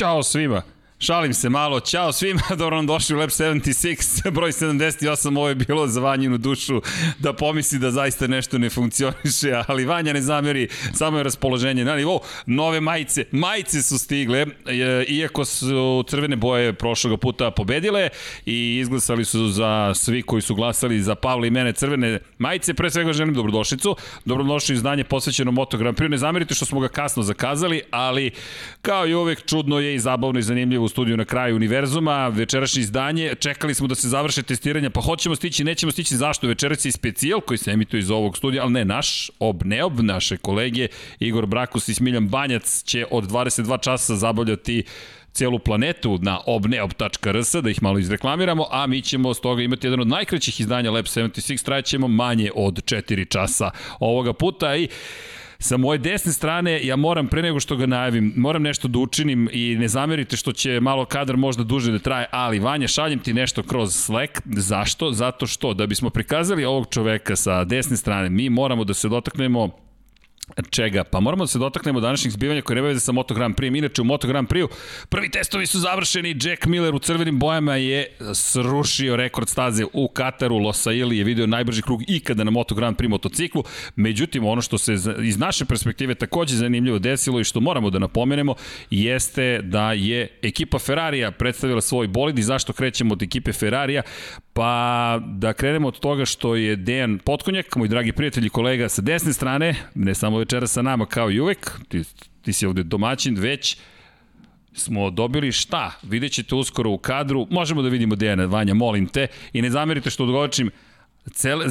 [0.00, 0.62] Ćao svima!
[1.02, 5.54] Šalim se malo, ćao svima, dobro nam došli u Lab 76, broj 78, ovo je
[5.54, 6.82] bilo za Vanjinu dušu
[7.18, 11.96] da pomisli da zaista nešto ne funkcioniše, ali Vanja ne zameri, samo je raspoloženje na
[11.96, 12.20] nivou.
[12.46, 14.46] Nove majice, majice su stigle,
[15.08, 18.08] iako su crvene boje prošlog puta pobedile
[18.46, 22.90] i izglasali su za svi koji su glasali za Pavla i mene crvene majice, pre
[22.90, 27.22] svega želim dobrodošlicu, dobrodošli izdanje posvećeno Moto Grand Prix, ne zamerite što smo ga kasno
[27.22, 28.30] zakazali, ali
[28.82, 33.34] kao i uvek čudno je i zabavno i zanimljivo studiju na kraju univerzuma, večerašnje izdanje,
[33.34, 36.46] čekali smo da se završe testiranja, pa hoćemo stići, nećemo stići, zašto?
[36.46, 40.00] Večerac je specijal koji se emituje iz ovog studija, ali ne naš, ob, ne ob,
[40.00, 44.84] naše kolege, Igor Brakus i Smiljan Banjac će od 22 časa zabavljati
[45.32, 50.00] celu planetu na obneob.rs, da ih malo izreklamiramo, a mi ćemo s toga imati jedan
[50.00, 53.70] od najkraćih izdanja Lab 76, trajećemo manje od 4 časa
[54.00, 54.88] ovoga puta i
[55.62, 59.48] Sa moje desne strane, ja moram pre nego što ga najavim, moram nešto da učinim
[59.52, 63.34] i ne zamerite što će malo kadar možda duže da traje, ali Vanja, šaljem ti
[63.34, 64.40] nešto kroz Slack.
[64.44, 65.12] Zašto?
[65.12, 69.68] Zato što da bismo prikazali ovog čoveka sa desne strane, mi moramo da se dotaknemo
[70.70, 71.04] Čega?
[71.04, 73.78] Pa moramo da se dotaknemo današnjih zbivanja koje ne veze sa Moto Grand Prix.
[73.78, 74.68] Inače u Moto Grand Prix
[75.08, 76.36] prvi testovi su završeni.
[76.42, 80.58] Jack Miller u crvenim bojama je srušio rekord staze u Kataru.
[80.58, 83.64] Losaili je video najbrži krug ikada na Moto Grand Prix motociklu.
[83.96, 88.54] Međutim, ono što se iz naše perspektive takođe zanimljivo desilo i što moramo da napomenemo
[88.90, 94.02] jeste da je ekipa Ferrarija predstavila svoj bolid i zašto krećemo od ekipe Ferrarija?
[94.60, 99.02] Pa da krenemo od toga što je Dejan Potkonjak, moj dragi prijatelj i kolega sa
[99.02, 102.02] desne strane, ne samo večera sa nama kao i uvek, ti,
[102.42, 103.76] ti si ovde domaćin, već
[104.72, 105.90] smo dobili šta?
[106.02, 110.10] Vidjet ćete uskoro u kadru, možemo da vidimo Dejana Vanja, molim te, i ne zamerite
[110.10, 110.70] što odgovočim,
[111.32, 111.66] Cele,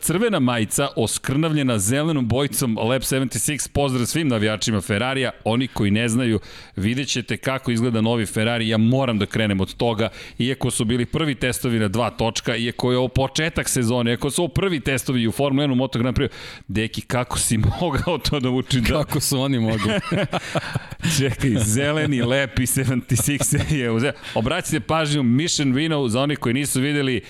[0.00, 6.40] crvena majica oskrnavljena zelenom bojicom Lab 76, pozdrav svim navijačima Ferrarija, oni koji ne znaju,
[6.76, 10.08] vidjet ćete kako izgleda novi Ferrari, ja moram da krenem od toga,
[10.38, 14.42] iako su bili prvi testovi na dva točka, iako je ovo početak sezone, iako su
[14.42, 16.28] ovo prvi testovi u Formula 1 u Moto Grand Prix,
[16.68, 19.04] deki, kako si mogao to da uči da...
[19.04, 19.92] Kako su oni mogli?
[21.18, 24.12] Čekaj, zeleni, lepi 76 je uzeo.
[24.34, 27.22] Obratite pažnju, Mission Vino, za onih koji nisu videli,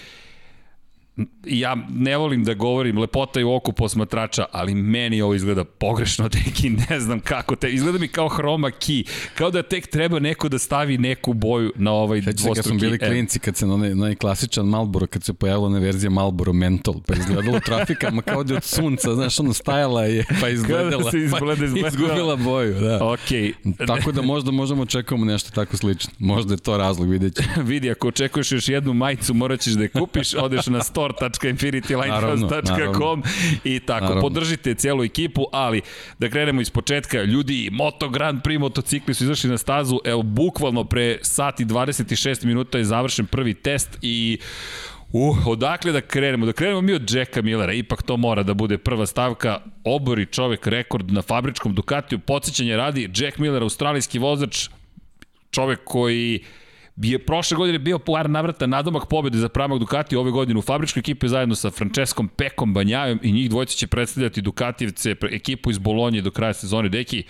[1.47, 6.29] ja ne volim da govorim lepota i u oku posmatrača, ali meni ovo izgleda pogrešno,
[6.45, 10.49] teki, ne znam kako te, izgleda mi kao hroma key, kao da tek treba neko
[10.49, 13.93] da stavi neku boju na ovaj dvostruki kad smo bili klinci, kad se na onaj,
[13.93, 18.45] onaj klasičan Malboro, kad se pojavila ona verzija Malboro Mental, pa izgledalo trafika, ma kao
[18.45, 21.89] da od sunca, znaš, ono stajala je, pa izgledala, se izgleda, pa izgleda.
[21.89, 23.05] izgubila boju, da.
[23.05, 23.19] Ok.
[23.87, 26.13] Tako da možda možemo očekujemo nešto tako slično.
[26.19, 27.49] Možda je to razlog, vidjet ćemo.
[27.71, 33.23] Vidi, ako očekuješ još jednu majicu, morat ćeš da je kupiš, odeš na store.infinitylighthouse.com
[33.65, 34.21] i tako, naravno.
[34.21, 35.83] podržite celu ekipu, ali
[36.19, 40.85] da krenemo iz početka, ljudi, Moto Grand Prix motocikli su izašli na stazu, evo, bukvalno
[40.85, 44.39] pre sat i 26 minuta je završen prvi test i
[45.17, 46.47] Uh, odakle da krenemo?
[46.47, 49.61] Da krenemo mi od Jacka Millera, ipak to mora da bude prva stavka.
[49.85, 54.69] Obori čovek rekord na fabričkom Ducatiju, podsjećanje radi, Jack Miller, australijski vozač,
[55.51, 56.41] čovek koji
[56.97, 61.01] je prošle godine bio par navrata nadomak pobede za pramak Ducati ove godine u fabričkoj
[61.01, 66.23] ekipi zajedno sa Franceskom Pekom Banjajom i njih dvojica će predstavljati Ducatijevce, ekipu iz Bolonje
[66.23, 66.89] do kraja sezone.
[66.89, 67.23] Deki,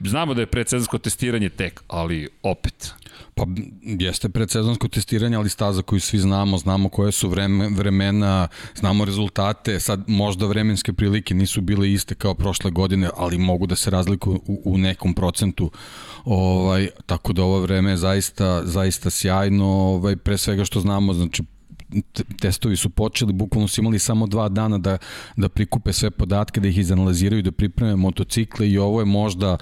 [0.00, 2.94] znamo da je predsezonsko testiranje tek, ali opet.
[3.38, 3.46] Pa
[3.82, 9.80] jeste predsezonsko testiranje, ali staza koju svi znamo, znamo koje su vreme, vremena, znamo rezultate,
[9.80, 14.40] sad možda vremenske prilike nisu bile iste kao prošle godine, ali mogu da se razlikuju
[14.46, 15.70] u, u nekom procentu
[16.24, 21.42] Ovaj, tako da ovo vreme je zaista, zaista sjajno, ovaj, pre svega što znamo, znači
[22.40, 24.98] testovi su počeli, bukvalno su imali samo dva dana da,
[25.36, 29.56] da prikupe sve podatke, da ih izanaliziraju, da pripreme motocikle i ovo je možda,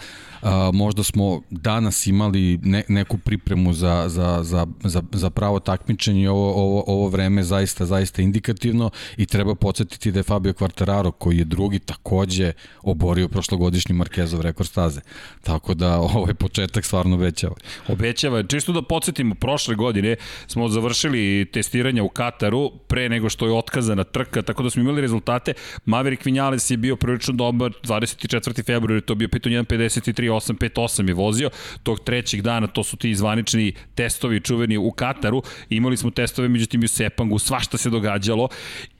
[0.45, 6.23] a, možda smo danas imali ne, neku pripremu za, za, za, za, za pravo takmičenje
[6.23, 11.11] i ovo, ovo, ovo vreme zaista, zaista indikativno i treba podsjetiti da je Fabio Quartararo
[11.11, 12.53] koji je drugi takođe
[12.83, 15.01] oborio prošlogodišnji Markezov rekord staze.
[15.43, 17.55] Tako da ovaj početak stvarno obećava.
[17.89, 18.43] Obećava.
[18.43, 24.05] Čisto da podsjetimo, prošle godine smo završili testiranja u Kataru pre nego što je otkazana
[24.05, 25.55] trka, tako da smo imali rezultate.
[25.85, 28.65] Maverick Vinales je bio prilično dobar, 24.
[28.67, 31.51] februar je to bio pitanje 1.53 858 je vozio,
[31.83, 36.83] tog trećeg dana, to su ti zvanični testovi čuveni u Kataru, imali smo testove međutim
[36.83, 38.49] i u Sepangu, svašta se događalo.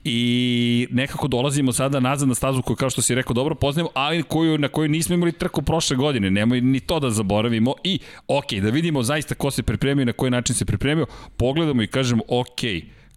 [0.03, 4.23] I nekako dolazimo sada nazad na stazu koju, kao što si rekao, dobro poznajemo, ali
[4.23, 7.73] koju, na koju nismo imali trku prošle godine, nemoj ni to da zaboravimo.
[7.83, 11.05] I ok, da vidimo zaista ko se pripremio i na koji način se pripremio,
[11.37, 12.61] pogledamo i kažemo ok,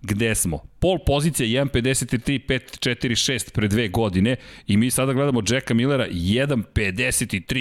[0.03, 0.61] gde smo.
[0.79, 4.37] Pol pozicija 1.53, 5.46 pre dve godine
[4.67, 7.55] i mi sada gledamo Jacka Millera 1.53,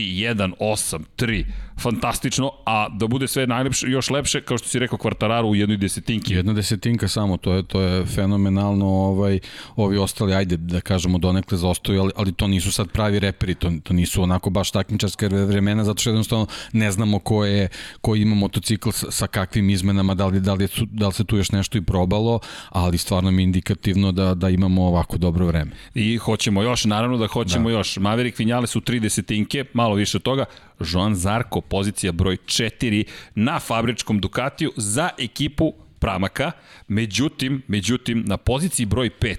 [0.60, 1.46] 1.83.
[1.82, 5.78] Fantastično, a da bude sve najlepše, još lepše, kao što si rekao, kvartararu u jednoj
[5.78, 6.34] desetinki.
[6.34, 9.40] Jedna desetinka samo, to je, to je fenomenalno, ovaj,
[9.76, 13.72] ovi ostali, ajde da kažemo donekle zaostaju, ali, ali to nisu sad pravi reperi, to,
[13.84, 17.70] to nisu onako baš takmičarske vremena, zato što jednostavno ne znamo ko, je,
[18.02, 21.24] ko ima motocikl sa, sa kakvim izmenama, da li, da, li je, da li se
[21.24, 22.27] tu još nešto i probalo,
[22.70, 25.72] ali stvarno mi je indikativno da, da imamo ovako dobro vreme.
[25.96, 27.76] I hoćemo još, naravno da hoćemo da.
[27.76, 27.98] još.
[27.98, 30.46] Maverick Vinjale su tri desetinke, malo više od toga.
[30.80, 33.04] Joan Zarko, pozicija broj 4
[33.36, 36.52] na fabričkom Ducatiju za ekipu Pramaka.
[36.88, 39.38] Međutim, međutim, na poziciji broj 5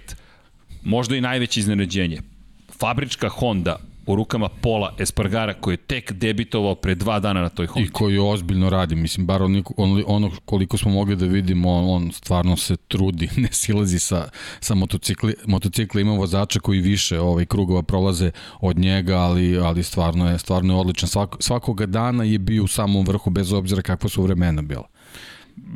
[0.85, 2.21] možda i najveće iznenađenje.
[2.79, 3.77] Fabrička Honda
[4.09, 7.89] u rukama Pola Espargara koji je tek debitovao pre dva dana na toj Honda.
[7.89, 11.85] I koji ozbiljno radi, mislim, bar on, on, ono koliko smo mogli da vidimo, on,
[11.91, 14.29] on stvarno se trudi, ne silazi sa,
[14.61, 20.31] sa motocikli, motocikli, ima vozača koji više ovaj, krugova prolaze od njega, ali, ali stvarno
[20.31, 21.09] je, stvarno je odličan.
[21.09, 24.89] Svako, svakoga dana je bio u samom vrhu, bez obzira kakva su vremena bila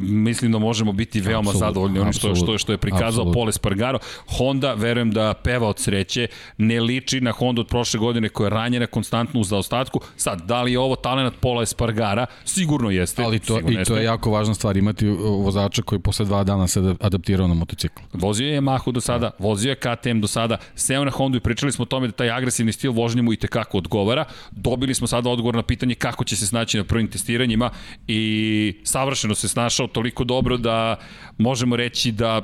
[0.00, 3.34] mislim da možemo biti veoma absolut, zadovoljni onim što, što, što je prikazao absolut.
[3.34, 3.98] Pole Spargaro.
[4.38, 6.26] Honda, verujem da peva od sreće,
[6.58, 10.00] ne liči na Honda od prošle godine koja je ranjena konstantno u zaostatku.
[10.16, 12.26] Sad, da li je ovo talent Pola Spargara?
[12.44, 13.22] Sigurno jeste.
[13.22, 15.06] Ali to, i to je jako važna stvar, imati
[15.44, 18.02] vozača koji posle dva dana se adaptirao na motocikl.
[18.12, 21.72] Vozio je Yamahu do sada, vozio je KTM do sada, seo na Hondu i pričali
[21.72, 24.24] smo o tome da taj agresivni stil vožnje mu i tekako odgovara.
[24.50, 27.70] Dobili smo sada odgovor na pitanje kako će se snaći na prvim testiranjima
[28.08, 30.96] i savršeno se snašao našao toliko dobro da
[31.38, 32.42] možemo reći da,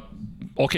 [0.56, 0.72] ok,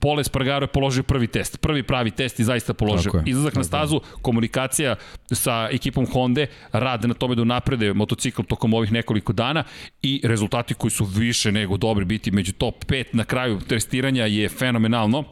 [0.00, 3.22] Pole Spargaro je položio prvi test, prvi pravi test i zaista položio.
[3.26, 4.96] Izlazak na stazu, komunikacija
[5.32, 9.64] sa ekipom Honda, rad na tome da naprede motocikl tokom ovih nekoliko dana
[10.02, 14.48] i rezultati koji su više nego dobri biti među top 5 na kraju testiranja je
[14.48, 15.24] fenomenalno.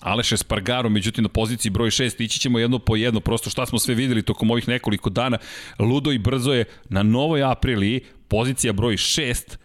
[0.00, 3.78] Aleš Espargaro, međutim na poziciji broj 6 ići ćemo jedno po jedno, prosto šta smo
[3.78, 5.38] sve videli tokom ovih nekoliko dana,
[5.78, 9.56] ludo i brzo je na novoj apriliji, pozicija broj 6,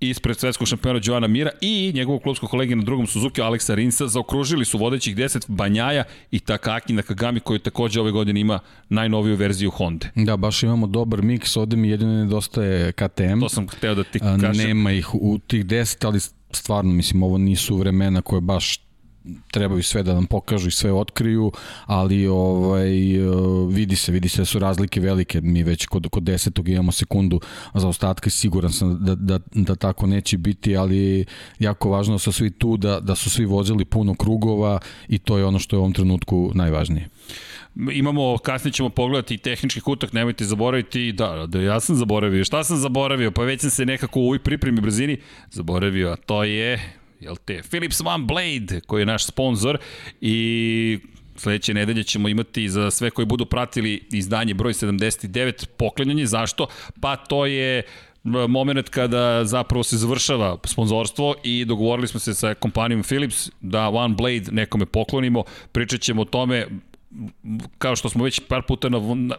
[0.00, 4.64] ispred svetskog šampiona Joana Mira i njegovog klubskog kolege na drugom Suzuki Aleksa Rinsa zaokružili
[4.64, 10.06] su vodećih 10 Banjaja i Takaki Nakagami koji takođe ove godine ima najnoviju verziju Honda.
[10.14, 13.40] Da, baš imamo dobar miks, ovde mi jedino nedostaje KTM.
[13.40, 14.66] To sam hteo da ti kažem.
[14.66, 18.85] Nema ih u tih 10, ali stvarno, mislim, ovo nisu vremena koje baš
[19.50, 21.52] trebaju sve da nam pokažu i sve otkriju,
[21.86, 22.90] ali ovaj
[23.70, 25.40] vidi se, vidi se da su razlike velike.
[25.40, 27.40] Mi već kod kod desetog imamo sekundu
[27.74, 31.24] za ostatke, siguran sam da, da, da tako neće biti, ali
[31.58, 34.78] jako važno da su svi tu, da, da su svi vozili puno krugova
[35.08, 37.08] i to je ono što je u ovom trenutku najvažnije.
[37.92, 42.76] Imamo, kasnije ćemo pogledati tehnički kutak, nemojte zaboraviti, da, da ja sam zaboravio, šta sam
[42.76, 45.18] zaboravio, pa već sam se nekako u ovoj pripremi brzini
[45.50, 49.78] zaboravio, a to je jel te, Philips One Blade, koji je naš sponsor
[50.20, 50.98] i
[51.36, 56.26] sledeće nedelje ćemo imati za sve koji budu pratili izdanje broj 79 poklenjanje.
[56.26, 56.66] Zašto?
[57.00, 57.82] Pa to je
[58.48, 64.14] moment kada zapravo se završava sponzorstvo i dogovorili smo se sa kompanijom Philips da One
[64.14, 65.44] Blade nekome poklonimo.
[65.72, 66.66] Pričat ćemo o tome
[67.78, 68.88] kao što smo već par puta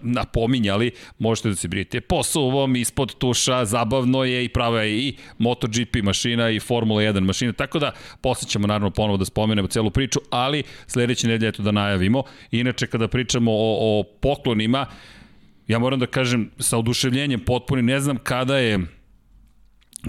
[0.02, 5.16] napominjali, možete da se brijete po suvom, ispod tuša, zabavno je i prava je i
[5.38, 7.92] MotoGP mašina i Formula 1 mašina, tako da
[8.22, 12.24] posle ćemo naravno ponovo da spomenemo celu priču, ali sledeće nedelje eto da najavimo.
[12.52, 14.86] Inače, kada pričamo o, o poklonima,
[15.68, 18.80] ja moram da kažem sa oduševljenjem potpunim, ne znam kada je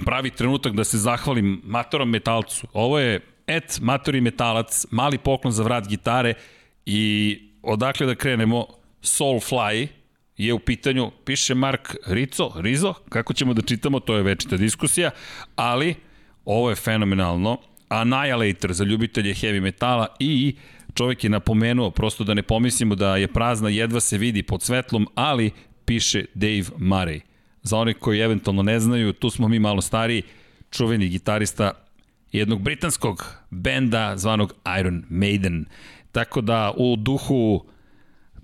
[0.04, 2.66] pravi trenutak da se zahvalim Matorom Metalcu.
[2.72, 6.34] Ovo je et Matori Metalac, mali poklon za vrat gitare
[6.86, 8.66] i odakle da krenemo,
[9.02, 9.88] Soulfly
[10.36, 15.10] je u pitanju, piše Mark Rico, Rizo, kako ćemo da čitamo, to je večita diskusija,
[15.56, 15.94] ali
[16.44, 17.58] ovo je fenomenalno.
[17.88, 20.56] Annihilator za ljubitelje heavy metala i
[20.94, 25.08] čovjek je napomenuo, prosto da ne pomislimo da je prazna, jedva se vidi pod svetlom,
[25.14, 25.50] ali
[25.84, 27.20] piše Dave Murray.
[27.62, 30.22] Za one koji eventualno ne znaju, tu smo mi malo stariji,
[30.70, 31.72] čuveni gitarista
[32.32, 35.64] jednog britanskog benda zvanog Iron Maiden.
[36.18, 37.64] Tako da u duhu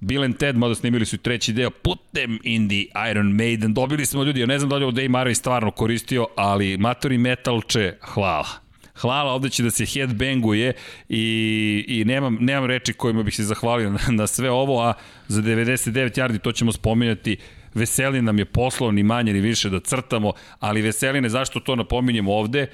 [0.01, 3.75] Bill and Ted, mada snimili su treći deo, put them in the Iron Maiden.
[3.75, 7.19] Dobili smo ljudi, ja ne znam da li ovo Dave Murray stvarno koristio, ali Matori
[7.19, 8.47] Metalče, hvala.
[8.95, 10.73] Hvala, ovde će da se headbanguje
[11.09, 14.93] i, i nemam, nemam reči kojima bih se zahvalio na, na sve ovo, a
[15.29, 17.37] za 99 yardi to ćemo spominjati
[17.75, 22.33] veseli nam je poslovni ni manje ni više da crtamo, ali veseline, zašto to napominjemo
[22.33, 22.67] ovde?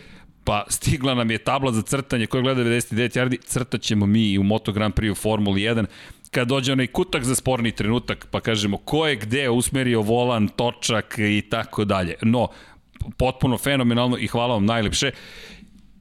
[0.44, 4.38] Pa stigla nam je tabla za crtanje koja gleda 99 yardi, crtat ćemo mi i
[4.38, 5.86] u Moto Grand Prix u Formuli 1
[6.30, 11.14] kad dođe onaj kutak za sporni trenutak, pa kažemo ko je gde usmerio volan, točak
[11.18, 12.14] i tako dalje.
[12.22, 12.48] No,
[13.16, 15.10] potpuno fenomenalno i hvala vam najlepše.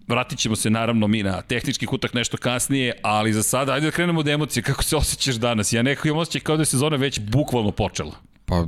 [0.07, 3.91] vratit ćemo se naravno mi na tehnički kutak nešto kasnije, ali za sada, ajde da
[3.91, 5.73] krenemo od emocije, kako se osjećaš danas?
[5.73, 8.28] Ja nekako imam osjećaj kao da je sezona već bukvalno počela.
[8.49, 8.65] Pa,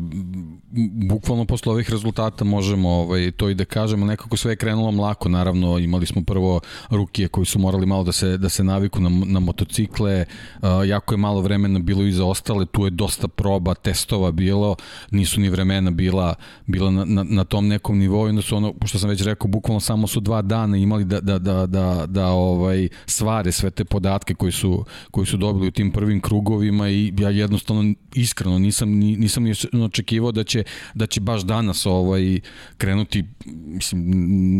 [1.09, 5.29] bukvalno posle ovih rezultata možemo ovaj, to i da kažemo, nekako sve je krenulo mlako,
[5.29, 6.59] naravno imali smo prvo
[6.89, 10.25] rukije koji su morali malo da se, da se naviku na, na motocikle,
[10.61, 14.75] uh, jako je malo vremena bilo i za ostale, tu je dosta proba, testova bilo,
[15.11, 16.35] nisu ni vremena bila,
[16.67, 19.79] bila na, na, na tom nekom nivou, onda su ono, što sam već rekao, bukvalno
[19.79, 24.33] samo su dva dana imali da, da, da, da, da ovaj, svare sve te podatke
[24.33, 29.43] koji su, koji su dobili u tim prvim krugovima i ja jednostavno iskreno nisam, nisam
[29.43, 30.63] ni očekivao da će,
[30.93, 32.39] da će baš danas ovaj,
[32.77, 34.03] krenuti, mislim,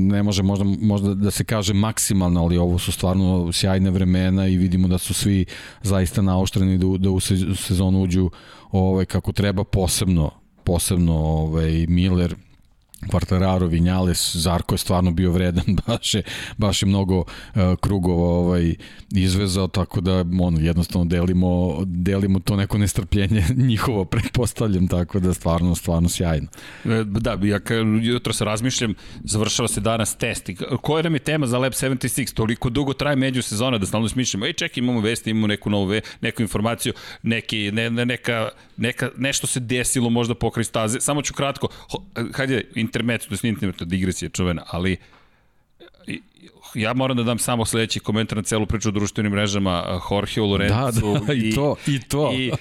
[0.08, 4.58] ne može možda, možda da se kaže maksimalno, ali ovo su stvarno sjajne vremena i
[4.58, 5.46] vidimo da su svi
[5.82, 7.20] zaista naoštreni da, da u
[7.56, 8.30] sezonu uđu
[8.72, 10.32] ovaj, kako treba posebno
[10.64, 12.36] posebno ovaj, Miller
[13.10, 16.24] Quartararo, Vinjales, Zarko je stvarno bio vredan, baš je,
[16.58, 17.26] baš je mnogo uh,
[17.82, 18.76] krugova ovaj,
[19.12, 25.76] izvezao, tako da on, jednostavno delimo, delimo to neko nestrpljenje njihovo, pretpostavljam, tako da stvarno,
[25.76, 26.48] stvarno sjajno.
[26.86, 27.60] E, da, ja
[28.02, 28.94] jutro se razmišljam,
[29.24, 30.50] završava se danas test.
[30.82, 32.34] Koja nam je tema za Lab 76?
[32.34, 36.02] Toliko dugo traje međusezona da stalno smišljamo, ej čekaj, imamo vesti, imamo neku novu ve,
[36.22, 36.94] neku informaciju,
[37.24, 41.00] neki, ne, ne, neka, neka, nešto se desilo možda pokraj staze.
[41.00, 41.68] Samo ću kratko,
[42.34, 44.98] hajde, intermetu, to je intermetu digresija čuvena, ali
[46.74, 51.14] ja moram da dam samo sledeći komentar na celu priču o društvenim mrežama Jorge Lorenzo.
[51.14, 52.34] Da, da, i, i to, i to.
[52.34, 52.52] I,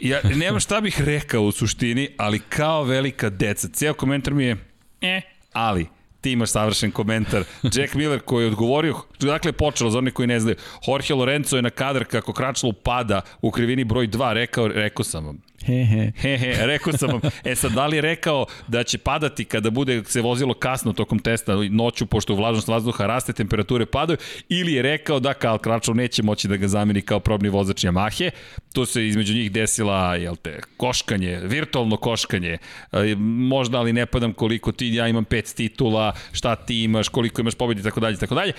[0.00, 3.68] ja nemam šta bih rekao u suštini, ali kao velika deca.
[3.68, 4.56] Cijel komentar mi je,
[5.00, 5.20] e,
[5.52, 5.86] ali,
[6.20, 7.44] ti imaš savršen komentar.
[7.62, 11.56] Jack Miller koji je odgovorio, dakle je počelo za one koji ne znaju, Jorge Lorenzo
[11.56, 15.84] je na kadar kako Kračlo pada u krivini broj 2, rekao, rekao sam vam, He,
[15.84, 16.12] he.
[16.16, 17.20] He, he, rekao sam vam.
[17.44, 21.18] E sad, da li je rekao da će padati kada bude se vozilo kasno tokom
[21.18, 24.16] testa noću, pošto vlažnost vazduha raste, temperature padaju,
[24.48, 28.30] ili je rekao da Karl Kračov neće moći da ga zameni kao probni vozač Yamahe.
[28.72, 32.58] To se između njih desila, jel te, koškanje, virtualno koškanje.
[32.92, 37.40] E, možda, ali ne padam koliko ti, ja imam pet titula, šta ti imaš, koliko
[37.40, 38.52] imaš pobedi, tako dalje, tako dalje.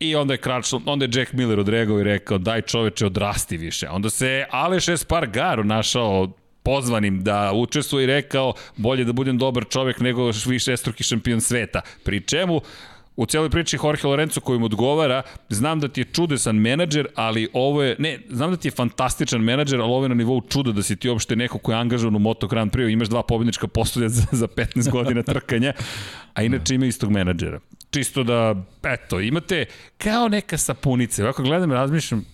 [0.00, 3.88] I onda je Kračov, onda je Jack Miller odregao i rekao, daj čoveče, odrasti više.
[3.88, 6.28] Onda se Aleš Espargaro našao
[6.62, 11.80] pozvanim da učestvuje i rekao bolje da budem dobar čovek nego više struki šampion sveta.
[12.04, 12.60] Pri čemu
[13.20, 17.48] u celoj priči Jorge Lorenzo koji mu odgovara, znam da ti je čudesan menadžer, ali
[17.52, 20.72] ovo je, ne, znam da ti je fantastičan menadžer, ali ovo je na nivou čuda
[20.72, 23.68] da si ti uopšte neko ko je angažovan u Moto Grand Prix, imaš dva pobednička
[23.68, 25.72] postolja za, za 15 godina trkanja,
[26.34, 27.60] a inače ima istog menadžera.
[27.90, 29.64] Čisto da, eto, imate
[29.98, 31.22] kao neka sapunica.
[31.22, 32.24] Ovako gledam, razmišljam,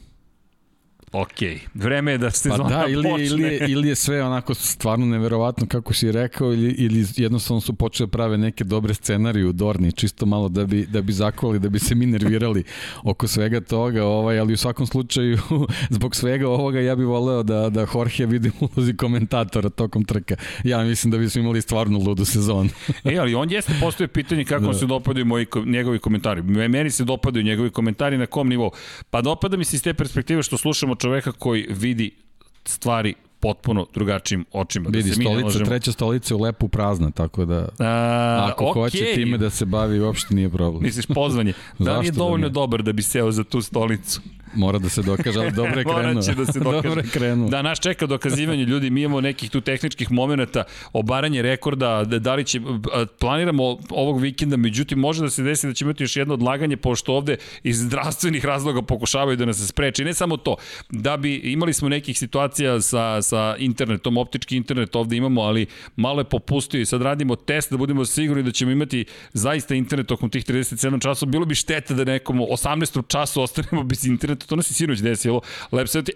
[1.12, 1.38] Ok,
[1.74, 3.26] vreme je da se pa da, ili, počne.
[3.26, 7.74] Ili je, ili je sve onako stvarno neverovatno kako si rekao ili, ili jednostavno su
[7.74, 11.58] počeli da prave neke dobre scenarije u Dorni, čisto malo da bi, da bi zakvali,
[11.58, 12.64] da bi se mi nervirali
[13.02, 15.38] oko svega toga, ovaj, ali u svakom slučaju
[15.96, 20.36] zbog svega ovoga ja bih voleo da, da Jorge vidim ulozi komentatora tokom trka.
[20.64, 22.70] Ja mislim da bismo imali stvarno ludu sezonu.
[23.04, 24.74] e, ali on jeste postoje pitanje kako da.
[24.74, 26.42] se dopadaju moji, njegovi komentari.
[26.42, 28.70] Meni se dopadaju njegovi komentari na kom nivou.
[29.10, 32.10] Pa dopada mi se iz te perspektive što slušamo čoveka koji vidi
[32.64, 34.90] stvari potpuno drugačijim očima.
[34.90, 35.66] Da Vidi, da se stolica, možemo...
[35.66, 38.72] treća stolica je u lepu prazna, tako da A, ako okay.
[38.72, 40.82] hoće time da se bavi, uopšte nije problem.
[40.82, 41.52] Misliš pozvanje.
[41.78, 44.20] da li je da dovoljno da dobar da bi seo za tu stolicu?
[44.56, 46.22] Mora da se dokaže, ali dobro je krenuo.
[46.22, 46.82] će da se dokaže.
[46.82, 47.48] dobro je krenuo.
[47.48, 52.34] Da, naš čeka dokazivanje ljudi, mi imamo nekih tu tehničkih momenta, obaranje rekorda, da, da
[52.34, 52.60] li će,
[53.18, 57.14] planiramo ovog vikenda, međutim može da se desi da će imati još jedno odlaganje, pošto
[57.14, 60.04] ovde iz zdravstvenih razloga pokušavaju da nas spreči.
[60.04, 60.56] Ne samo to,
[60.90, 66.20] da bi imali smo nekih situacija sa, sa internetom, optički internet ovde imamo, ali malo
[66.20, 70.30] je popustio i sad radimo test da budemo sigurni da ćemo imati zaista internet tokom
[70.30, 71.30] tih 37 časova.
[71.30, 73.02] Bilo bi šteta da nekom 18.
[73.08, 75.40] času ostanemo bez interneta to nas je sinoć desilo.
[75.70, 76.10] 70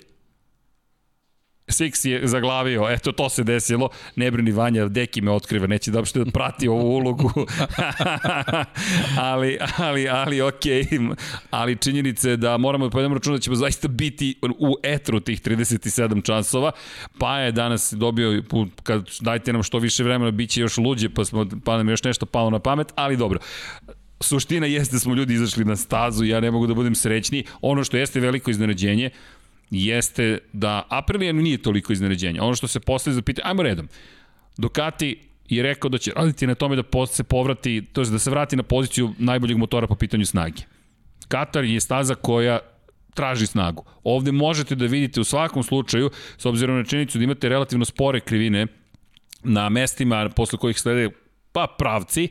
[1.70, 5.98] Six je zaglavio, eto to se desilo, ne brini Vanja, Deki me otkriva, neće da
[5.98, 7.32] uopšte da prati ovu ulogu,
[9.30, 10.64] ali, ali, ali ok,
[11.50, 16.24] ali činjenice da moramo da povedemo računa da ćemo zaista biti u etru tih 37
[16.24, 16.72] časova,
[17.18, 18.42] pa je danas dobio,
[18.82, 22.02] kad dajte nam što više vremena, bit će još luđe, pa, smo, pa nam još
[22.02, 23.38] nešto palo na pamet, ali dobro
[24.20, 27.44] suština jeste da smo ljudi izašli na stazu, ja ne mogu da budem srećni.
[27.60, 29.10] Ono što jeste veliko iznenađenje
[29.70, 32.40] jeste da Aprilia nije toliko iznenađenje.
[32.40, 33.88] Ono što se postaje za pitanje, ajmo redom.
[34.56, 38.30] Ducati je rekao da će raditi na tome da se povrati, to je da se
[38.30, 40.62] vrati na poziciju najboljeg motora po pitanju snage.
[41.28, 42.58] Katar je staza koja
[43.14, 43.84] traži snagu.
[44.04, 48.20] Ovde možete da vidite u svakom slučaju, s obzirom na činjenicu da imate relativno spore
[48.20, 48.66] krivine
[49.44, 51.10] na mestima posle kojih slede
[51.52, 52.28] pa pravci,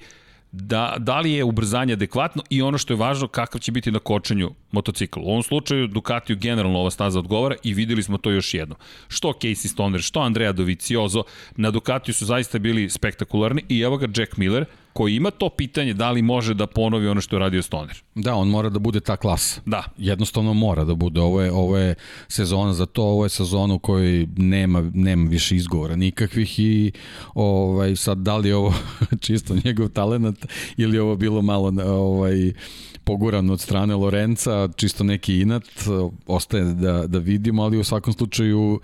[0.52, 4.00] da, da li je ubrzanje adekvatno i ono što je važno, kakav će biti na
[4.00, 5.20] kočenju motocikl.
[5.20, 8.76] U ovom slučaju Ducatiju generalno ova staza odgovara i videli smo to još jedno.
[9.08, 11.24] Što Casey Stoner, što Andrea Dovizioso,
[11.56, 15.94] na Ducatiju su zaista bili spektakularni i evo ga Jack Miller, koji ima to pitanje
[15.94, 17.98] da li može da ponovi ono što je radio Stoner.
[18.16, 19.62] Da, on mora da bude ta klasa.
[19.66, 19.84] Da.
[19.98, 21.22] Jednostavno mora da bude.
[21.22, 21.96] Ovo je, ovo je
[22.28, 26.92] sezona za to, ovo je sezona u kojoj nema, nema više izgovora nikakvih i
[27.34, 28.74] ovaj, sad da li ovo
[29.26, 30.46] čisto njegov talent
[30.78, 32.54] ili ovo bilo malo ovaj,
[33.10, 35.64] poguran od strane Lorenca, čisto neki inat,
[36.28, 38.80] ostaje da, da vidimo, ali u svakom slučaju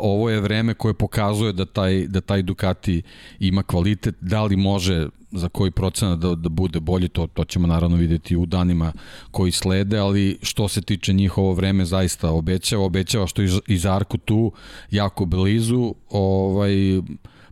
[0.00, 3.02] ovo je vreme koje pokazuje da taj, da taj Ducati
[3.40, 7.66] ima kvalitet, da li može za koji procenat da, da bude bolji, to, to ćemo
[7.66, 8.92] naravno videti u danima
[9.30, 14.18] koji slede, ali što se tiče njihovo vreme zaista obećava, obećava što je i Zarku
[14.18, 14.52] tu
[14.90, 17.02] jako blizu, ovaj,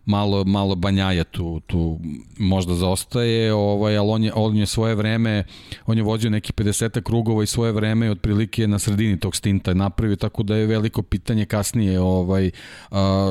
[0.09, 1.99] malo, malo Banjaja tu, tu
[2.37, 5.43] možda zaostaje, ovaj, ali on je, on je svoje vreme,
[5.85, 9.73] on je vođio neki 50 krugova i svoje vreme je otprilike na sredini tog stinta
[9.73, 12.51] napravio, tako da je veliko pitanje kasnije ovaj,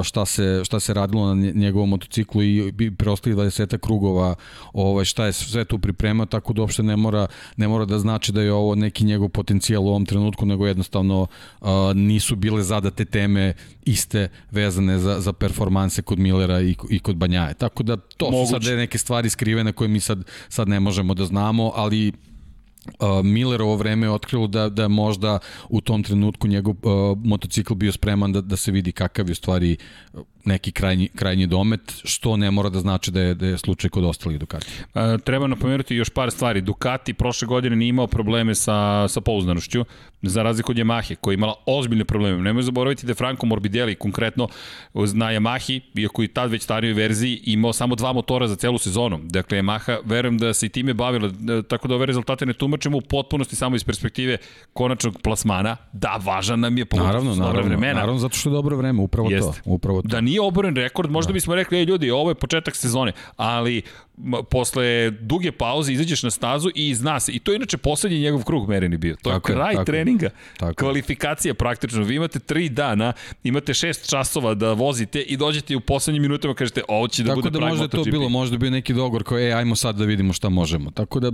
[0.03, 4.35] šta, se, šta se radilo na njegovom motociklu i preostali 20 krugova
[4.73, 8.33] ovaj, šta je sve tu pripremao, tako da uopšte ne mora, ne mora da znači
[8.33, 11.27] da je ovo neki njegov potencijal u ovom trenutku, nego jednostavno
[11.95, 17.55] nisu bile zadate teme iste vezane za, za performanse kod Millera i, i kod Banjaje.
[17.55, 18.47] Tako da to Moguće.
[18.47, 22.13] su sad neke stvari skrivene koje mi sad, sad ne možemo da znamo, ali
[22.89, 27.93] Uh, Millerovo vreme je otkrilo da, da možda u tom trenutku njegov uh, motocikl bio
[27.93, 29.77] spreman da, da se vidi kakav je u stvari
[30.49, 34.05] neki krajnji, krajnji domet, što ne mora da znači da je, da je slučaj kod
[34.05, 34.67] ostalih Ducati.
[34.95, 36.61] E, treba napomenuti još par stvari.
[36.61, 39.85] Ducati prošle godine nije imao probleme sa, sa pouzdanošću,
[40.23, 42.43] za razliku od Yamahe, koja je imala ozbiljne probleme.
[42.43, 44.49] Nemoj zaboraviti da je Franco Morbidelli konkretno
[44.95, 49.21] na Yamahi, iako i tad već starijoj verziji, imao samo dva motora za celu sezonu.
[49.23, 52.99] Dakle, Yamaha, verujem da se i time bavila, da, tako da ove rezultate ne tumačemo
[52.99, 54.37] u potpunosti samo iz perspektive
[54.73, 55.77] konačnog plasmana.
[55.93, 58.01] Da, važan nam je naravno, naravno, vremena.
[58.01, 59.63] Naravno, zato što je dobro vreme, upravo Jest.
[59.65, 59.71] to.
[59.71, 60.09] Upravo to.
[60.09, 61.35] Da nije oboren rekord, možda da.
[61.35, 63.83] bismo rekli, ej ljudi, ovo je početak sezone, ali
[64.51, 67.33] posle duge pauze izađeš na stazu i zna se.
[67.33, 69.17] I to je inače poslednji njegov krug mereni bio.
[69.23, 70.31] To tako je kraj tako treninga.
[70.57, 72.03] Tako Kvalifikacija praktično.
[72.03, 73.13] Vi imate tri dana,
[73.45, 77.41] imate šest časova da vozite i dođete u poslednjim minutama kažete ovo će da tako
[77.41, 80.33] bude da možda to bilo, možda bio neki dogovor koji ej, ajmo sad da vidimo
[80.33, 80.91] šta možemo.
[80.91, 81.31] Tako da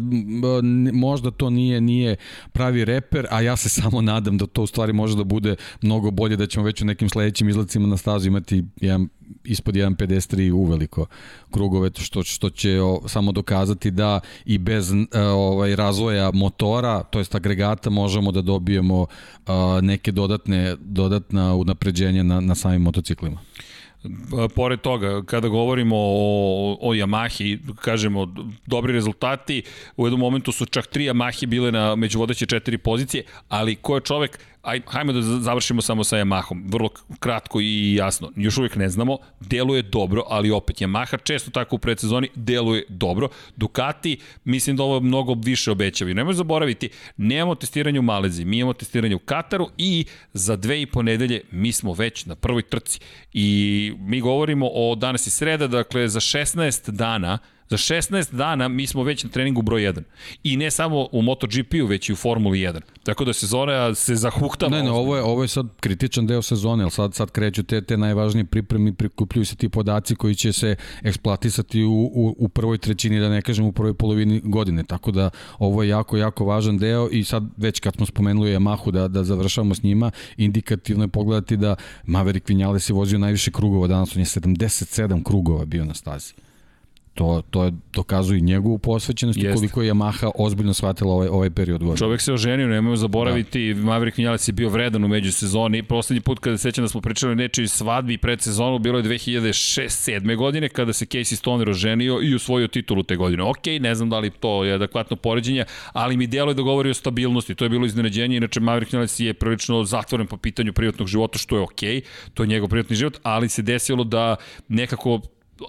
[0.93, 2.17] možda to nije nije
[2.53, 6.11] pravi reper, a ja se samo nadam da to u stvari može da bude mnogo
[6.11, 9.09] bolje, da ćemo već u nekim sledećim izlacima na stazu imati jedan
[9.45, 11.07] ispod 1.53 uveliko
[11.51, 17.19] krugove, što, što će o, samo dokazati da i bez e, ovaj razvoja motora, to
[17.19, 19.07] jest agregata, možemo da dobijemo
[19.47, 23.41] a, neke dodatne, dodatna unapređenja na, na samim motociklima.
[24.55, 28.35] Pored toga, kada govorimo o, o Yamahi, kažemo,
[28.67, 29.63] dobri rezultati,
[29.97, 33.95] u jednom momentu su čak tri Yamahi bile na među vodeće četiri pozicije, ali ko
[33.95, 38.33] je čovek aj, hajmo da završimo samo sa Yamahom, vrlo kratko i jasno.
[38.37, 43.29] Još uvijek ne znamo, deluje dobro, ali opet Yamaha često tako u predsezoni deluje dobro.
[43.57, 46.15] Ducati, mislim da ovo mnogo više obećavi.
[46.15, 50.87] Nemoj zaboraviti, nemamo testiranje u Malezi, mi imamo testiranje u Kataru i za dve i
[50.87, 53.01] po nedelje mi smo već na prvoj trci.
[53.33, 57.39] I mi govorimo o danas i sreda, dakle za 16 dana
[57.71, 60.03] Za 16 dana mi smo već na treningu broj 1.
[60.43, 62.81] I ne samo u MotoGP-u, već i u Formuli 1.
[63.03, 64.77] Tako da sezona se zahuktava.
[64.77, 67.81] Ne, ne, ovo je, ovo je sad kritičan deo sezone, ali sad, sad kreću te,
[67.83, 72.79] te najvažnije pripremi, prikupljuju se ti podaci koji će se eksploatisati u, u, u prvoj
[72.79, 74.83] trećini, da ne kažem u prvoj polovini godine.
[74.83, 78.91] Tako da ovo je jako, jako važan deo i sad već kad smo spomenuli Yamahu
[78.91, 83.87] da, da završamo s njima, indikativno je pogledati da Maverick Vinales je vozio najviše krugova,
[83.87, 86.35] danas on je 77 krugova bio na stazi.
[87.15, 91.81] To, to je, dokazuje njegovu posvećenost i koliko je Yamaha ozbiljno shvatila ovaj, ovaj period
[91.81, 91.97] godine.
[91.97, 93.83] Čovek se oženio, nemojmo zaboraviti, da.
[93.83, 95.83] Maverick Vinales je bio vredan u međusezoni.
[95.83, 100.37] Poslednji put kada sećam da smo pričali o nečiji svadbi pred sezonu, bilo je 2006-2007
[100.37, 103.43] godine kada se Casey Stoner oženio i usvojio titulu te godine.
[103.43, 106.91] Ok, ne znam da li to je adekvatno poređenje, ali mi delo je da govori
[106.91, 107.55] o stabilnosti.
[107.55, 111.57] To je bilo iznenađenje, inače Maverick Vinales je prilično zatvoren po pitanju privatnog života, što
[111.57, 111.81] je ok,
[112.35, 114.37] to je njegov privatni život, ali se desilo da
[114.69, 115.21] nekako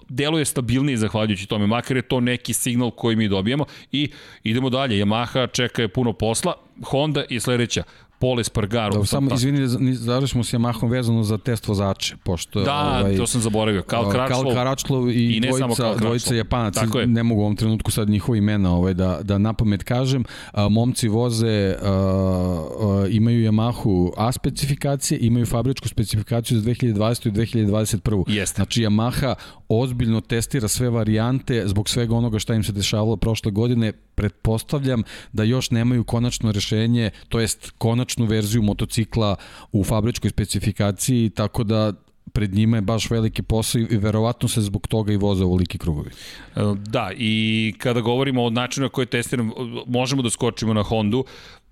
[0.08, 4.10] deluje stabilnije zahvaljujući tome, makar je to neki signal koji mi dobijemo i
[4.42, 7.82] idemo dalje, Yamaha čeka je puno posla, Honda i sledeća,
[8.18, 8.98] Pole Spargaro.
[8.98, 12.60] Da, samo izvini, završimo s Yamahom vezano za test vozače, pošto...
[12.60, 13.82] Da, ovaj, to sam zaboravio.
[13.82, 18.08] Kal Karačlov, Kal Karačlov i, i dvojica, dvojica Japanaca, ne mogu u ovom trenutku sad
[18.08, 20.24] njihove imena ovaj, da, da napamet kažem.
[20.52, 27.28] A, momci voze, a, a, imaju Yamahu A specifikacije, imaju fabričku specifikaciju za 2020.
[27.28, 27.32] i
[27.66, 28.24] 2021.
[28.28, 28.56] Jeste.
[28.56, 29.34] Znači Yamaha
[29.68, 33.92] ozbiljno testira sve varijante zbog svega onoga šta im se dešavalo prošle godine.
[34.14, 35.02] Pretpostavljam
[35.32, 37.70] da još nemaju konačno rešenje, to jest
[38.16, 39.36] konačnu verziju motocikla
[39.72, 41.92] u fabričkoj specifikaciji, tako da
[42.32, 46.10] pred njima je baš veliki posao i verovatno se zbog toga i voze ovoliki krugovi.
[46.56, 49.52] E, da, i kada govorimo o načinu na koji testiram,
[49.86, 51.24] možemo da skočimo na Hondu,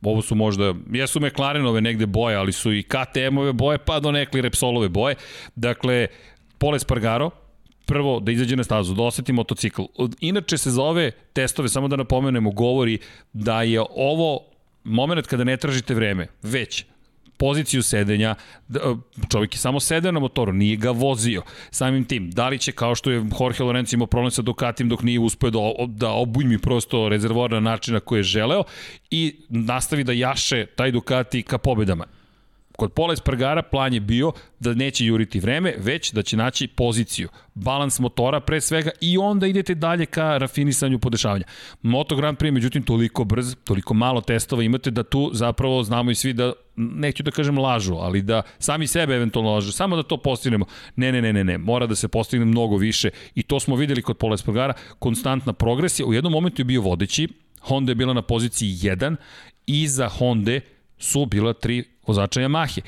[0.02, 4.40] ovo su možda, jesu McLarenove negde boje, ali su i KTM-ove boje, pa do nekli
[4.40, 5.16] Repsolove boje.
[5.56, 6.06] Dakle,
[6.58, 7.30] Pole Spargaro,
[7.86, 9.82] prvo da izađe na stazu, da oseti motocikl.
[10.20, 12.98] Inače se za ove testove, samo da napomenemo, govori
[13.32, 14.53] da je ovo
[14.84, 16.84] moment kada ne tražite vreme, već
[17.36, 18.34] poziciju sedenja,
[18.74, 18.78] e,
[19.30, 21.42] čovjek je samo sedeo na motoru, nije ga vozio.
[21.70, 25.02] Samim tim, da li će, kao što je Jorge Lorenzo imao problem sa Ducatim dok
[25.02, 28.64] nije uspeo da, da obujmi prosto rezervoar na način na koji je želeo
[29.10, 32.04] i nastavi da jaše taj Ducati ka pobedama.
[32.76, 37.28] Kod Pola Espargara plan je bio da neće juriti vreme, već da će naći poziciju,
[37.54, 41.44] balans motora pre svega i onda idete dalje ka rafinisanju podešavanja.
[41.82, 46.14] Moto Grand Prix međutim toliko brz, toliko malo testova imate da tu zapravo znamo i
[46.14, 50.16] svi da neću da kažem lažu, ali da sami sebe eventualno lažu, samo da to
[50.16, 50.66] postignemo.
[50.96, 54.02] Ne, ne, ne, ne, ne, mora da se postigne mnogo više i to smo videli
[54.02, 57.28] kod Pola Espargara, konstantna progresija, u jednom momentu je bio vodeći,
[57.60, 59.16] Honda je bila na poziciji 1,
[59.66, 60.60] iza Honda
[60.98, 62.80] su bila tri vozača Yamahe.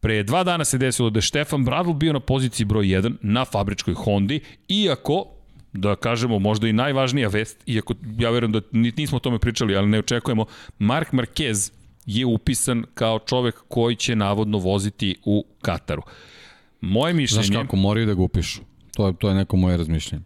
[0.00, 3.44] Pre dva dana se desilo da je Štefan Bradl bio na poziciji broj 1 na
[3.44, 5.26] fabričkoj Hondi, iako
[5.72, 9.88] da kažemo možda i najvažnija vest, iako ja verujem da nismo o tome pričali, ali
[9.88, 10.44] ne očekujemo,
[10.78, 11.72] Mark Marquez
[12.06, 16.02] je upisan kao čovek koji će navodno voziti u Kataru.
[16.80, 17.46] Moje mišljenje...
[17.46, 18.60] Znaš kako, moraju da ga upišu.
[18.96, 20.24] To je, to je neko moje razmišljenje.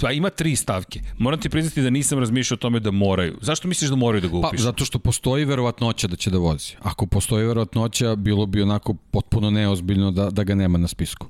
[0.00, 1.00] Pa ima tri stavke.
[1.18, 3.38] Moram ti priznati da nisam razmišljao o tome da moraju.
[3.40, 4.50] Zašto misliš da moraju da ga upišu?
[4.50, 6.72] Pa, zato što postoji verovatnoća da će da vozi.
[6.80, 11.26] Ako postoji verovatnoća, bilo bi onako potpuno neozbiljno da, da ga nema na spisku.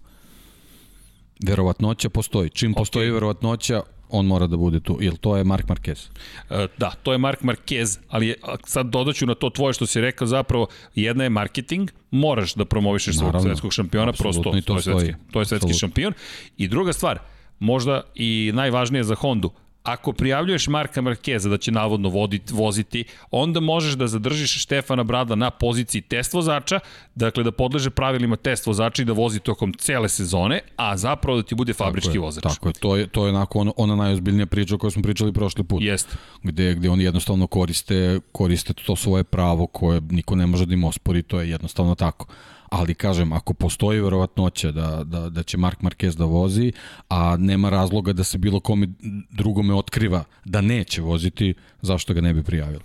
[1.44, 2.50] Verovatnoća postoji.
[2.50, 2.79] Čim okay.
[2.79, 6.09] postoji verovatnoća, on mora da bude tu, ili to je Mark Marquez?
[6.50, 8.35] E, da, to je Mark Marquez, ali je,
[8.66, 13.16] sad dodaću na to tvoje što si rekao, zapravo jedna je marketing, moraš da promovišeš
[13.16, 16.12] svog svetskog šampiona, prosto to, to, je svetski, to je svetski šampion.
[16.57, 17.18] I druga stvar,
[17.61, 19.51] možda i najvažnije za Hondu,
[19.83, 25.35] ako prijavljuješ Marka Markeza da će navodno voditi, voziti, onda možeš da zadržiš Štefana Brada
[25.35, 26.81] na poziciji test vozača,
[27.14, 31.42] dakle da podleže pravilima test vozača i da vozi tokom cele sezone, a zapravo da
[31.42, 32.42] ti bude fabrički tako je, vozač.
[32.42, 35.33] Tako je, to je, to je onako ona, ona najozbiljnija priča o kojoj smo pričali
[35.33, 35.83] prošli put.
[35.83, 36.16] Jeste.
[36.42, 40.85] Gde, gde oni jednostavno koriste, koriste to svoje pravo koje niko ne može da im
[40.85, 42.27] ospori, to je jednostavno tako
[42.71, 46.73] ali kažem, ako postoji verovatnoća da, da, da će Mark Marquez da vozi,
[47.09, 48.89] a nema razloga da se bilo kome
[49.31, 52.83] drugome otkriva da neće voziti, zašto ga ne bi prijavili?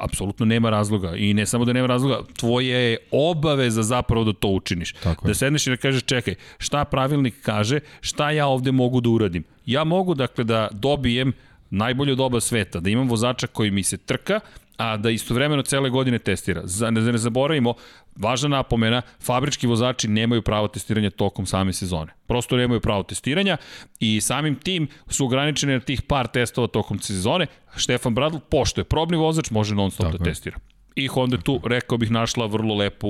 [0.00, 4.48] apsolutno nema razloga i ne samo da nema razloga, tvoje je obaveza zapravo da to
[4.48, 4.92] učiniš.
[4.92, 9.08] Tako da sedneš i da kažeš čekaj, šta pravilnik kaže, šta ja ovde mogu da
[9.08, 9.44] uradim.
[9.66, 11.32] Ja mogu dakle da dobijem
[11.70, 14.40] najbolje doba sveta, da imam vozača koji mi se trka,
[14.80, 16.62] a da istovremeno cele godine testira.
[16.64, 17.74] Za, ne, ne zaboravimo,
[18.16, 22.12] važna napomena, fabrički vozači nemaju pravo testiranja tokom same sezone.
[22.26, 23.56] Prosto nemaju pravo testiranja
[24.00, 27.46] i samim tim su ograničeni na tih par testova tokom sezone.
[27.76, 30.56] Štefan Bradl, pošto je probni vozač, može non stop Tako da testira.
[30.96, 33.08] I Honda tu, rekao bih, našla vrlo lepu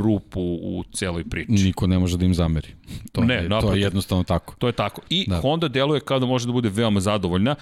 [0.00, 1.52] rupu u celoj priči.
[1.52, 2.68] Niko ne može da im zameri.
[3.12, 4.54] To, ne, je, to je jednostavno tako.
[4.58, 5.02] To je tako.
[5.08, 5.40] I da.
[5.40, 7.54] Honda deluje kao da može da bude veoma zadovoljna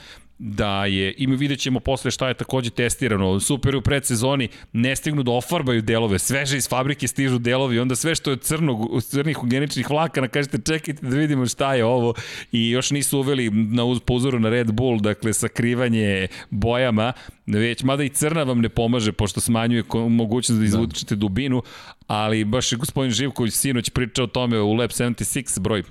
[0.47, 4.97] da je, i mi vidjet ćemo posle šta je takođe testirano, super u predsezoni, ne
[4.97, 9.43] stignu da ofarbaju delove, sveže iz fabrike stižu delovi, onda sve što je crnog, crnih
[9.43, 12.15] ugljeničnih vlakana, kažete čekajte da vidimo šta je ovo
[12.53, 17.13] i još nisu uveli na uz, po uzoru na Red Bull, dakle sakrivanje bojama,
[17.47, 21.19] već mada i crna vam ne pomaže pošto smanjuje mogućnost da izvučete da.
[21.19, 21.63] dubinu,
[22.07, 25.83] ali baš je gospodin Živković sinoć pričao o tome u Lab 76 broj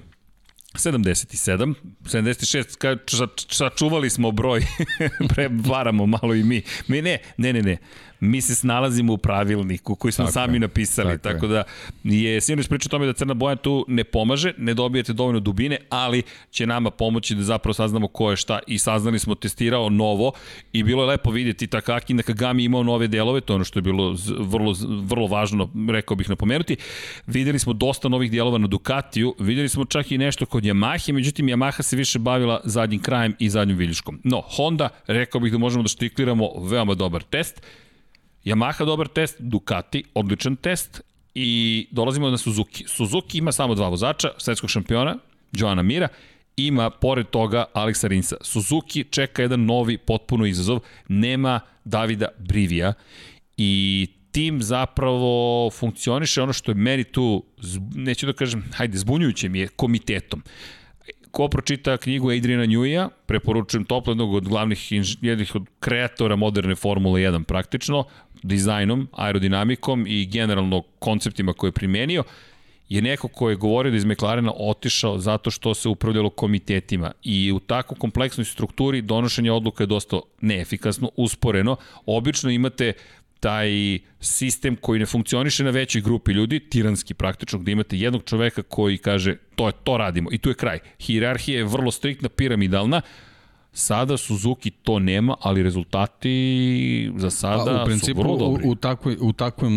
[0.74, 2.96] 77, 76, ka,
[3.50, 4.66] sačuvali smo broj,
[5.34, 6.62] prevaramo malo i mi.
[6.88, 7.78] Mi ne, ne, ne, ne
[8.24, 11.64] mi se snalazimo u pravilniku koji smo tako sami je, napisali, tako, tako da
[12.04, 15.78] je Sinoć priča o tome da crna boja tu ne pomaže, ne dobijete dovoljno dubine,
[15.90, 20.32] ali će nama pomoći da zapravo saznamo ko je šta i saznali smo testirao novo
[20.74, 23.84] i bilo je lepo vidjeti Takaki Nakagami imao nove delove, to je ono što je
[23.84, 26.78] bilo vrlo, vrlo važno, rekao bih napomenuti.
[27.28, 31.48] Videli smo dosta novih delova na Ducatiju, videli smo čak i nešto kod Yamahe, međutim
[31.48, 34.20] Yamaha se više bavila zadnjim krajem i zadnjim viljuškom.
[34.24, 37.62] No, Honda, rekao bih da možemo da štikliramo veoma dobar test,
[38.46, 41.02] Yamaha dobar test, Ducati odličan test
[41.36, 42.84] i dolazimo na Suzuki.
[42.88, 45.18] Suzuki ima samo dva vozača, svetskog šampiona,
[45.52, 46.08] Joana Mira,
[46.58, 48.36] ima pored toga Aleksa Rinsa.
[48.42, 52.94] Suzuki čeka jedan novi potpuno izazov, nema Davida Brivija
[53.58, 57.44] i tim zapravo funkcioniše ono što je meni tu,
[57.96, 60.44] neću da kažem, hajde, zbunjujuće mi je komitetom.
[61.32, 67.22] Ko pročita knjigu Adriana Njuija, preporučujem toplo jednog od glavnih, jednih od kreatora moderne Formule
[67.22, 68.04] 1 praktično,
[68.44, 72.24] dizajnom, aerodinamikom i generalno konceptima koje je primenio,
[72.90, 77.52] je neko ko je govorio da iz McLarena otišao zato što se upravljalo komitetima i
[77.52, 81.76] u tako kompleksnoj strukturi donošenje odluka je dosta neefikasno, usporeno.
[82.06, 82.94] Obično imate
[83.40, 88.62] taj sistem koji ne funkcioniše na većoj grupi ljudi, tiranski praktično, gde imate jednog čoveka
[88.62, 90.80] koji kaže to je to radimo i tu je kraj.
[91.00, 93.02] Hirarhija je vrlo striktna, piramidalna,
[93.74, 98.68] Sada Suzuki to nema, ali rezultati za sada A, u principu, su vrlo dobri.
[98.68, 99.74] U, u, takvoj, u takvom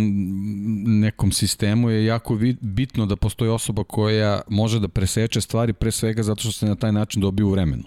[1.01, 6.23] nekom sistemu je jako bitno da postoji osoba koja može da preseče stvari pre svega
[6.23, 7.85] zato što se na taj način dobije u vremenu.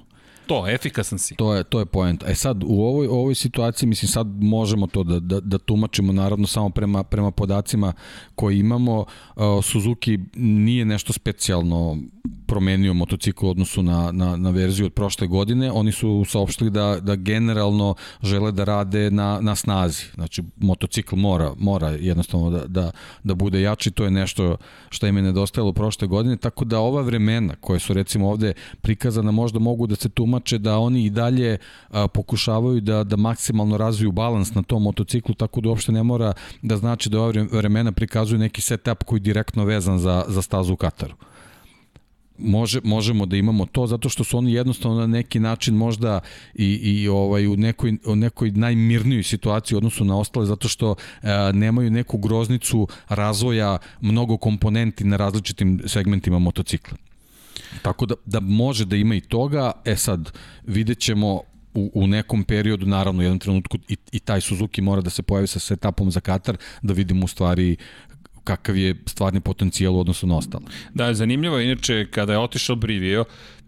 [0.50, 1.36] To, efikasan si.
[1.36, 2.24] To je, to je point.
[2.28, 6.48] E sad, u ovoj, ovoj situaciji, mislim, sad možemo to da, da, da tumačimo, naravno,
[6.48, 7.94] samo prema, prema podacima
[8.36, 9.06] koji imamo.
[9.36, 11.98] Uh, Suzuki nije nešto specijalno
[12.48, 15.72] promenio motocikl u odnosu na, na, na verziju od prošle godine.
[15.72, 20.04] Oni su saopštili da, da generalno žele da rade na, na snazi.
[20.16, 22.92] Znači, motocikl mora, mora jednostavno da, da,
[23.24, 23.92] da bude jači.
[23.92, 24.58] To je nešto
[24.90, 26.38] što im je nedostajalo prošle godine.
[26.38, 30.58] Tako da ova vremena koje su recimo ovde prikazana možda mogu da se tumače tumače
[30.58, 31.58] da oni i dalje
[31.90, 36.34] a, pokušavaju da, da maksimalno razviju balans na tom motociklu, tako da uopšte ne mora
[36.62, 40.74] da znači da ove vremena prikazuju neki setup koji je direktno vezan za, za stazu
[40.74, 41.16] u Kataru
[42.40, 46.20] može, možemo da imamo to zato što su oni jednostavno na neki način možda
[46.54, 51.54] i, i ovaj u nekoj, u nekoj najmirnijoj situaciji odnosu na ostale zato što e,
[51.54, 56.98] nemaju neku groznicu razvoja mnogo komponenti na različitim segmentima motocikla.
[57.82, 60.32] Tako da, da može da ima i toga, e sad
[60.64, 61.42] vidjet ćemo
[61.74, 65.22] u, u nekom periodu, naravno u jednom trenutku i, i taj Suzuki mora da se
[65.22, 67.78] pojavi sa setupom za Katar, da vidimo u stvari
[68.44, 70.66] kakav je stvarni potencijal u odnosu na ostalo.
[70.94, 73.26] Da, zanimljivo inače kada je otišao Brivio,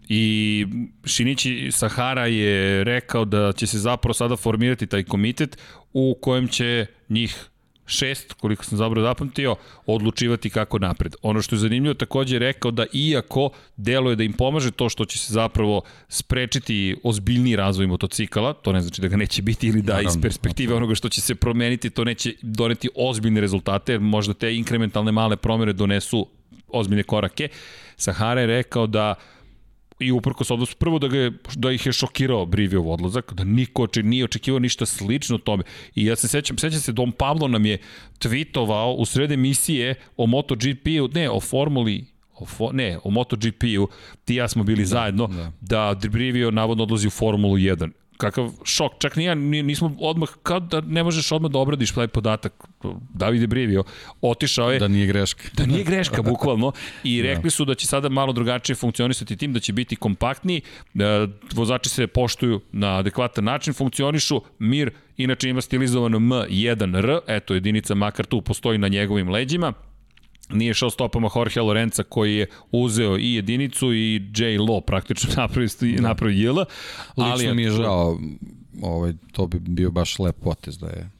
[0.08, 0.66] I
[1.04, 5.58] Šinići Sahara je rekao da će se zapravo sada formirati taj komitet
[5.92, 7.48] u kojem će njih
[7.86, 11.14] šest, koliko sam zabrao zapamtio, odlučivati kako napred.
[11.22, 15.04] Ono što je zanimljivo takođe je rekao da iako deluje da im pomaže to što
[15.04, 19.82] će se zapravo sprečiti ozbiljni razvoj motocikala, to ne znači da ga neće biti ili
[19.82, 24.34] da iz perspektive onoga što će se promeniti, to neće doneti ozbiljne rezultate, jer možda
[24.34, 26.26] te inkrementalne male promere donesu
[26.68, 27.48] ozbiljne korake.
[27.96, 29.14] Sahara je rekao da
[30.02, 34.02] i uprkos odnosu prvo da, ga da ih je šokirao Briviov odlazak, da niko oče,
[34.02, 35.64] nije očekivao ništa slično tome.
[35.94, 37.78] I ja se sećam, sećam se, Dom Pavlo nam je
[38.18, 42.04] tweetovao u sred emisije o MotoGP-u, ne, o formuli
[42.38, 43.88] o fo, ne, o MotoGP-u,
[44.24, 45.28] ti ja smo bili da, zajedno,
[45.60, 47.90] da, da Brivio navodno odlazi u Formulu 1
[48.22, 52.08] kakav šok, čak ni ja, nismo odmah, kao da ne možeš odmah da obradiš taj
[52.08, 52.68] podatak,
[53.14, 53.84] Davide Brivio,
[54.20, 54.78] otišao je...
[54.78, 55.42] Da nije greška.
[55.52, 56.72] Da nije greška, bukvalno,
[57.04, 57.28] i da.
[57.28, 60.60] rekli su da će sada malo drugačije funkcionisati tim, da će biti kompaktniji,
[60.94, 67.94] da vozači se poštuju na adekvatan način, funkcionišu, Mir inače ima stilizovano M1R, eto jedinica
[67.94, 69.72] makar tu postoji na njegovim leđima,
[70.50, 74.58] nije šao stopama Jorge Lorenza koji je uzeo i jedinicu i J.
[74.58, 76.02] Lo praktično napravi, da.
[76.02, 76.58] napravi JL.
[77.16, 78.18] Ali Lično mi je žao,
[78.82, 81.10] ovaj, to bi bio baš lep potez da je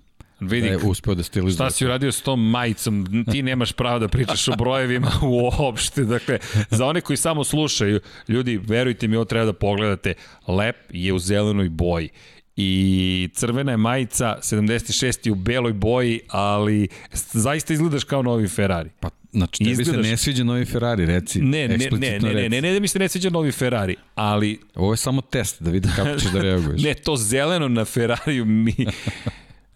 [0.48, 1.54] Vidi, da je uspeo da stilizuje.
[1.54, 3.24] Šta si uradio s tom majicom?
[3.32, 5.12] Ti nemaš pravo da pričaš o brojevima
[5.58, 6.04] uopšte.
[6.04, 6.38] Dakle,
[6.70, 10.14] za one koji samo slušaju, ljudi, verujte mi, ovo treba da pogledate.
[10.48, 12.08] Lep je u zelenoj boji
[12.56, 16.88] i crvena je majica 76 u beloj boji, ali
[17.32, 18.90] zaista izgledaš kao novi Ferrari.
[19.00, 20.04] Pa Znači, tebi Izgledaš...
[20.04, 21.40] se ne sviđa novi Ferrari, reci.
[21.40, 24.60] Ne, ne, ne, ne, ne, ne, ne da mi se ne sviđa novi Ferrari, ali...
[24.74, 26.82] Ovo je samo test, da vidim kako ćeš da reaguješ.
[26.84, 28.74] ne, to zeleno na Ferrariju mi...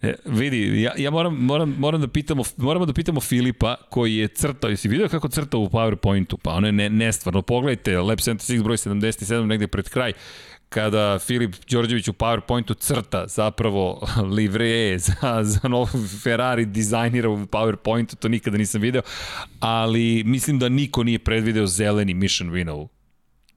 [0.01, 4.27] E, vidi, ja, ja moram, moram, moram da pitamo, moramo da pitamo Filipa koji je
[4.27, 6.37] crtao, jesi vidio kako crtao u PowerPointu?
[6.43, 10.13] Pa ono je ne, nestvarno, pogledajte, Lab 76 broj 77 negde pred kraj,
[10.69, 14.07] kada Filip Đorđević u PowerPointu crta zapravo
[14.37, 15.87] livre za, za novu
[16.23, 19.01] Ferrari dizajnira u PowerPointu, to nikada nisam video,
[19.59, 22.87] ali mislim da niko nije predvideo zeleni Mission Winnow.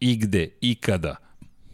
[0.01, 1.17] Igde, ikada.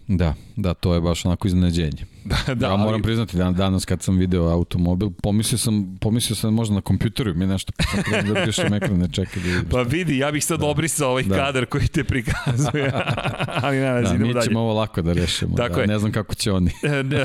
[0.08, 2.06] Da, da, to je baš onako iznenađenje.
[2.46, 3.02] da, da, ja moram ali...
[3.02, 7.46] priznati dan, danas kad sam video automobil, pomislio sam, pomislio sam možda na kompjuteru mi
[7.46, 9.68] nešto, pa sam da pišem ekran, ne čekaj da vidim.
[9.70, 10.66] Pa vidi, ja bih sad da.
[10.66, 11.36] obrisao ovaj da.
[11.36, 12.92] kadar koji te prikazuje.
[13.62, 15.56] ali ne, da, mi ćemo ovo lako da rešimo.
[15.56, 15.86] Tako da, je.
[15.86, 16.70] Ne znam kako će oni.
[17.06, 17.24] Da.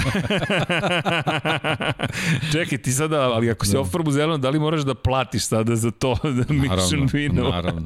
[2.52, 3.80] čekaj, ti sada, ali ako si da.
[3.80, 6.18] off zeleno, da li moraš da platiš sada za to?
[6.24, 7.86] Da naravno, naravno.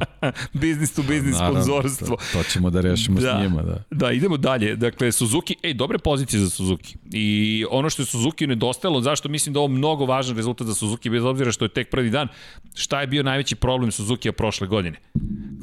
[0.53, 2.15] business to business sponzorstvo.
[2.15, 3.83] To, to ćemo da rešimo da, s njima, da.
[3.91, 4.75] Da, idemo dalje.
[4.75, 6.95] Dakle, Suzuki, ej, dobre pozicije za Suzuki.
[7.13, 11.09] I ono što je Suzuki nedostajalo, zašto mislim da ovo mnogo važan rezultat za Suzuki,
[11.09, 12.27] bez obzira što je tek prvi dan,
[12.75, 14.97] šta je bio najveći problem Suzuki prošle godine?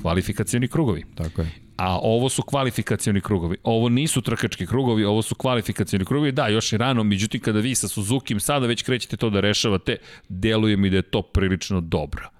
[0.00, 1.04] Kvalifikacioni krugovi.
[1.14, 1.50] Tako je.
[1.76, 3.56] A ovo su kvalifikacioni krugovi.
[3.62, 6.32] Ovo nisu trkački krugovi, ovo su kvalifikacioni krugovi.
[6.32, 9.96] Da, još je rano, međutim kada vi sa Suzuki sada već krećete to da rešavate,
[10.28, 12.30] deluje mi da je to prilično dobro.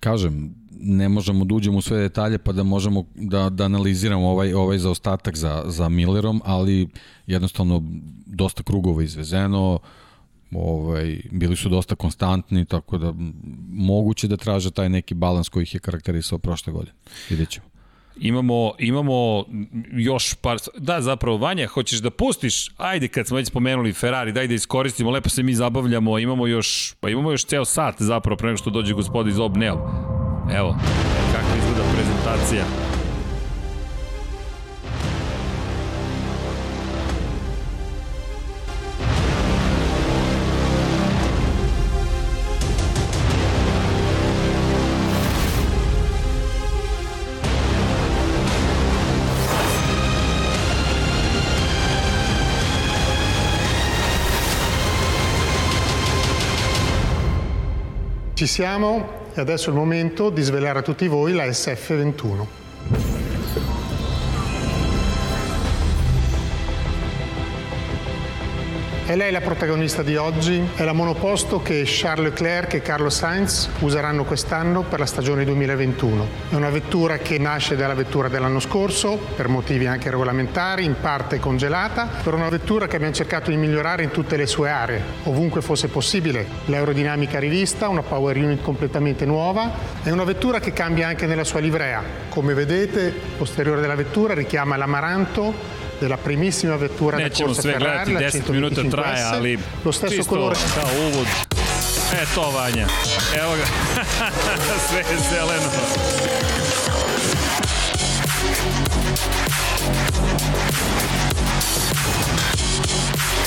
[0.00, 4.52] Kažem, ne možemo da uđemo u sve detalje pa da možemo da, da analiziramo ovaj,
[4.52, 6.88] ovaj zaostatak za, za Millerom, ali
[7.26, 7.82] jednostavno
[8.26, 9.78] dosta krugova izvezeno,
[10.54, 13.14] ovaj, bili su dosta konstantni, tako da
[13.68, 16.92] moguće da traže taj neki balans koji ih je karakterisao prošle godine.
[17.30, 17.70] Vidjet ćemo.
[18.16, 19.44] Imamo, imamo
[19.92, 20.58] još par...
[20.76, 22.70] Da, zapravo, Vanja, hoćeš da pustiš?
[22.76, 26.94] Ajde, kad smo već spomenuli Ferrari, daj da iskoristimo, lepo se mi zabavljamo, imamo još,
[27.00, 30.19] pa imamo još ceo sat zapravo pre nego što dođe gospodin iz Obneo.
[30.54, 30.76] Evo,
[31.32, 32.64] kako izgleda prezentacija.
[58.34, 63.09] Ci siamo e adesso è il momento di svelare a tutti voi la SF21.
[69.10, 73.68] È lei la protagonista di oggi, è la monoposto che Charles Leclerc e Carlos Sainz
[73.80, 76.28] useranno quest'anno per la stagione 2021.
[76.50, 81.40] È una vettura che nasce dalla vettura dell'anno scorso, per motivi anche regolamentari, in parte
[81.40, 85.60] congelata, per una vettura che abbiamo cercato di migliorare in tutte le sue aree, ovunque
[85.60, 86.46] fosse possibile.
[86.66, 89.72] L'aerodinamica rivista, una power unit completamente nuova,
[90.04, 92.00] è una vettura che cambia anche nella sua livrea.
[92.28, 98.12] Come vedete, il posteriore della vettura richiama l'amaranto della primissima vettura da corsa sve Ferrari,
[98.12, 100.56] gledati, 10 minuta traje, ali lo stesso čisto colore.
[100.74, 101.26] kao uvod.
[102.12, 102.86] E to Vanja,
[103.42, 103.66] evo ga,
[104.88, 105.70] sve je zeleno.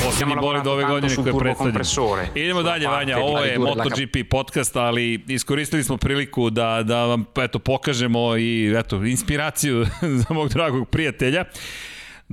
[0.06, 1.39] Poslednji bolid ove godine koje je
[1.74, 2.28] predstavljen.
[2.36, 7.60] Idemo dalje, Vanja, ovo je MotoGP podcast, ali iskoristili smo priliku da, da vam eto,
[7.60, 9.86] pokažemo i eto, inspiraciju
[10.28, 11.46] za mog dragog prijatelja.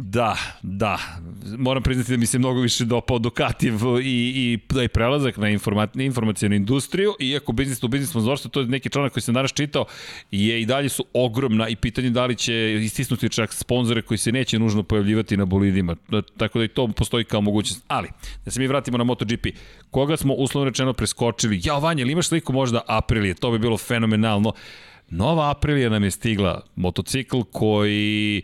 [0.03, 0.99] Da, da.
[1.59, 5.89] Moram priznati da mi se mnogo više dopao Ducatijev i, i je prelazak na informa,
[5.95, 9.85] informacijenu industriju, iako biznis to biznis sponzorstvo, to je neki članak koji sam danas čitao,
[10.31, 14.33] je i dalje su ogromna i pitanje da li će istisnuti čak sponzore koji se
[14.33, 15.97] neće nužno pojavljivati na bolidima.
[16.09, 17.85] Da, tako da i to postoji kao mogućnost.
[17.89, 18.09] Ali,
[18.45, 19.47] da se mi vratimo na MotoGP,
[19.91, 21.61] koga smo uslovno rečeno preskočili?
[21.65, 23.35] Ja, Vanja, ili imaš sliku možda Aprilije?
[23.35, 24.53] To bi bilo fenomenalno.
[25.11, 28.43] Nova Aprilija nam je stigla, motocikl koji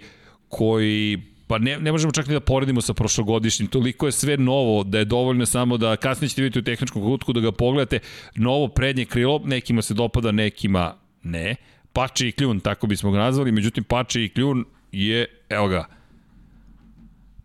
[0.49, 4.85] koji pa ne, ne možemo čak ni da poredimo sa prošlogodišnjim, toliko je sve novo
[4.85, 7.99] da je dovoljno samo da kasnije ćete vidjeti u tehničkom kutku da ga pogledate,
[8.35, 11.57] novo prednje krilo, nekima se dopada, nekima ne,
[11.93, 15.85] Pači i kljun, tako bismo ga nazvali, međutim Pači i kljun je, evo ga,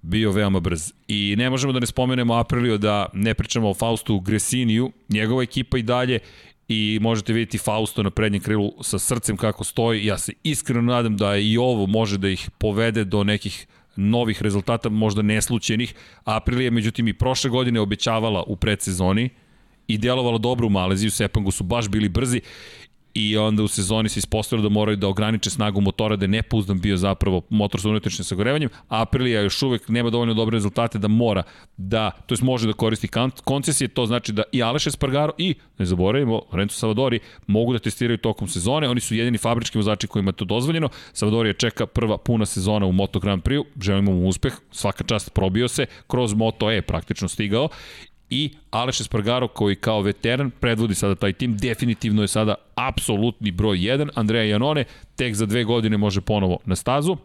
[0.02, 0.94] bio veoma brz.
[1.08, 5.78] I ne možemo da ne spomenemo Aprilio da ne pričamo o Faustu Gresiniju, njegova ekipa
[5.78, 6.20] i dalje
[6.68, 10.06] i možete vidjeti Fausto na prednjem krilu sa srcem kako stoji.
[10.06, 14.90] Ja se iskreno nadam da i ovo može da ih povede do nekih novih rezultata,
[14.90, 15.94] možda neslućenih.
[16.24, 19.30] Aprilija, međutim, i prošle godine obećavala u predsezoni
[19.88, 22.42] i djelovala dobro u Maleziji, u Sepangu su baš bili brzi
[23.14, 26.80] i onda u sezoni se ispostavilo da moraju da ograniče snagu motora, da je nepouzdan
[26.80, 28.70] bio zapravo motor sa unutrašnjim sagorevanjem.
[28.88, 31.44] Aprilija još uvek nema dovoljno dobre rezultate da mora
[31.78, 33.10] da, to jest može da koristi
[33.44, 38.18] koncesije, to znači da i Aleš Espargaro i, ne zaboravimo, Renzo Savadori mogu da testiraju
[38.18, 40.90] tokom sezone, oni su jedini fabrički vozači kojima je to dozvoljeno.
[41.14, 45.34] Savadori je čeka prva puna sezona u Moto Grand Prix, želimo mu uspeh, svaka čast
[45.34, 47.70] probio se, kroz Moto E praktično stigao
[48.32, 53.78] i Aleš Espargaro koji kao veteran predvodi sada taj tim, definitivno je sada apsolutni broj
[53.78, 54.84] 1, Andreja Janone
[55.16, 57.18] tek za dve godine može ponovo na stazu,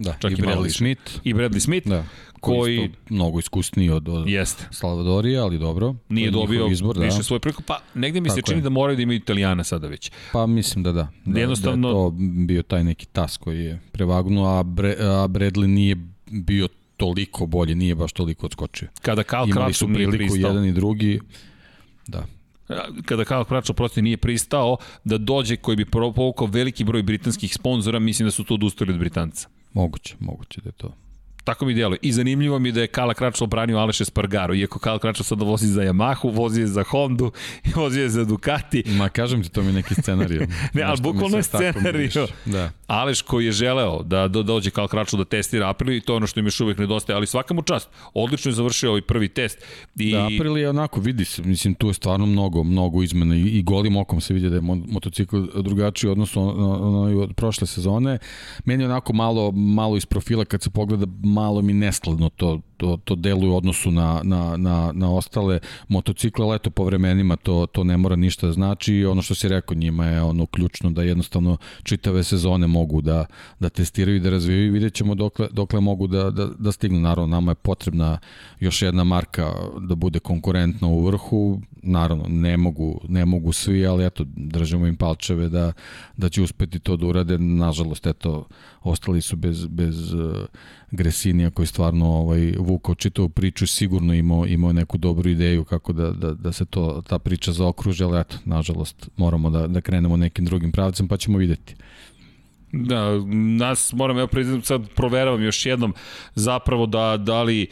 [0.00, 1.02] Da, Čak i, i Bradley Smith.
[1.24, 2.04] I Bradley Smith, da,
[2.40, 2.78] koji...
[2.78, 4.68] koji mnogo iskusniji od, od Jeste.
[4.70, 5.94] Salvadorija, ali dobro.
[6.08, 7.04] Nije dobio izbor, da.
[7.04, 7.62] više svoj priliku.
[7.62, 8.62] Pa negde mi Tako se čini je.
[8.62, 10.10] da moraju da imaju Italijana sada već.
[10.32, 11.08] Pa mislim da da.
[11.24, 11.88] Da, Jednostavno...
[11.88, 12.10] da je to
[12.46, 15.96] bio taj neki tas koji je prevagnuo, a, Bre, a Bradley nije
[16.30, 16.68] bio
[17.00, 18.88] toliko bolji, nije baš toliko odskočio.
[19.02, 21.20] Kada Kyle Imali su priliku jedan i drugi,
[22.06, 22.24] da.
[23.04, 27.98] kada Kyle Crutchlow prosto nije pristao da dođe koji bi povukao veliki broj britanskih sponzora,
[27.98, 29.48] mislim da su to odustali od Britanca.
[29.72, 30.92] Moguće, moguće da je to.
[31.44, 31.98] Tako mi djeluje.
[32.02, 35.66] I zanimljivo mi da je Kala Kračlo branio Aleše Spargaro, iako Kala Kračlo sada vozi
[35.66, 37.32] za Yamahu, vozi je za Hondu,
[37.76, 38.82] vozi je za Ducati.
[38.86, 40.46] Ma kažem ti, to mi je neki scenariju.
[40.74, 42.10] ne, ali bukvalno je scenariju.
[42.44, 42.70] Da.
[42.86, 46.16] Aleš koji je želeo da, da dođe Kala Kračlo da testira Aprilu i to je
[46.16, 47.88] ono što im još uvek nedostaje, ali svaka mu čast.
[48.14, 49.58] Odlično je završio ovaj prvi test.
[49.96, 50.12] I...
[50.12, 53.62] Da, April je onako, vidi se, mislim, tu je stvarno mnogo, mnogo izmena i, i
[53.62, 58.18] golim okom se vidi da je motocikl drugačiji odnosno na, od prošle sezone.
[58.64, 62.98] Meni je onako malo, malo iz profila kad se pogleda malo mi neskladno to, to,
[63.04, 65.60] to deluje u odnosu na, na, na, na ostale.
[65.88, 69.04] Motocikle, ali eto po vremenima to, to ne mora ništa da znači.
[69.04, 73.26] Ono što si rekao njima je ono ključno da jednostavno čitave sezone mogu da,
[73.60, 74.66] da testiraju i da razvijaju.
[74.66, 77.00] I vidjet ćemo dokle, dokle mogu da, da, da stignu.
[77.00, 78.18] Naravno, nama je potrebna
[78.60, 84.06] još jedna marka da bude konkurentna u vrhu, naravno ne mogu, ne mogu svi, ali
[84.06, 85.72] eto držimo im palčeve da,
[86.16, 87.38] da će uspeti to da urade.
[87.38, 88.46] Nažalost, eto,
[88.82, 90.36] ostali su bez, bez uh,
[90.90, 96.10] Gresinija koji stvarno ovaj, vukao čitavu priču sigurno imao, imao neku dobru ideju kako da,
[96.10, 100.44] da, da se to, ta priča zaokruže, ali eto, nažalost, moramo da, da krenemo nekim
[100.44, 101.74] drugim pravcem, pa ćemo videti.
[102.72, 103.18] Da,
[103.58, 105.94] nas moram, evo priznam, sad proveravam još jednom
[106.34, 107.66] zapravo da, da li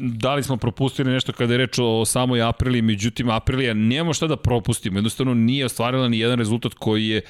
[0.00, 4.26] da li smo propustili nešto kada je reč o samoj Apriliji, međutim Aprilija nemamo šta
[4.26, 7.22] da propustimo, jednostavno nije ostvarila ni jedan rezultat koji je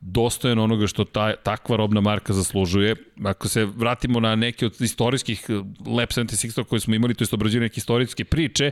[0.00, 2.96] dostojan onoga što ta, takva robna marka zaslužuje.
[3.24, 5.50] Ako se vratimo na neke od istorijskih
[5.86, 8.70] Lab 76 koje smo imali, to je obrađivanje neke istorijske priče,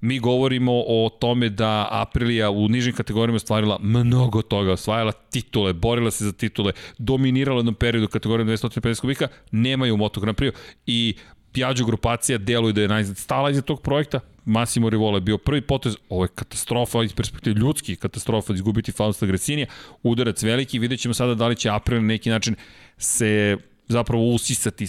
[0.00, 6.10] mi govorimo o tome da Aprilia u nižim kategorijama stvarila mnogo toga, osvajala titule, borila
[6.10, 10.38] se za titule, dominirala u jednom periodu kategorijama 250 kubika, nemaju Moto Grand
[10.86, 11.14] i
[11.54, 15.60] Piaggio grupacija deluje da je najzad stala iza tog projekta, Massimo Rivola je bio prvi
[15.60, 19.66] potez, ovo je katastrofa iz perspektive ljudski, katastrofa da izgubiti Fausta Gresinija,
[20.02, 22.54] udarac veliki, vidjet ćemo sada da li će April na neki način
[22.98, 23.56] se
[23.88, 24.86] zapravo usisati,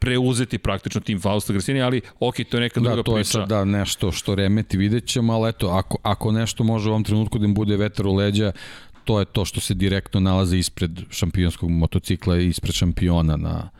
[0.00, 3.18] preuzeti praktično tim Fausta Gresinija, ali ok, to je neka da, druga to priča.
[3.18, 6.92] je sad, da, nešto što remeti vidjet ćemo, ali eto, ako, ako nešto može u
[6.92, 8.52] ovom trenutku da im bude vetar u leđa,
[9.04, 13.70] to je to što se direktno nalaze ispred šampionskog motocikla i ispred šampiona na,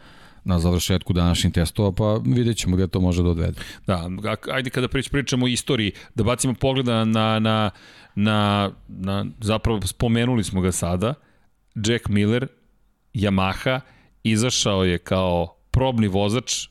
[0.45, 3.61] na završetku današnjih testova, pa vidjet ćemo gde to može da odvede.
[3.87, 4.11] Da,
[4.53, 7.71] ajde kada prič, pričamo o istoriji, da bacimo pogled na, na, na,
[8.15, 11.15] na, na, zapravo spomenuli smo ga sada,
[11.75, 12.47] Jack Miller,
[13.15, 13.81] Yamaha,
[14.23, 16.69] izašao je kao probni vozač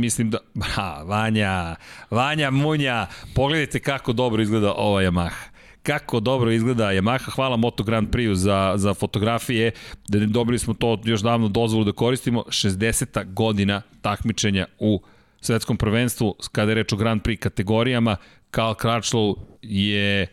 [0.00, 0.38] mislim da,
[0.74, 1.76] ha, Vanja,
[2.10, 5.57] Vanja Munja, pogledajte kako dobro izgleda ova Yamaha
[5.88, 7.30] kako dobro izgleda Yamaha.
[7.30, 9.72] Hvala Moto Grand Prix za, za fotografije.
[10.08, 12.44] Dobili smo to još davno dozvolu da koristimo.
[12.48, 13.32] 60.
[13.32, 15.02] godina takmičenja u
[15.40, 18.16] svetskom prvenstvu kada je reč o Grand Prix kategorijama.
[18.50, 20.26] Karl Crutchlow je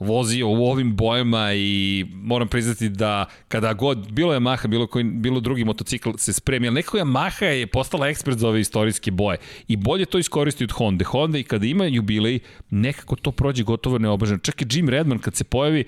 [0.00, 5.04] vozio u ovim bojama i moram priznati da kada god bilo je Maha, bilo, koji,
[5.04, 9.38] bilo drugi motocikl se spremi, ali nekako Maha je postala ekspert za ove istorijske boje
[9.68, 11.04] i bolje to iskoristi od Honda.
[11.04, 12.38] Honda i kada ima jubilej,
[12.70, 14.38] nekako to prođe gotovo neobaženo.
[14.38, 15.84] Čak i Jim Redman kad se pojavi,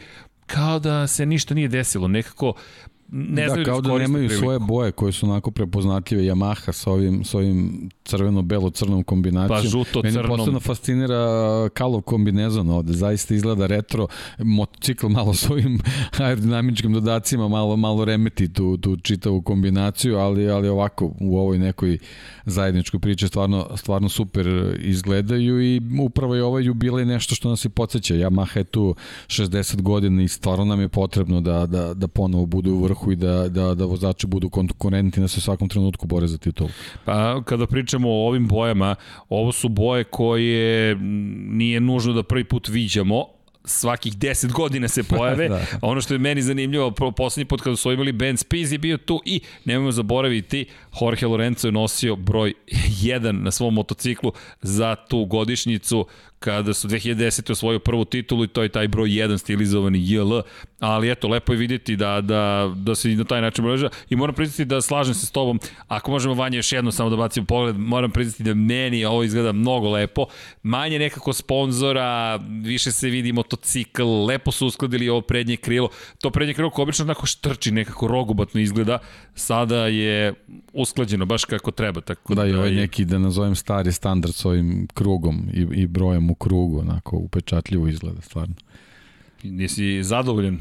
[0.46, 2.08] kao da se ništa nije desilo.
[2.08, 2.54] Nekako
[3.14, 4.44] ne da, kao da nemaju priliku.
[4.44, 9.62] svoje boje koje su onako prepoznatljive Yamaha sa ovim, sa ovim crveno-belo-crnom kombinacijom.
[9.62, 11.18] Pa žuto Meni posebno fascinira
[11.74, 14.06] Kalov kombinezon ovde, zaista izgleda retro,
[14.38, 15.80] motocikl malo s ovim
[16.18, 21.98] aerodinamičkim dodacima malo, malo remeti tu, tu čitavu kombinaciju, ali, ali ovako u ovoj nekoj
[22.44, 24.46] zajedničkoj priči stvarno, stvarno super
[24.78, 28.14] izgledaju i upravo je ovaj jubilej nešto što nas i podsjeća.
[28.14, 28.94] Yamaha je tu
[29.26, 33.16] 60 godina i stvarno nam je potrebno da, da, da ponovo bude u vrhu i
[33.16, 36.70] da, da, da vozači budu konkurentni da se u svakom trenutku bore za titulu.
[37.04, 38.94] Pa kada pričamo o ovim bojama,
[39.28, 40.96] ovo su boje koje
[41.48, 43.26] nije nužno da prvi put viđamo,
[43.64, 45.48] svakih 10 godina se pojave.
[45.52, 45.66] da.
[45.82, 49.20] Ono što je meni zanimljivo, poslednji put kada su imali Ben Spies je bio tu
[49.24, 50.66] i nemojmo zaboraviti,
[51.00, 52.54] Jorge Lorenzo je nosio broj
[53.02, 54.32] 1 na svom motociklu
[54.62, 56.06] za tu godišnjicu
[56.42, 57.52] kada su 2010.
[57.52, 60.40] osvojio prvu titulu i to je taj broj 1 stilizovani JL,
[60.80, 64.34] ali eto, lepo je vidjeti da, da, da se na taj način obeleža i moram
[64.34, 67.78] priznati da slažem se s tobom, ako možemo Vanje još jedno samo da bacimo pogled,
[67.78, 70.26] moram priznati da meni ovo izgleda mnogo lepo,
[70.62, 75.88] manje nekako sponzora, više se vidi motocikl, lepo su uskladili ovo prednje krilo,
[76.20, 78.98] to prednje krilo koje obično onako štrči, nekako rogobatno izgleda,
[79.34, 80.34] sada je
[80.72, 82.00] usklađeno baš kako treba.
[82.00, 85.86] Tako da, da i ovaj neki, da nazovem stari standard s ovim krugom i, i
[85.86, 88.54] brojem u krugu, onako upečatljivo izgleda stvarno.
[89.42, 90.60] Nisi zadovoljen?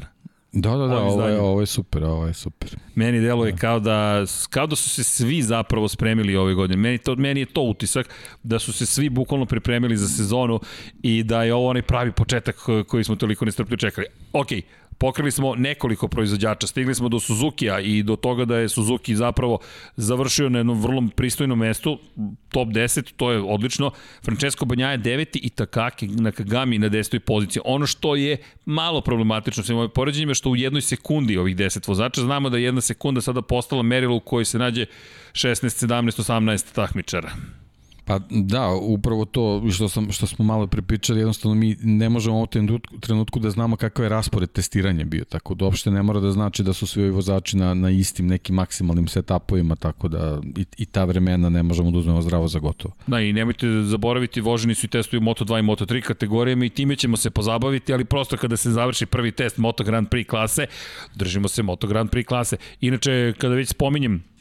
[0.52, 2.76] Da, da, da, ovo je, ovo je super, ovo je super.
[2.94, 3.58] Meni deluje da.
[3.58, 6.82] kao da, kao da su se svi zapravo spremili ove godine.
[6.82, 8.08] Meni, to, meni je to utisak
[8.42, 10.60] da su se svi bukvalno pripremili za sezonu
[11.02, 12.56] i da je ovo onaj pravi početak
[12.88, 14.06] koji smo toliko nestrpljivo čekali.
[14.32, 14.64] Okej, okay,
[14.98, 19.58] Pokrili smo nekoliko proizvođača, stigli smo do Suzuki-a i do toga da je Suzuki zapravo
[19.96, 21.98] završio na jednom vrlo pristojnom mestu,
[22.48, 23.90] top 10, to je odlično.
[24.24, 27.62] Francesco Banja je deveti i Takaki Nakagami na desetoj poziciji.
[27.64, 32.20] Ono što je malo problematično sa ovim je što u jednoj sekundi ovih 10 vozača,
[32.20, 34.86] znamo da je jedna sekunda sada postala merilo u kojoj se nađe
[35.32, 37.32] 16, 17, 18 takmičara.
[38.04, 42.38] Pa da, upravo to što, sam, što smo malo pripričali, jednostavno mi ne možemo u
[42.38, 42.48] ovom
[43.00, 46.62] trenutku da znamo kakav je raspored testiranja bio, tako da uopšte ne mora da znači
[46.62, 50.86] da su svi ovi vozači na, na istim nekim maksimalnim setupovima, tako da i, i
[50.86, 52.94] ta vremena ne možemo da uzmemo zdravo za gotovo.
[53.06, 57.16] Da, i nemojte zaboraviti, voženi su i testuju Moto2 i Moto3 kategorijama i time ćemo
[57.16, 60.66] se pozabaviti, ali prosto kada se završi prvi test Moto Grand Prix klase,
[61.14, 62.56] držimo se Moto Grand Prix klase.
[62.80, 64.31] Inače, kada već spominjem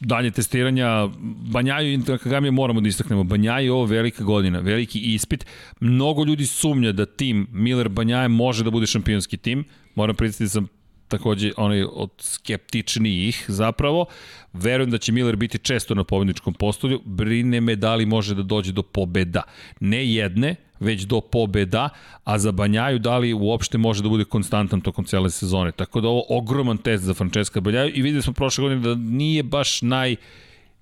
[0.00, 1.08] dalje testiranja
[1.52, 3.24] Banjaju i Nakagami moramo da istaknemo.
[3.24, 5.46] Banjaju je ovo velika godina, veliki ispit.
[5.80, 9.64] Mnogo ljudi sumnja da tim Miller Banjaje može da bude šampionski tim.
[9.94, 10.68] Moram priznati da sam
[11.08, 14.06] takođe onaj od skeptičnijih zapravo.
[14.52, 17.00] Verujem da će Miller biti često na pobedničkom postolju.
[17.04, 19.42] Brine me da li može da dođe do pobeda.
[19.80, 21.88] Ne jedne, već do pobeda,
[22.24, 25.72] a za Banjaju da li uopšte može da bude konstantan tokom cele sezone.
[25.72, 29.42] Tako da ovo ogroman test za Francesca Banjaju i videli smo prošle godine da nije
[29.42, 30.16] baš naj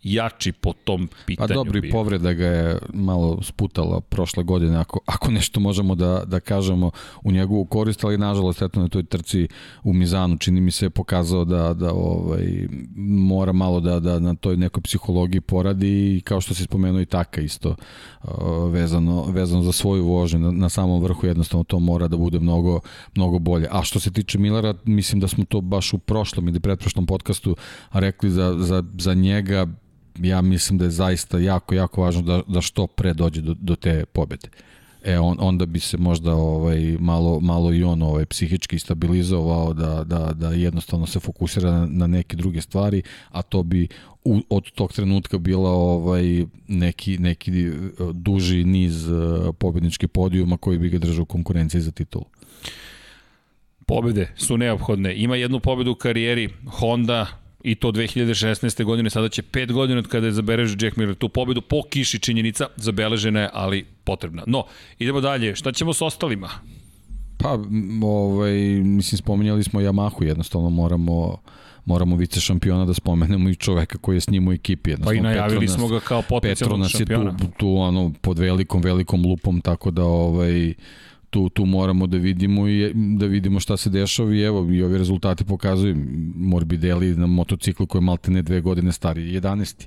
[0.03, 1.49] jači po tom pitanju.
[1.49, 6.23] Pa dobro i povreda ga je malo sputala prošle godine, ako, ako nešto možemo da,
[6.27, 6.91] da kažemo
[7.23, 9.49] u njegovu korist, ali nažalost eto na toj trci
[9.83, 14.35] u Mizanu čini mi se je pokazao da, da ovaj, mora malo da, da na
[14.35, 17.77] toj nekoj psihologiji poradi i kao što se spomenuo i taka isto
[18.71, 22.81] vezano, vezano za svoju vožnju na, na samom vrhu jednostavno to mora da bude mnogo,
[23.15, 23.69] mnogo bolje.
[23.71, 27.57] A što se tiče Millera, mislim da smo to baš u prošlom ili pretprošlom podcastu
[27.93, 29.67] rekli za, za, za njega
[30.23, 33.77] ja mislim da je zaista jako, jako važno da, da što pre dođe do, do
[33.77, 34.49] te pobede.
[35.05, 40.05] E, on, onda bi se možda ovaj, malo, malo i on ovaj, psihički stabilizovao da,
[40.05, 43.89] da, da jednostavno se fokusira na, na neke druge stvari, a to bi
[44.25, 47.73] u, od tog trenutka bila ovaj, neki, neki eh,
[48.13, 52.25] duži niz uh, pobedničkih podijuma koji bi ga držao u konkurenciji za titulu
[53.89, 55.17] pobede su neophodne.
[55.17, 57.27] Ima jednu pobedu u karijeri Honda,
[57.65, 58.85] i to 2016.
[58.85, 62.19] godine, sada će 5 godina od kada je zabeležio Jack Miller tu pobedu, po kiši
[62.19, 64.43] činjenica, zabeležena je, ali potrebna.
[64.47, 64.65] No,
[64.99, 66.51] idemo dalje, šta ćemo s ostalima?
[67.39, 67.59] Pa,
[68.03, 68.53] ovaj,
[68.85, 71.39] mislim, spominjali smo Yamahu, jednostavno moramo
[71.85, 74.95] moramo vice šampiona da spomenemo i čoveka koji je s njim u ekipi.
[75.05, 77.31] Pa i najavili nas, smo ga kao potencijalnog šampiona.
[77.31, 80.75] Petro nas je tu, tu ono, pod velikom, velikom lupom, tako da ovaj,
[81.31, 84.99] tu, tu moramo da vidimo i da vidimo šta se dešava i evo i ovi
[84.99, 85.97] rezultati pokazuju
[86.35, 89.87] Morbidelli na motociklu koji je malte ne dve godine stari 11.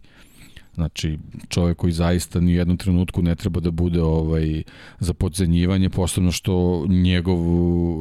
[0.76, 1.18] Znači,
[1.50, 4.64] čovek koji zaista ni u jednom trenutku ne treba da bude ovaj
[5.00, 7.38] za podzenjivanje, posebno što njegov,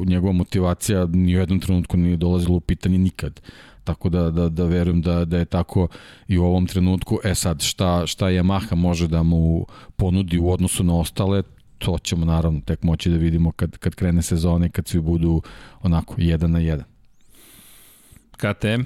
[0.05, 3.41] njegova motivacija ni u jednom trenutku nije dolazila u pitanje nikad.
[3.83, 5.87] Tako da, da, da verujem da, da je tako
[6.27, 7.19] i u ovom trenutku.
[7.23, 9.65] E sad, šta, šta Yamaha može da mu
[9.95, 11.43] ponudi u odnosu na ostale,
[11.85, 15.41] to ćemo naravno tek moći da vidimo kad, kad krene sezone, kad svi budu
[15.81, 16.85] onako jedan na jedan.
[18.31, 18.81] KTM?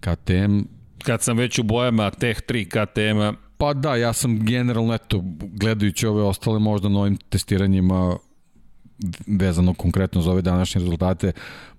[0.00, 0.60] KTM...
[1.02, 3.34] Kad sam već u bojama teh 3 KTM-a...
[3.58, 8.16] Pa da, ja sam generalno, eto, gledajući ove ostale možda novim testiranjima
[9.26, 11.32] vezano konkretno za ove današnje rezultate,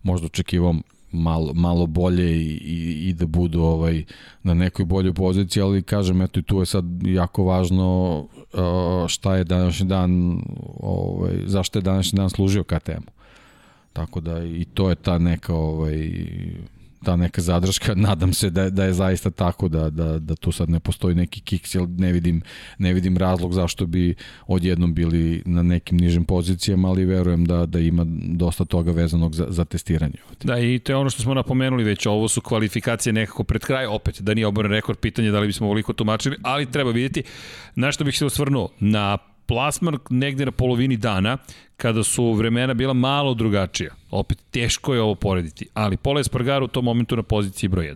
[0.04, 0.82] možda očekivam
[1.12, 4.04] malo, malo bolje i, i, i da budu ovaj
[4.44, 9.36] na nekoj boljoj poziciji, ali kažem, eto i tu je sad jako važno uh, šta
[9.36, 10.42] je današnji dan,
[10.80, 13.12] ovaj, zašto je današnji dan služio KTM-u.
[13.94, 16.12] Tako da i to je ta neka ovaj,
[17.04, 20.70] ta neka zadrška, nadam se da, da je zaista tako da, da, da tu sad
[20.70, 22.42] ne postoji neki kiks, jer ne vidim,
[22.78, 24.16] ne vidim razlog zašto bi
[24.48, 29.46] odjednom bili na nekim nižim pozicijama, ali verujem da, da ima dosta toga vezanog za,
[29.50, 30.16] za testiranje.
[30.44, 33.86] Da, i to je ono što smo napomenuli već, ovo su kvalifikacije nekako pred kraj,
[33.86, 37.24] opet, da nije oboren rekord, pitanje da li bismo ovoliko tumačili, ali treba vidjeti,
[37.76, 39.18] na što bih se osvrnuo, na
[39.50, 41.38] plasman negde na polovini dana,
[41.78, 43.94] kada su vremena bila malo drugačija.
[44.12, 47.96] Opet, teško je ovo porediti, ali Pola Espargaro u tom momentu na poziciji broj 1.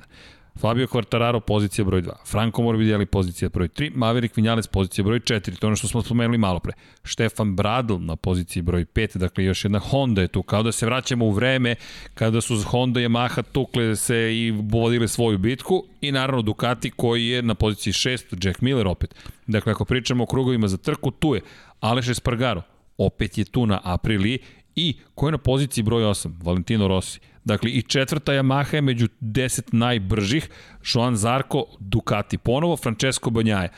[0.59, 5.59] Fabio Quartararo pozicija broj 2, Franco Morbidelli pozicija broj 3, Maverick Vinales pozicija broj 4,
[5.59, 6.73] to je ono što smo spomenuli malo pre.
[7.03, 10.85] Štefan Bradl na poziciji broj 5, dakle još jedna Honda je tu, kao da se
[10.85, 11.75] vraćamo u vreme
[12.13, 17.27] kada su Honda i Yamaha tukle se i vodile svoju bitku i naravno Ducati koji
[17.27, 19.15] je na poziciji 6, Jack Miller opet.
[19.47, 21.41] Dakle, ako pričamo o krugovima za trku, tu je
[21.79, 22.61] Aleš Espargaro,
[22.97, 24.39] opet je tu na Aprili
[24.75, 26.31] I ko je na poziciji broj 8?
[26.43, 27.19] Valentino Rossi.
[27.45, 30.49] Dakle, i četvrta Yamaha je među 10 najbržih,
[30.93, 33.69] Joan Zarko, Ducati ponovo, Francesco Banjaje.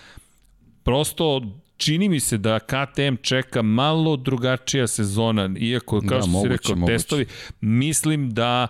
[0.84, 1.41] Prosto
[1.78, 6.57] čini mi se da KTM čeka malo drugačija sezona, iako, kao da, što moguće, si
[6.57, 6.93] rekao, moguće.
[6.93, 7.26] testovi,
[7.61, 8.68] mislim da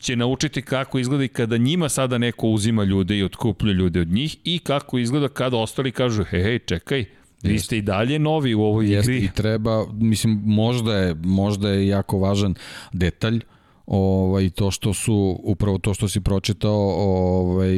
[0.00, 4.08] će naučiti kako izgleda i kada njima sada neko uzima ljude i otkuplja ljude od
[4.08, 7.04] njih i kako izgleda kada ostali kažu, hej, hej, čekaj,
[7.42, 9.24] Vi ste i dalje novi u ovoj Jest, igri.
[9.24, 12.54] I treba, mislim, možda je, možda je jako važan
[12.92, 13.40] detalj,
[13.88, 17.76] ovaj, to što su, upravo to što si pročitao, ovaj,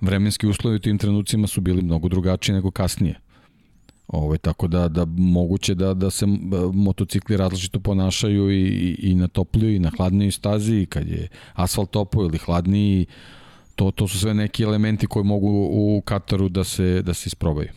[0.00, 3.20] vremenski uslovi u tim trenucima su bili mnogo drugačiji nego kasnije.
[4.08, 6.26] Ovaj, tako da, da moguće da, da se
[6.72, 11.28] motocikli različito ponašaju i, i, i na topliju i na hladnijoj stazi i kad je
[11.54, 13.06] asfalt topo ili hladniji
[13.74, 17.68] to, to su sve neki elementi koji mogu u Kataru da se, da se isprobaju.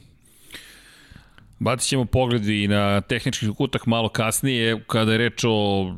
[1.60, 5.96] Bacit ćemo pogled i na tehnički kutak malo kasnije, kada je reč o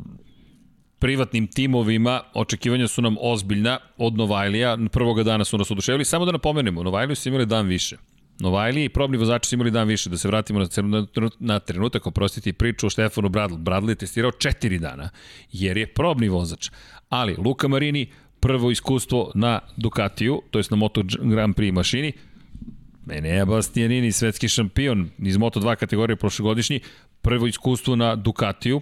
[1.01, 6.31] privatnim timovima, očekivanja su nam ozbiljna od Novajlija, prvoga dana su nas oduševili, samo da
[6.31, 7.97] napomenemo, Novajliju su imali dan više.
[8.39, 10.67] Novajli i probni vozači su imali dan više, da se vratimo na,
[11.39, 13.55] na trenutak, oprostiti priču o Štefanu Bradl.
[13.55, 15.09] Bradl je testirao četiri dana,
[15.51, 16.69] jer je probni vozač.
[17.09, 18.07] Ali Luka Marini,
[18.39, 22.13] prvo iskustvo na Ducatiju, to je na Moto Grand Prix mašini,
[23.05, 26.79] Mene je Bastianini, svetski šampion iz Moto2 kategorije prošlogodišnji,
[27.21, 28.81] prvo iskustvo na Ducatiju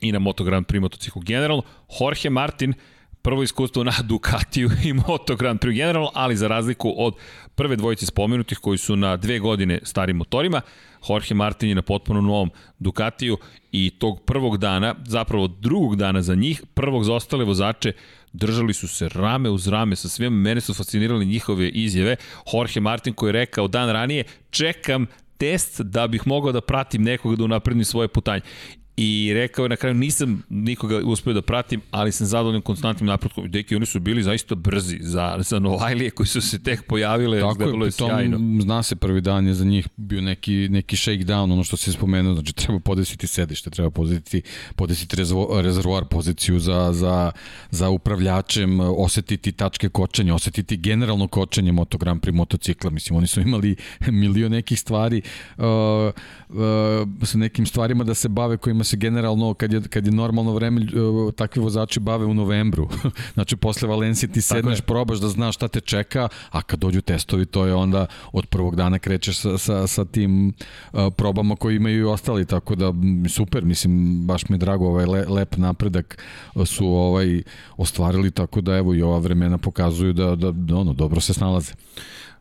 [0.00, 1.62] i na Moto Grand Prix motociklu generalno.
[2.00, 2.74] Jorge Martin,
[3.22, 7.14] prvo iskustvo na Ducatiju i Moto Grand Prix generalno, ali za razliku od
[7.54, 10.60] prve dvojice spomenutih koji su na dve godine starim motorima,
[11.08, 13.38] Jorge Martin je na potpuno novom Ducatiju
[13.72, 17.92] i tog prvog dana, zapravo drugog dana za njih, prvog za ostale vozače,
[18.32, 22.16] držali su se rame uz rame sa svima, mene su fascinirali njihove izjave.
[22.52, 25.06] Jorge Martin koji je rekao dan ranije, čekam
[25.38, 28.40] test da bih mogao da pratim nekoga da unapredim svoje putanje
[28.96, 33.50] i rekao je na kraju nisam nikoga uspeo da pratim, ali sam zadovoljan konstantnim napretkom.
[33.50, 37.62] Deki, oni su bili zaista brzi za, za Novajlije koji su se tek pojavile, Tako
[37.62, 38.60] je, je sjajno.
[38.62, 42.34] Zna se prvi dan je za njih bio neki, neki shakedown, ono što se spomenuo,
[42.34, 44.42] znači treba podesiti sedište, treba podesiti,
[44.76, 45.16] podesiti
[45.62, 47.32] rezervoar poziciju za, za,
[47.70, 53.40] za upravljačem, osetiti tačke kočenja, osetiti generalno kočenje Moto Grand Prix motocikla, mislim, oni su
[53.40, 53.76] imali
[54.08, 55.22] milion nekih stvari
[55.58, 56.56] uh, uh,
[57.22, 60.80] sa nekim stvarima da se bave kojima se generalno, kad je, kad je normalno vreme,
[61.36, 62.88] takvi vozači bave u novembru.
[63.34, 67.46] znači, posle Valencije ti sedneš, probaš da znaš šta te čeka, a kad dođu testovi,
[67.46, 72.00] to je onda od prvog dana krećeš sa, sa, sa tim uh, probama koji imaju
[72.00, 72.92] i ostali, tako da
[73.28, 76.22] super, mislim, baš mi je drago, ovaj le, lep napredak
[76.64, 77.42] su ovaj
[77.76, 81.72] ostvarili, tako da evo i ova vremena pokazuju da, da, da ono, dobro se snalaze.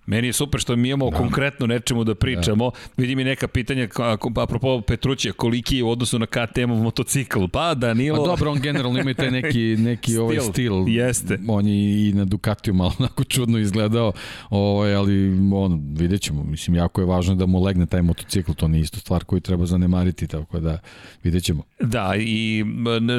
[0.06, 1.18] Meni je super što mi imamo da.
[1.18, 2.70] konkretno nečemu da pričamo.
[2.70, 2.78] Da.
[2.98, 3.88] Vidim i neka pitanja,
[4.36, 7.46] apropo Petrućija, koliki je u odnosu na KTM-ov motocikl.
[7.52, 8.18] Pa, Danilo...
[8.18, 10.24] Pa dobro, on generalno ima i taj neki, neki stil.
[10.24, 10.74] ovaj stil.
[10.88, 11.40] Jeste.
[11.48, 14.12] On je i na Ducatiju malo onako čudno izgledao,
[14.50, 16.44] ovaj, ali on, vidjet ćemo.
[16.44, 19.66] Mislim, jako je važno da mu legne taj motocikl, to nije isto stvar koju treba
[19.66, 20.80] zanemariti, tako da
[21.24, 21.64] vidjet ćemo.
[21.80, 22.66] Da, i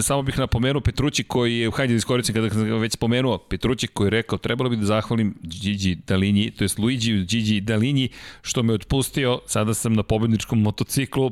[0.03, 4.07] samo bih napomenuo Petrući koji je, hajde da iskoristim kada sam već spomenuo, Petrući koji
[4.07, 8.09] je rekao, trebalo bi da zahvalim Gigi Dalinji, to je Luigi Gigi Dalinji,
[8.43, 11.31] što me otpustio, sada sam na pobedničkom motociklu,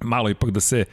[0.00, 0.84] malo ipak da se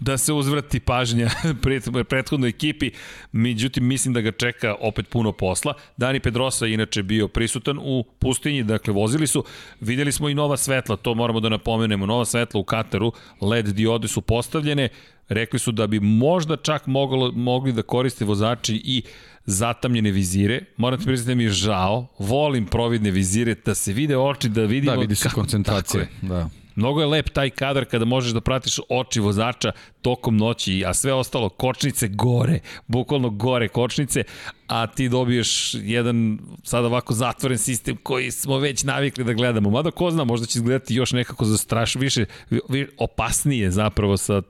[0.00, 1.30] da se uzvrati pažnja
[2.08, 2.90] prethodnoj ekipi,
[3.32, 5.74] međutim mislim da ga čeka opet puno posla.
[5.96, 9.44] Dani Pedrosa je inače bio prisutan u pustinji, dakle vozili su,
[9.80, 14.08] videli smo i nova svetla, to moramo da napomenemo, nova svetla u Kataru, LED diode
[14.08, 14.88] su postavljene,
[15.28, 19.02] rekli su da bi možda čak moglo, mogli da koriste vozači i
[19.44, 20.60] zatamljene vizire.
[20.76, 22.06] Moram ti priznati da mi je žao.
[22.18, 24.94] Volim providne vizire, da se vide oči, da vidimo...
[24.94, 26.08] Da, vidi se koncentracije.
[26.22, 26.48] Da.
[26.76, 29.72] Mnogo je lep taj kadar kada možeš da pratiš oči vozača
[30.02, 34.24] tokom noći, a sve ostalo, kočnice gore, bukvalno gore kočnice,
[34.66, 39.70] a ti dobiješ jedan sad ovako zatvoren sistem koji smo već navikli da gledamo.
[39.70, 42.24] Mada ko zna, možda će izgledati još nekako zastraš, više,
[42.68, 44.42] više opasnije zapravo sa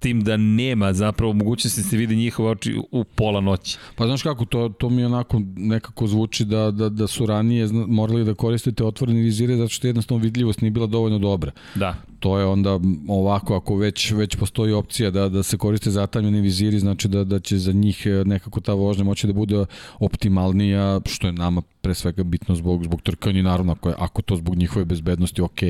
[0.00, 3.78] tim da nema zapravo mogućnosti da se vidi njihove oči u pola noći.
[3.96, 8.24] Pa znaš kako, to, to mi onako nekako zvuči da, da, da su ranije morali
[8.24, 11.50] da koristite otvorene vizire zato što jednostavno vidljivost nije bila dovoljno dobra.
[11.74, 11.94] Da.
[12.20, 16.78] To je onda ovako, ako već, već postoji opcija da, da se koriste zatamljeni viziri,
[16.78, 19.64] znači da, da će za njih nekako ta vožnja moći da bude
[19.98, 24.36] optimalnija, što je nama pre svega bitno zbog, zbog trkanja, naravno, ako, je, ako to
[24.36, 25.60] zbog njihove bezbednosti, ok,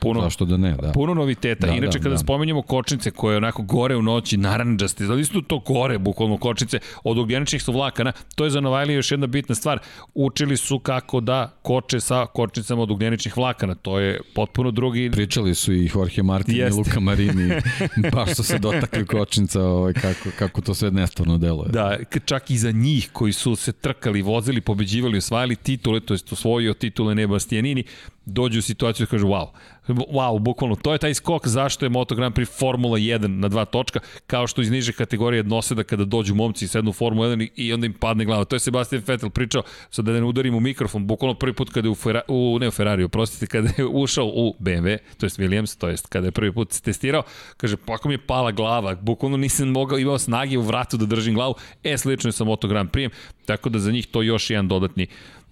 [0.00, 0.92] puno, zašto da ne, da.
[0.92, 2.18] Puno noviteta, da, inače da, kada da.
[2.18, 7.18] spomenjemo kočnice koje onako gore u noći, naranđaste, da isto to gore, bukvalno kočnice, od
[7.18, 9.78] ugljeničnih su vlakana, to je za Novajli još jedna bitna stvar,
[10.14, 15.10] učili su kako da koče sa kočnicama od ugljeničnih vlakana, to je potpuno drugi...
[15.10, 16.74] Pričali su i Jorge Martin Jeste.
[16.74, 17.54] i Luka Marini,
[18.14, 21.68] baš su se dotakli kočnica, ovaj, kako, kako to sve nestavno deluje.
[21.68, 26.20] Da, čak i za njih koji su se trkali, vozili, pobeđivali, osvajali titule, to je
[26.32, 27.84] osvojio titule ne Bastianini,
[28.26, 29.46] dođu u situaciju da kažu wow,
[29.88, 33.64] wow, bukvalno, to je taj skok zašto je Moto Grand Prix Formula 1 na dva
[33.64, 37.48] točka, kao što iz niže kategorije da kada dođu momci i sednu u Formula 1
[37.56, 38.44] i onda im padne glava.
[38.44, 41.88] To je Sebastian Vettel pričao, sad da ne udarim u mikrofon, bukvalno prvi put kada
[41.88, 45.30] je u, Ferra, u ne u Ferrari, oprostite, kada je ušao u BMW, to je
[45.30, 47.22] Williams, to je kada je prvi put testirao,
[47.56, 51.06] kaže, pa ako mi je pala glava, bukvalno nisam mogao, imao snage u vratu da
[51.06, 51.54] držim glavu,
[51.84, 53.10] e, slično je sa Moto Grand Prix,
[53.44, 55.06] tako da za njih to još jedan dodatni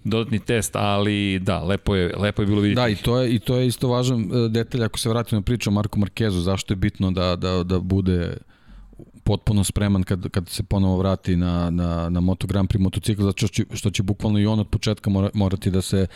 [0.05, 2.81] dodatni test, ali da, lepo je, lepo je bilo vidjeti.
[2.81, 5.43] Da, i to je, i to je isto važan e, detalj ako se vratimo na
[5.43, 8.37] priču o Marku Markezu, zašto je bitno da, da, da bude
[9.23, 13.37] potpuno spreman kad, kad se ponovo vrati na, na, na Moto Grand Prix motocikl, zato
[13.37, 16.07] što će, što će bukvalno i on od početka mora, morati da se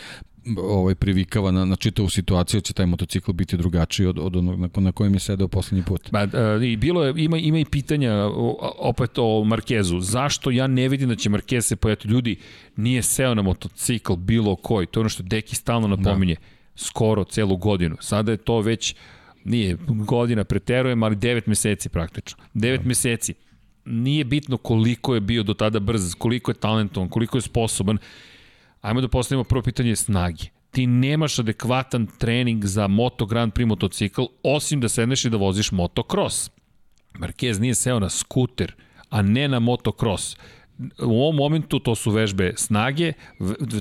[0.58, 4.70] ovaj privikava na, na čitavu situaciju, će taj motocikl biti drugačiji od, od onog na,
[4.76, 6.12] na kojem je sedeo poslednji put.
[6.12, 8.30] Ba, a, i bilo je, ima, ima i pitanja
[8.78, 10.00] opet o Markezu.
[10.00, 12.08] Zašto ja ne vidim da će Markez se pojati?
[12.08, 12.36] Ljudi,
[12.76, 14.88] nije seo na motocikl bilo koji.
[14.88, 16.36] To je ono što Deki stalno napominje.
[16.36, 16.42] Da.
[16.76, 17.96] Skoro celu godinu.
[18.00, 18.96] Sada je to već
[19.44, 22.44] nije godina preterujem, ali 9 meseci praktično.
[22.56, 22.88] 9 da.
[22.88, 23.34] meseci.
[23.86, 27.98] Nije bitno koliko je bio do tada brz, koliko je talentovan, koliko je sposoban
[28.82, 30.44] Ajmo da postavimo prvo pitanje snage.
[30.72, 35.72] Ti nemaš adekvatan trening za Moto Grand Prix motocikl, osim da sedneš i da voziš
[35.72, 36.50] motocross.
[37.14, 38.76] Marquez nije seo na skuter,
[39.10, 40.38] a ne na motocross
[41.00, 43.14] u ovom momentu to su vežbe snage,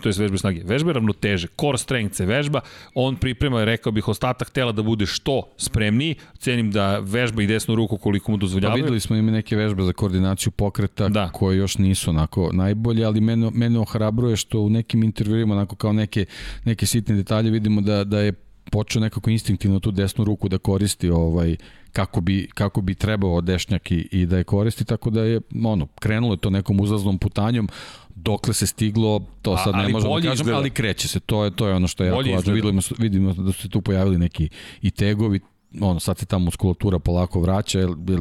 [0.03, 2.61] to je vežbe snage, vežbe ravnoteže, core strength se vežba,
[2.95, 7.75] on priprema, rekao bih, ostatak tela da bude što spremniji, cenim da vežba i desnu
[7.75, 8.83] ruku koliko mu dozvoljavaju.
[8.83, 11.31] Pa videli smo ime neke vežbe za koordinaciju pokreta da.
[11.33, 15.93] koje još nisu onako najbolje, ali mene, mene ohrabruje što u nekim intervjuima, onako kao
[15.93, 16.27] neke,
[16.65, 18.33] neke sitne detalje vidimo da, da je
[18.71, 21.57] počeo nekako instinktivno tu desnu ruku da koristi ovaj
[21.93, 25.87] kako bi, kako bi trebao dešnjak i, i da je koristi, tako da je ono,
[26.01, 27.69] krenulo je to nekom uzaznom putanjom,
[28.15, 30.59] dokle se stiglo, to sad A, ne možemo da kažem, izgleda.
[30.59, 32.53] ali kreće se, to je, to je ono što je jako važno.
[32.53, 34.49] Vidimo, vidimo da su se tu pojavili neki
[34.83, 35.41] i tegovi,
[35.81, 38.21] ono, sad se ta muskulatura polako vraća, jer, jer,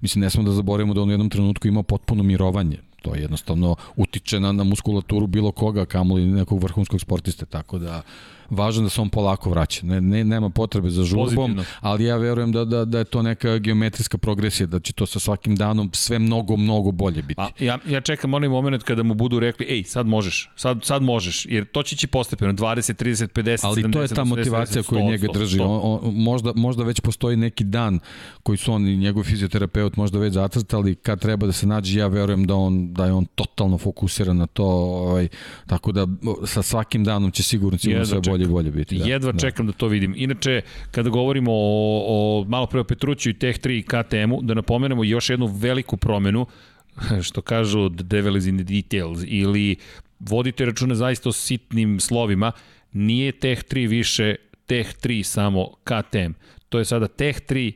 [0.00, 2.78] mislim, ne smo da zaboravimo da on u jednom trenutku ima potpuno mirovanje.
[3.02, 8.02] To jednostavno utiče na, na muskulaturu bilo koga, kamoli nekog vrhunskog sportiste, tako da
[8.50, 9.86] važno da se on polako vraća.
[9.86, 11.64] Ne, ne, nema potrebe za žurbom, Pozitivno.
[11.80, 15.18] ali ja verujem da, da, da je to neka geometrijska progresija, da će to sa
[15.18, 17.40] svakim danom sve mnogo, mnogo bolje biti.
[17.40, 21.02] A, ja, ja čekam onaj moment kada mu budu rekli, ej, sad možeš, sad, sad
[21.02, 24.24] možeš, jer to će će postepeno, 20, 30, 50, ali 70, to je ta 80,
[24.24, 25.58] motivacija 100, koja njega 100, drži.
[25.58, 25.80] 100, 100.
[25.82, 28.00] On, on, možda, možda već postoji neki dan
[28.42, 32.06] koji su on i njegov fizioterapeut možda već zacrtali kad treba da se nađe, ja
[32.06, 35.28] verujem da on da je on totalno fokusiran na to, ovaj,
[35.66, 36.06] tako da
[36.46, 38.98] sa svakim danom će sigurno, sigurno sve bolje bolje i bolje biti.
[38.98, 39.38] Da, Jedva da.
[39.38, 40.14] čekam da to vidim.
[40.16, 44.54] Inače, kada govorimo o, o malo pre o Petruću i Tech 3 i KTM-u, da
[44.54, 46.46] napomenemo još jednu veliku promenu,
[47.26, 49.76] što kažu the devil is in the details, ili
[50.18, 52.52] vodite račune zaista o sitnim slovima,
[52.92, 54.34] nije Tech 3 više
[54.66, 56.32] Tech 3 samo KTM.
[56.68, 57.72] To je sada Tech 3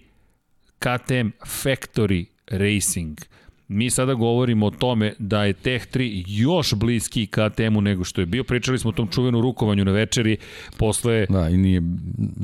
[0.79, 3.19] KTM Factory Racing.
[3.73, 8.27] Mi sada govorimo o tome da je Tech 3 još bliski KTM-u nego što je
[8.27, 8.45] bio.
[8.45, 10.37] Pričali smo o tom čuvenu rukovanju na večeri
[10.79, 11.27] posle...
[11.29, 11.83] Da, i nije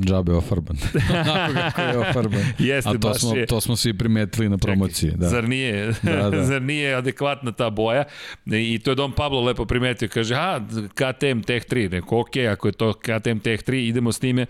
[0.05, 0.77] džabe ofarban.
[1.09, 2.41] Onako kako je ofarban.
[2.59, 3.45] Jeste, A to smo, je...
[3.45, 5.09] To smo svi primetili na promociji.
[5.11, 5.29] Čekaj, da.
[5.29, 6.43] Zar, nije, da, da.
[6.51, 8.03] zar nije adekvatna ta boja?
[8.45, 10.07] I to je Dom Pablo lepo primetio.
[10.07, 10.59] Kaže, a,
[10.93, 11.91] KTM Tech 3.
[11.91, 14.45] Neko, ok, ako je to KTM Tech 3, idemo s time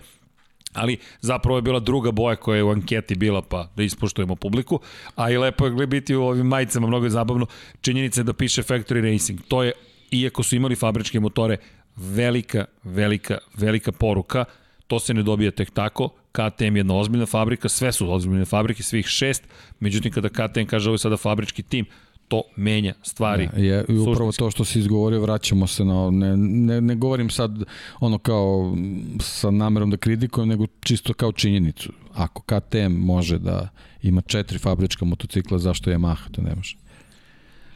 [0.74, 4.80] ali zapravo je bila druga boja koja je u anketi bila, pa da ispoštujemo publiku,
[5.14, 7.46] a i lepo je biti u ovim majicama, mnogo je zabavno,
[7.80, 9.40] činjenica je da piše Factory Racing.
[9.48, 9.72] To je,
[10.10, 11.56] iako su imali fabričke motore,
[11.96, 14.44] velika, velika, velika poruka,
[14.86, 18.82] to se ne dobija tek tako, KTM je jedna ozbiljna fabrika, sve su ozbiljne fabrike,
[18.82, 19.44] svih šest,
[19.80, 21.86] međutim kada KTM kaže ovo je sada fabrički tim,
[22.30, 23.48] to menja stvari.
[23.56, 27.30] Ne, je, I upravo to što si izgovorio, vraćamo se na, ne, ne, ne govorim
[27.30, 27.64] sad
[28.00, 28.76] ono kao
[29.20, 31.92] sa namerom da kritikujem, nego čisto kao činjenicu.
[32.14, 33.68] Ako KTM može da
[34.02, 36.76] ima četiri fabrička motocikla, zašto Yamaha to ne može?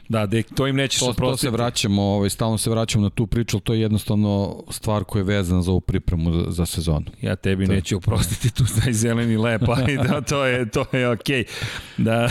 [0.09, 3.27] Da, de, to im nećeš to, to se vraćamo, ovaj, stalno se vraćamo na tu
[3.27, 7.05] priču, ali to je jednostavno stvar koja je vezana za ovu pripremu za, za sezonu.
[7.21, 7.73] Ja tebi to.
[7.73, 11.43] neću oprostiti tu taj zeleni lep, ali da, to je, to je okej.
[11.43, 11.47] Okay.
[11.97, 12.29] Da,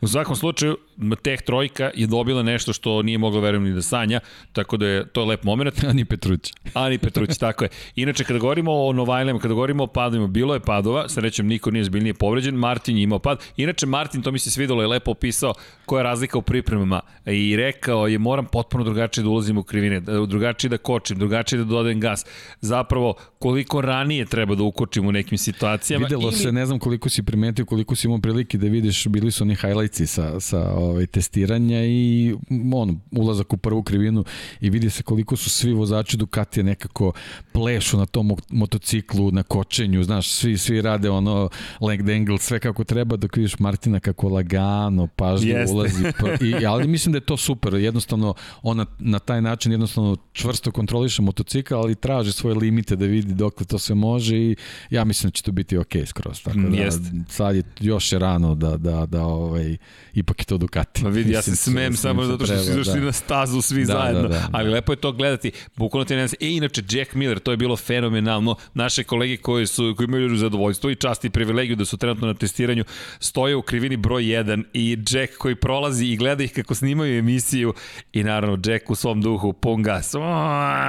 [0.00, 0.76] u svakom slučaju,
[1.22, 4.20] Teh trojka je dobila nešto što nije mogla verujem ni da sanja,
[4.52, 5.84] tako da je to je lep moment.
[5.84, 6.52] Ani Petruć.
[6.74, 7.70] Ani Petruć, tako je.
[7.96, 11.84] Inače, kada govorimo o Novajlema, kada govorimo o padovima, bilo je padova, srećem niko nije
[11.84, 13.44] zbiljnije povređen, Martin je imao pad.
[13.56, 15.54] Inače, Martin, to mi se svidelo, je lepo opisao
[15.86, 20.00] koja je razlika u pripremama i rekao je moram potpuno drugačije da ulazim u krivine,
[20.00, 22.24] da, drugačije da kočim, drugačije da dodajem gas.
[22.60, 26.06] Zapravo, koliko ranije treba da ukočim u nekim situacijama.
[26.06, 26.32] Videlo ili...
[26.32, 29.54] se, ne znam koliko si primetio, koliko si imao prilike da vidiš, bili su oni
[29.54, 32.34] highlightsi sa, sa ovaj, testiranja i
[32.74, 34.24] on, ulazak u prvu krivinu
[34.60, 37.12] i vidi se koliko su svi vozači Ducatija nekako
[37.52, 41.48] plešu na tom motociklu, na kočenju, znaš, svi, svi rade ono
[41.80, 46.04] leg angle, sve kako treba, dok vidiš Martina kako lagano, pažljivo ulazi.
[46.20, 50.70] Pa, i, ali mislim da je to super, jednostavno ona na taj način jednostavno čvrsto
[50.70, 54.56] kontroliše motocikl, ali traži svoje limite da vidi dokle to sve može i
[54.90, 56.42] ja mislim da će to biti ok skroz.
[56.42, 57.00] Tako da, Jest.
[57.28, 59.76] sad je još je rano da, da, da ovaj,
[60.14, 61.04] ipak je to Ducati.
[61.04, 63.06] Ma vidi, ja se smem samo zato što su izašli da.
[63.06, 64.48] na stazu svi da, zajedno, da, da, da.
[64.52, 65.52] ali lepo je to gledati.
[65.76, 68.56] Bukvalno ti ne E, inače, Jack Miller, to je bilo fenomenalno.
[68.74, 72.34] Naše kolege koji, su, koji imaju zadovoljstvo i čast i privilegiju da su trenutno na
[72.34, 72.84] testiranju,
[73.20, 77.74] stoje u krivini broj 1 i Jack koji prolazi i gleda ih kako snimaju emisiju
[78.12, 80.12] i naravno Jack u svom duhu, pun gas,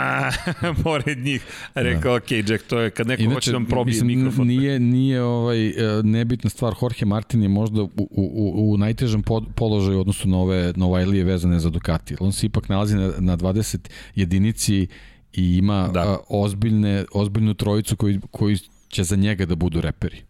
[0.84, 1.46] pored njih,
[1.76, 2.16] rekao, da.
[2.16, 4.48] ok, Jack, to je kad neko Inače, hoće da vam probije mislim, mikrofon.
[4.48, 9.24] Nije, nije ovaj, e, nebitna stvar, Jorge Martin je možda u, u, u najtežem
[9.56, 12.16] položaju odnosno na ove Novajlije vezane za Ducati.
[12.20, 14.88] On se ipak nalazi na, na 20 jedinici
[15.34, 16.02] i ima da.
[16.02, 18.58] a, ozbiljne, ozbiljnu trojicu koji, koji
[18.88, 20.22] će za njega da budu reperi.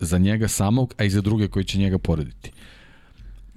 [0.00, 2.52] Za njega samog, a i za druge koji će njega porediti.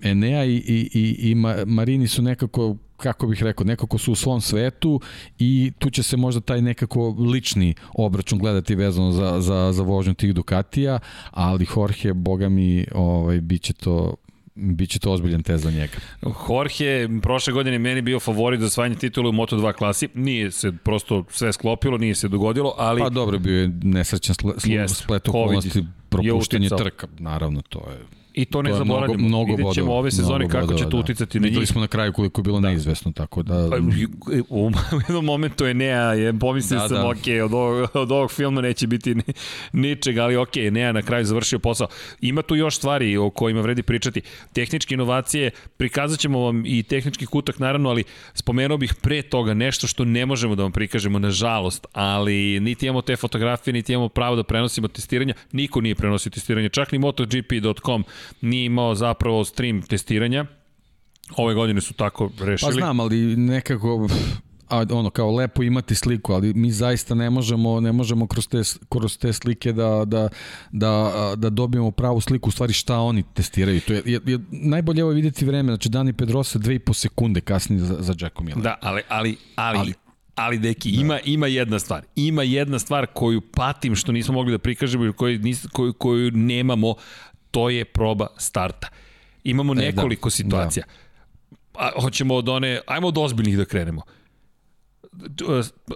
[0.01, 1.35] Enea i, i, i, i
[1.65, 5.01] Marini su nekako kako bih rekao, nekako su u svom svetu
[5.39, 10.13] i tu će se možda taj nekako lični obračun gledati vezano za, za, za vožnju
[10.13, 10.99] tih Ducatija,
[11.31, 14.15] ali Jorge, boga mi, ovaj, bit će to
[14.57, 15.93] Biće to ozbiljan test za njega.
[16.49, 20.07] Jorge, prošle godine meni bio favorit za osvajanje titula u Moto2 klasi.
[20.13, 23.01] Nije se prosto sve sklopilo, nije se dogodilo, ali...
[23.01, 24.35] Pa dobro, bio je nesrećan
[24.87, 29.17] splet okolnosti, propuštenje trka, naravno, to je I to ne to zaboravimo.
[29.17, 30.97] Mnogo, mnogo Vidjet ćemo ove sezone kako bodova, će to da.
[30.97, 31.51] uticati na njih.
[31.51, 32.67] Videli smo na kraju koliko je bilo da.
[32.69, 33.69] neizvesno, tako da...
[33.69, 33.77] Pa,
[34.49, 34.71] u
[35.07, 37.09] jednom momentu je Nea, je, pomislio da, sam, da.
[37.09, 39.23] ok, od ovog, od ovog filma neće biti ni,
[39.73, 41.88] ničeg, ali ok, Nea na kraju završio posao.
[42.21, 44.21] Ima tu još stvari o kojima vredi pričati.
[44.53, 49.88] Tehničke inovacije, prikazat ćemo vam i tehnički kutak, naravno, ali spomenuo bih pre toga nešto
[49.88, 54.36] što ne možemo da vam prikažemo, nažalost, ali niti imamo te fotografije, niti imamo pravo
[54.36, 55.33] da prenosimo testiranja.
[55.51, 58.03] Niko nije prenosio testiranje, čak ni MotoGP.com
[58.41, 60.45] nije imao zapravo stream testiranja.
[61.38, 62.71] Ove godine su tako rešili.
[62.71, 64.07] Pa znam, ali nekako
[64.69, 68.61] a ono kao lepo imati sliku, ali mi zaista ne možemo ne možemo kroz te
[68.89, 70.30] kroz te slike da da
[70.71, 73.82] da da dobijemo pravu sliku u stvari šta oni testiraju.
[73.82, 77.95] To je, je, je najbolje je videti vreme, znači Dani Pedrosa 2,5 sekunde kasnije za
[77.99, 78.63] za Jacko Miller.
[78.63, 79.93] Da, ali ali ali, ali
[80.36, 81.01] Ali deki, da.
[81.01, 82.03] ima, ima jedna stvar.
[82.15, 85.39] Ima jedna stvar koju patim što nismo mogli da prikažemo i koju,
[85.71, 86.95] koju, koju nemamo,
[87.56, 88.88] to je proba starta.
[89.43, 89.82] Imamo e, da.
[89.82, 90.86] nekoliko da, situacija.
[90.86, 91.80] Da.
[91.80, 94.01] A, hoćemo od one, ajmo od ozbiljnih da krenemo.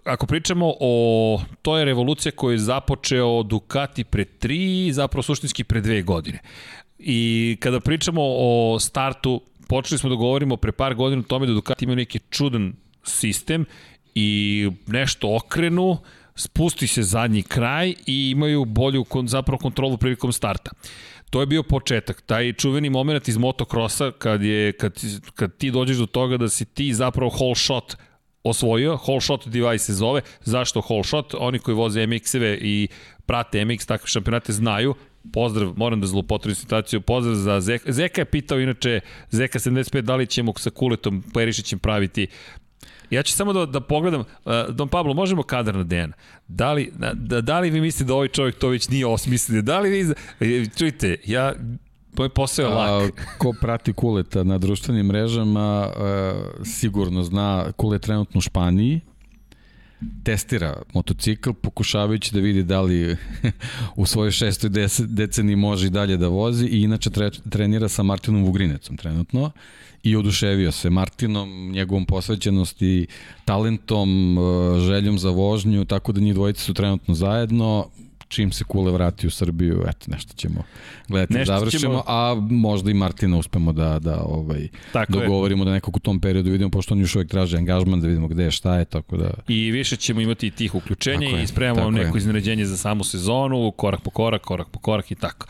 [0.05, 5.81] Ako pričamo o, to je revolucija koju je započeo Ducati pre tri, zapravo suštinski pre
[5.81, 6.39] dve godine.
[6.99, 11.53] I kada pričamo o startu, počeli smo da govorimo pre par godina o tome da
[11.53, 13.65] Ducati ima neki čudan sistem
[14.15, 15.97] i nešto okrenu,
[16.35, 20.71] spusti se zadnji kraj i imaju bolju zapravo kontrolu prilikom starta.
[21.29, 24.93] To je bio početak, taj čuveni moment iz motokrosa kad, je, kad,
[25.35, 27.95] kad ti dođeš do toga da si ti zapravo whole shot
[28.43, 31.33] osvojio, whole shot device se zove, zašto whole shot?
[31.37, 32.87] Oni koji voze MX-eve i
[33.25, 34.95] prate MX takve šampionate znaju,
[35.33, 37.91] pozdrav, moram da zlopotrebim situaciju, pozdrav za Zeka.
[37.91, 38.99] Zeka je pitao inače,
[39.31, 42.27] Zeka 75, da li ćemo sa Kuletom Perišićem praviti
[43.09, 46.13] Ja ću samo da, da pogledam, uh, Don Pablo, možemo kadar na Dejana.
[46.47, 49.61] Da li, da, da li vi mislite da ovaj čovjek to već nije osmislio?
[49.61, 51.53] Da li vi, e, čujte, ja,
[52.17, 53.19] moj posao je lak.
[53.19, 59.01] A, ko prati Kuleta na društvenim mrežama, a, e, sigurno zna, Kulet trenutno u Španiji,
[60.23, 63.17] testira motocikl pokušavajući da vidi da li
[63.95, 64.69] u svojoj šestoj
[65.07, 69.51] deceniji može i dalje da vozi i inače tre, trenira sa Martinom Vugrinecom trenutno
[70.03, 73.07] i oduševio se Martinom, njegovom posvećenosti,
[73.45, 74.41] talentom, e,
[74.79, 77.87] željom za vožnju, tako da njih dvojice su trenutno zajedno.
[78.29, 80.63] čim se Kule vrati u Srbiju, eto, nešto ćemo
[81.07, 85.21] gledati da Nešto završimo, ćemo- a možda i Martina uspemo da, da ovaj, Tako je.
[85.21, 88.27] dogovorimo da nekog u tom periodu vidimo, pošto on još uvek traži angažman, da vidimo
[88.27, 89.31] gde je, šta je, tako da...
[89.47, 92.19] I više ćemo imati i tih uključenja Tako je, i spremamo tako neko je.
[92.19, 95.47] iznenađenje za samu sezonu, korak po korak, korak po korak i tako.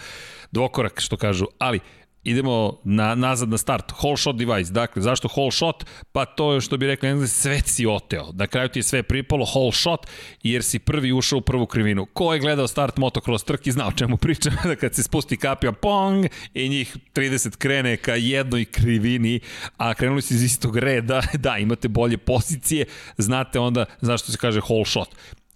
[0.52, 1.46] Dvokorak, što kažu.
[1.58, 1.80] Ali,
[2.24, 3.92] idemo na, nazad na start.
[3.92, 4.72] Whole shot device.
[4.72, 5.86] Dakle, zašto whole shot?
[6.12, 8.32] Pa to je što bi rekli engleski, sve si oteo.
[8.34, 10.08] Na kraju ti je sve pripalo whole shot,
[10.44, 12.06] jer si prvi ušao u prvu krivinu.
[12.06, 15.72] Ko je gledao start motocross trki, zna o čemu pričam, da kad se spusti kapija,
[15.72, 19.40] pong, i njih 30 krene ka jednoj krivini,
[19.78, 22.86] a krenuli su iz istog reda, da, imate bolje pozicije,
[23.18, 25.10] znate onda zašto se kaže whole shot.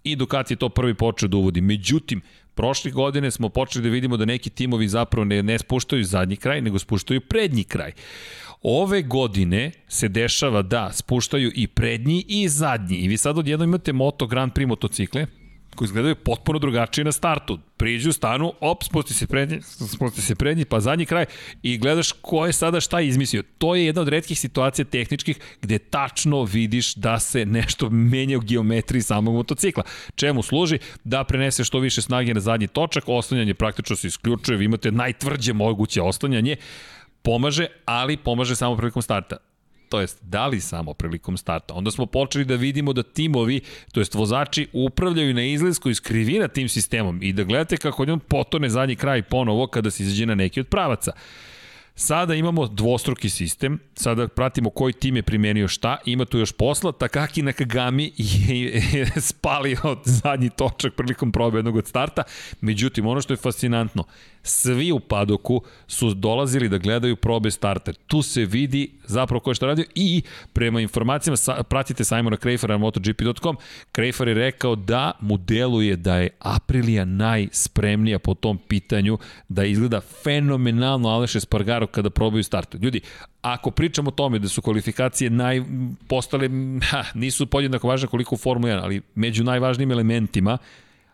[0.04, 1.62] I Ducati je to prvi počeo da uvodi.
[1.62, 2.22] Međutim,
[2.56, 6.62] prošle godine smo počeli da vidimo da neki timovi zapravo ne, ne spuštaju zadnji kraj,
[6.62, 7.92] nego spuštaju prednji kraj.
[8.62, 12.98] Ove godine se dešava da spuštaju i prednji i zadnji.
[12.98, 15.28] I vi sad odjedno imate Moto Grand Prix motocikle,
[15.76, 17.60] koji izgledaju potpuno drugačije na startu.
[17.78, 21.26] Priđu, stanu, op, spusti se prednji, spusti se prednji, pa zadnji kraj
[21.62, 23.44] i gledaš ko je sada šta izmislio.
[23.58, 28.42] To je jedna od redkih situacija tehničkih gde tačno vidiš da se nešto menja u
[28.42, 29.84] geometriji samog motocikla.
[30.16, 30.80] Čemu služi?
[31.04, 35.54] Da prenese što više snage na zadnji točak, oslanjanje praktično se isključuje, vi imate najtvrđe
[35.54, 36.56] moguće oslanjanje,
[37.22, 39.53] pomaže, ali pomaže samo prilikom starta
[39.94, 41.74] to jest da li samo prilikom starta.
[41.74, 43.60] Onda smo počeli da vidimo da timovi,
[43.92, 48.20] to jest vozači, upravljaju na izlazku iz krivina tim sistemom i da gledate kako on
[48.20, 51.12] potone zadnji kraj ponovo kada se izađe na neki od pravaca.
[51.96, 56.92] Sada imamo dvostruki sistem, sada pratimo koji tim je primenio šta, ima tu još posla,
[56.92, 58.12] Takaki Nakagami
[58.48, 62.24] je, je spalio zadnji točak prilikom probe jednog od starta,
[62.62, 64.04] međutim ono što je fascinantno,
[64.44, 67.94] svi u padoku su dolazili da gledaju probe starta.
[67.94, 70.22] Tu se vidi zapravo ko je šta radio i
[70.54, 73.58] prema informacijama, sa, pratite Simona Krejfara na MotoGP.com,
[73.92, 79.18] Krejfar je rekao da mu deluje da je Aprilia najspremnija po tom pitanju,
[79.50, 82.76] da izgleda fenomenalno Aleš Espargaro kada probaju start.
[82.82, 83.02] Ljudi,
[83.42, 85.62] ako pričamo o tome da su kvalifikacije naj,
[86.08, 86.50] postale,
[86.90, 90.58] ha, nisu podjednako važne koliko u Formula 1, ali među najvažnijim elementima,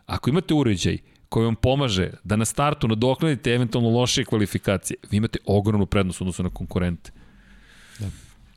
[0.06, 0.98] ako imate uređaj
[1.28, 6.42] koji vam pomaže da na startu nadoknadite eventualno lošije kvalifikacije, vi imate ogromnu prednost odnosu
[6.42, 7.10] na konkurente.
[7.98, 8.06] Da.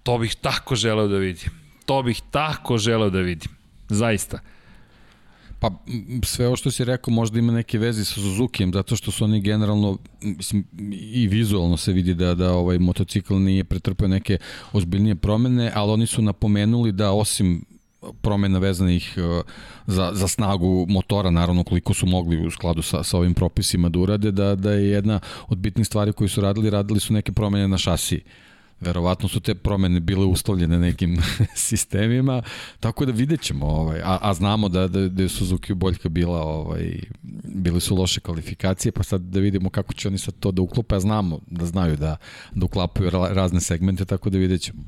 [0.03, 1.49] To bih tako želeo da vidim.
[1.86, 3.51] To bih tako želeo da vidim.
[3.89, 4.39] Zaista.
[5.64, 5.72] Pa
[6.24, 9.41] sve ovo što si rekao možda ima neke veze sa Suzukijem zato što su oni
[9.41, 10.66] generalno mislim
[11.01, 14.38] i vizualno se vidi da da ovaj motocikl nije pretrpeo neke
[14.74, 17.66] ozbiljnije promene, ali oni su napomenuli da osim
[18.22, 19.45] promena vezanih uh,
[19.88, 23.99] za, za snagu motora, naravno koliko su mogli u skladu sa, sa ovim propisima da
[23.99, 27.68] urade, da, da je jedna od bitnih stvari koju su radili, radili su neke promene
[27.68, 28.22] na šasiji.
[28.82, 31.17] Verovatno su te promene bile uslovljene nekim
[31.55, 32.41] sistemima,
[32.80, 36.41] tako da vidjet ćemo, ovaj, a, a znamo da, da, da je Suzuki boljka bila,
[36.41, 36.99] ovaj,
[37.43, 40.95] bili su loše kvalifikacije, pa sad da vidimo kako će oni sad to da uklope,
[40.95, 42.17] a znamo da znaju da,
[42.55, 44.84] da uklapaju ra, razne segmente, tako da vidjet ćemo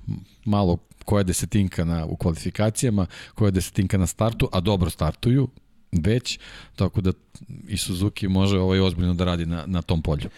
[0.46, 3.06] malo koja je desetinka na, u kvalifikacijama,
[3.36, 5.48] koja je desetinka na startu, a dobro startuju,
[5.92, 6.40] već,
[6.76, 7.12] tako da
[7.68, 10.30] i Suzuki može ovaj ozbiljno da radi na, na tom polju.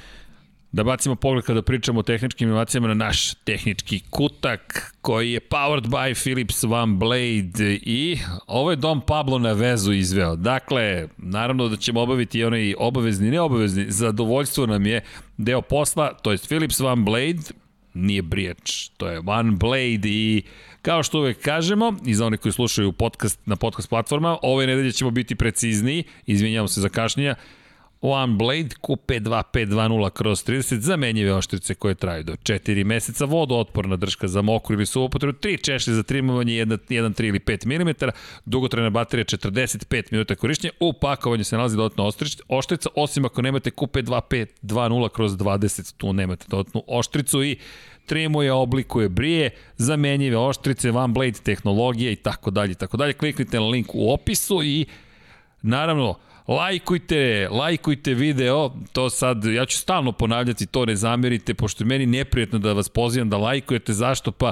[0.72, 5.86] Da bacimo pogled kada pričamo o tehničkim inovacijama na naš tehnički kutak koji je powered
[5.88, 10.36] by Philips One Blade i ovo je Dom Pablo na vezu izveo.
[10.36, 15.02] Dakle, naravno da ćemo obaviti onaj obavezni, neobavezni, zadovoljstvo nam je
[15.38, 17.42] deo posla, to je Philips One Blade,
[17.94, 20.44] nije brijač, to je One Blade i
[20.82, 24.92] kao što uvek kažemo, i za one koji slušaju podcast na podcast platforma, ove nedelje
[24.92, 27.36] ćemo biti precizniji, izvinjamo se za kašnjenja,
[28.02, 34.42] One Blade Q52520 kroz 30 zamenjive oštrice koje traju do 4 meseca, vodootporna drška za
[34.42, 38.10] mokru ili su upotrebu, 3 češlje za trimovanje, 1, 1, 3 ili 5 mm,
[38.46, 42.04] dugotrajna baterija 45 minuta korišćenja, u pakovanju se nalazi dodatna
[42.48, 47.44] oštrica, osim ako nemate Q52520 kroz 20, tu nemate dodatnu oštricu.
[47.44, 47.58] I
[48.06, 53.14] trimuje, oblikuje, brije, zamenjive oštrice, One Blade tehnologije i tako dalje, tako dalje.
[53.14, 54.86] Kliknite na link u opisu i
[55.62, 56.16] naravno,
[56.48, 62.06] lajkujte, lajkujte video, to sad, ja ću stalno ponavljati, to ne zamerite, pošto je meni
[62.06, 64.32] neprijetno da vas pozivam da lajkujete, zašto?
[64.32, 64.52] Pa,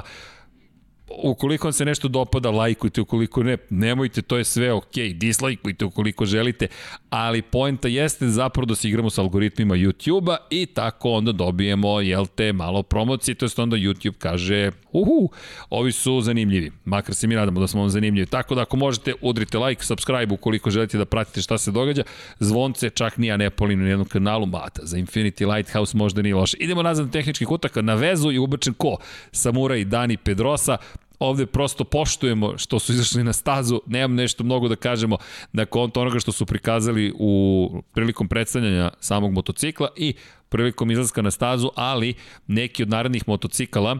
[1.08, 6.26] ukoliko vam se nešto dopada, lajkujte, ukoliko ne, nemojte, to je sve ok, dislajkujte ukoliko
[6.26, 6.66] želite,
[7.10, 12.26] ali poenta jeste zapravo da se igramo sa algoritmima YouTube-a i tako onda dobijemo, jel
[12.26, 15.30] te, malo promocije, to je onda YouTube kaže, uhu,
[15.70, 19.14] ovi su zanimljivi, makar se mi radamo da smo vam zanimljivi, tako da ako možete,
[19.20, 22.02] udrite like, subscribe ukoliko želite da pratite šta se događa,
[22.38, 26.34] zvonce, čak ni ja ne polim na jednom kanalu, mata, za Infinity Lighthouse možda nije
[26.34, 26.56] loše.
[26.60, 28.96] Idemo nazad na tehnički kutak, na vezu i ubačen ko?
[29.32, 30.76] Samuraj Dani Pedrosa,
[31.18, 35.18] ovde prosto poštujemo što su izašli na stazu, nemam nešto mnogo da kažemo
[35.52, 40.14] na konto onoga što su prikazali u prilikom predstavljanja samog motocikla i
[40.48, 42.14] prilikom izlaska na stazu, ali
[42.46, 43.98] neki od narednih motocikala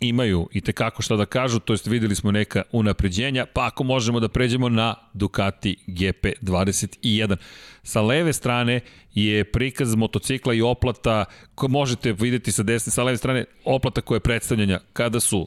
[0.00, 4.20] imaju i tekako šta da kažu, to jest videli smo neka unapređenja, pa ako možemo
[4.20, 7.36] da pređemo na Ducati GP21.
[7.82, 8.80] Sa leve strane
[9.14, 11.24] je prikaz motocikla i oplata,
[11.54, 15.46] ko možete videti sa desne, sa leve strane oplata koja je predstavljanja kada su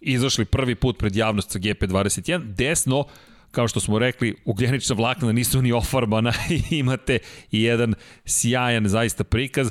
[0.00, 3.04] izašli prvi put pred javnost sa GP21, desno
[3.50, 7.18] kao što smo rekli, ugljenična vlakna nisu ni ofarbana i imate
[7.50, 7.94] jedan
[8.24, 9.70] sjajan zaista prikaz.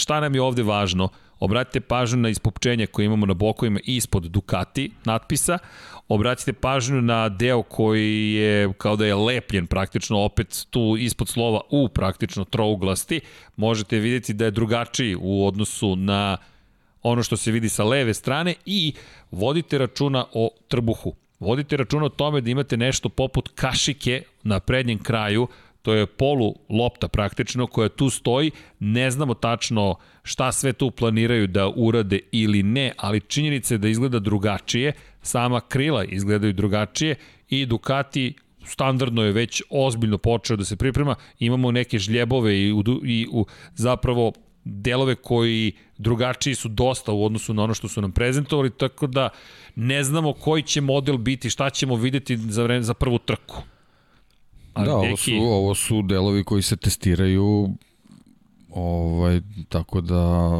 [0.00, 1.08] Šta nam je ovde važno?
[1.40, 5.58] Obratite pažnju na ispopčenja koje imamo na bokovima ispod Ducati natpisa.
[6.08, 11.60] Obratite pažnju na deo koji je kao da je lepljen praktično opet tu ispod slova
[11.70, 13.20] u praktično trouglasti.
[13.56, 16.36] Možete vidjeti da je drugačiji u odnosu na
[17.02, 18.92] ono što se vidi sa leve strane i
[19.30, 21.14] vodite računa o trbuhu.
[21.40, 25.48] Vodite računa o tome da imate nešto poput kašike na prednjem kraju,
[25.82, 31.46] to je polu lopta praktično koja tu stoji, ne znamo tačno šta sve tu planiraju
[31.46, 34.92] da urade ili ne, ali činjenica je da izgleda drugačije,
[35.22, 37.14] sama krila izgledaju drugačije
[37.48, 38.34] i Ducati
[38.64, 43.46] standardno je već ozbiljno počeo da se priprema, imamo neke žljebove i, u, i u,
[43.74, 44.32] zapravo
[44.64, 49.28] delove koji drugačiji su dosta u odnosu na ono što su nam prezentovali, tako da
[49.74, 53.62] ne znamo koji će model biti, šta ćemo videti za, vreme, za prvu trku.
[54.74, 57.74] Ali da, ovo su, ovo su delovi koji se testiraju
[58.74, 60.50] Ovaj, tako da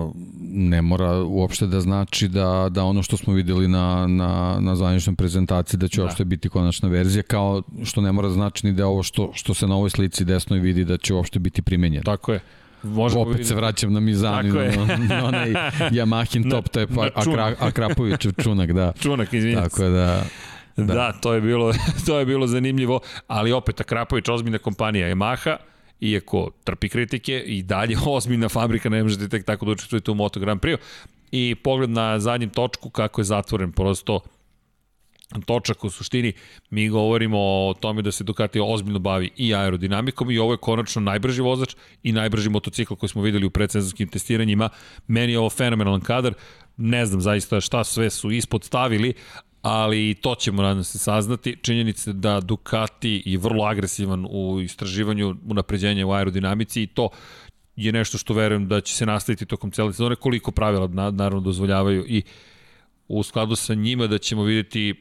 [0.41, 5.17] ne mora uopšte da znači da, da ono što smo videli na, na, na zvaničnoj
[5.17, 6.05] prezentaciji da će da.
[6.05, 9.55] uopšte biti konačna verzija, kao što ne mora da znači ni da ovo što, što
[9.55, 12.05] se na ovoj slici desnoj vidi da će uopšte biti primenjeno.
[12.05, 12.41] Tako je.
[12.83, 13.49] Može Opet vidjeti.
[13.49, 15.51] se vraćam na Mizani, na, na onaj
[15.97, 18.93] Yamahin top, to je pa, Akra, Akrapovićev čunak, da.
[19.01, 19.63] Čunak, izvinite.
[19.63, 20.25] Tako da...
[20.77, 20.95] Da.
[20.95, 21.73] da, to je bilo
[22.07, 25.57] to je bilo zanimljivo, ali opet Akrapović ozbiljna kompanija Yamaha,
[26.01, 30.41] iako trpi kritike i dalje ozbiljna fabrika, ne možete tek tako da učestvujete u Moto
[30.41, 30.77] Grand Prix.
[31.33, 34.21] I pogled na zadnjem točku kako je zatvoren, prosto
[35.41, 36.33] točak u suštini,
[36.71, 41.03] mi govorimo o tome da se Ducati ozbiljno bavi i aerodinamikom i ovo je konačno
[41.03, 44.69] najbrži vozač i najbrži motocikl koji smo videli u predsezonskim testiranjima.
[45.07, 46.35] Meni je ovo fenomenalan kadar,
[46.77, 49.15] ne znam zaista šta sve su ispod stavili,
[49.63, 51.57] ali to ćemo nadam se saznati.
[51.63, 57.09] Činjenica da Ducati je vrlo agresivan u istraživanju unapređenja u aerodinamici i to
[57.77, 62.05] je nešto što verujem da će se nastaviti tokom cele sezone, koliko pravila naravno dozvoljavaju
[62.09, 62.23] i
[63.09, 64.95] u skladu sa njima da ćemo vidjeti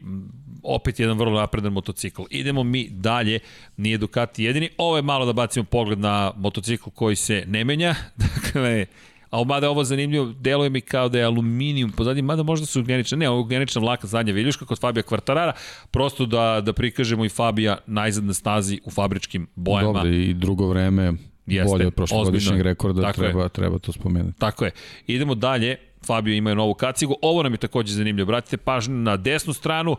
[0.64, 2.22] opet jedan vrlo napredan motocikl.
[2.30, 3.40] Idemo mi dalje,
[3.78, 4.70] nije Ducati jedini.
[4.78, 7.96] Ovo je malo da bacimo pogled na motocikl koji se ne menja.
[8.36, 8.86] Dakle,
[9.30, 13.18] a mada ovo zanimljivo, deluje mi kao da je aluminijum pozadnji, mada možda su ugljenična,
[13.18, 15.54] ne, ovo je ugljenična vlaka zadnja viljuška kod Fabija Kvartarara,
[15.92, 19.94] prosto da, da prikažemo i Fabija najzad na stazi u fabričkim bojama.
[19.94, 21.14] Dobro, i drugo vreme
[21.46, 23.50] Jeste, bolje od prošlogodišnjeg rekorda, Tako treba, je.
[23.50, 24.40] treba to spomenuti.
[24.40, 24.72] Tako je.
[25.08, 25.76] Idemo dalje,
[26.06, 29.96] Fabio ima novu kacigu, ovo nam je takođe zanimljivo, Vratite pažnju na desnu stranu,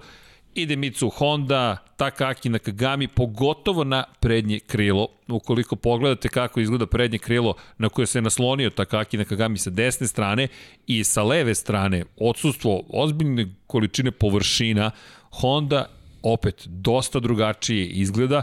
[0.54, 5.08] ide Mitsu Honda, Takaki Nakagami, pogotovo na prednje krilo.
[5.28, 10.48] Ukoliko pogledate kako izgleda prednje krilo na koje se naslonio Takaki Nakagami sa desne strane
[10.86, 14.90] i sa leve strane, odsustvo ozbiljne količine površina,
[15.30, 15.86] Honda
[16.22, 18.42] opet dosta drugačije izgleda,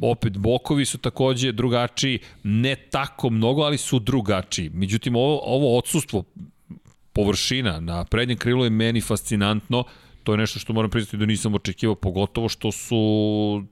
[0.00, 4.70] opet bokovi su takođe drugačiji, ne tako mnogo, ali su drugačiji.
[4.74, 6.24] Međutim, ovo, ovo odsustvo
[7.14, 9.84] površina na prednjem krilu je meni fascinantno,
[10.24, 12.96] to je nešto što moram priznati da nisam očekivao, pogotovo što su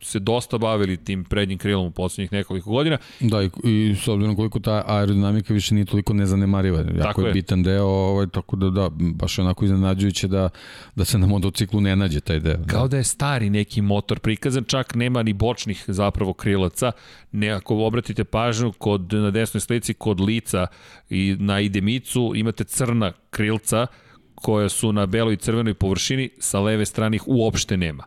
[0.00, 2.98] se dosta bavili tim prednjim krilom u poslednjih nekoliko godina.
[3.20, 6.78] Da, i, i s obzirom koliko ta aerodinamika više nije toliko nezanemariva.
[6.78, 10.48] Jako tako je, je bitan deo, ovaj, tako da da, baš je onako iznenađujuće da,
[10.94, 12.56] da se na motociklu ne nađe taj deo.
[12.56, 12.66] Da.
[12.66, 16.92] Kao da je stari neki motor prikazan, čak nema ni bočnih zapravo krilaca.
[17.32, 20.66] Ne, ako obratite pažnju kod, na desnoj slici kod lica
[21.10, 23.86] i na idemicu imate crna krilca,
[24.42, 28.04] koja su na beloj i crvenoj površini, sa leve strane ih uopšte nema.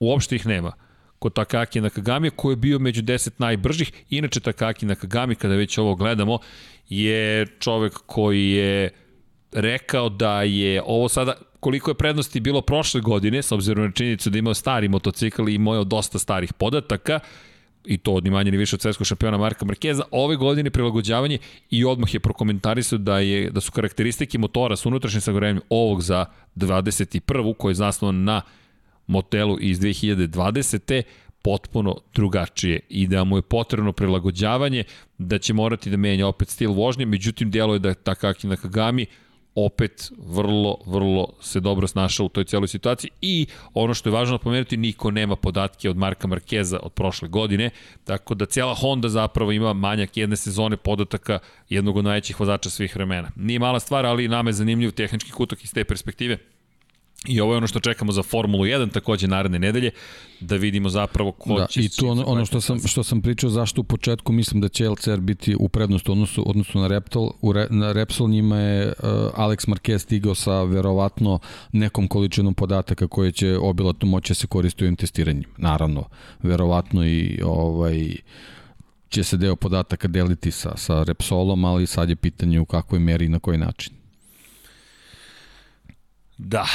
[0.00, 0.72] Uopšte ih nema.
[1.18, 5.94] Kod Takaki Nakagami, koji je bio među 10 najbržih, inače Takaki Nakagami, kada već ovo
[5.94, 6.38] gledamo,
[6.88, 8.90] je čovek koji je
[9.52, 14.30] rekao da je ovo sada, koliko je prednosti bilo prošle godine, s obzirom na činjenicu
[14.30, 17.20] da imao stari motocikl i imao dosta starih podataka,
[17.84, 21.38] i to od manje ni više od svetskog šampiona Marka Markeza, ove godine prilagođavanje
[21.70, 26.24] i odmah je prokomentarisao da je da su karakteristike motora sa unutrašnjim sagorevanjem ovog za
[26.56, 27.54] 21.
[27.58, 28.42] koji je zasnovan na
[29.06, 31.02] motelu iz 2020
[31.42, 34.84] potpuno drugačije i da mu je potrebno prilagođavanje,
[35.18, 39.06] da će morati da menja opet stil vožnje, međutim djelo je da Takaki Nakagami
[39.54, 44.32] opet vrlo, vrlo se dobro snašao u toj celoj situaciji i ono što je važno
[44.32, 47.70] napomenuti, niko nema podatke od Marka Markeza od prošle godine,
[48.04, 51.38] tako da cijela Honda zapravo ima manjak jedne sezone podataka
[51.68, 53.30] jednog od najvećih vozača svih vremena.
[53.36, 56.38] Nije mala stvar, ali nama je zanimljiv tehnički kutak iz te perspektive.
[57.28, 59.90] I ovo je ono što čekamo za Formulu 1 takođe naredne nedelje,
[60.40, 61.80] da vidimo zapravo ko da, će...
[61.80, 64.88] I tu ono, ono što, sam, što sam pričao zašto u početku mislim da će
[64.88, 68.94] LCR biti u prednosti odnosu, odnosu na Reptol, u re, na Repsol njima je uh,
[69.34, 71.38] Alex Marquez stigao sa verovatno
[71.72, 75.54] nekom količinom podataka koje će obilatno moći da se koristiti u ovim testiranjima.
[75.56, 76.04] Naravno,
[76.42, 78.16] verovatno i ovaj
[79.08, 83.24] će se deo podataka deliti sa, sa Repsolom, ali sad je pitanje u kakvoj meri
[83.24, 83.94] i na koji način.
[86.38, 86.66] Da,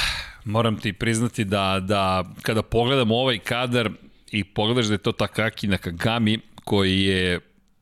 [0.44, 3.90] moram ti priznati da, da kada pogledam ovaj kadar
[4.30, 7.40] i pogledaš da je to Takaki Nakagami koji je,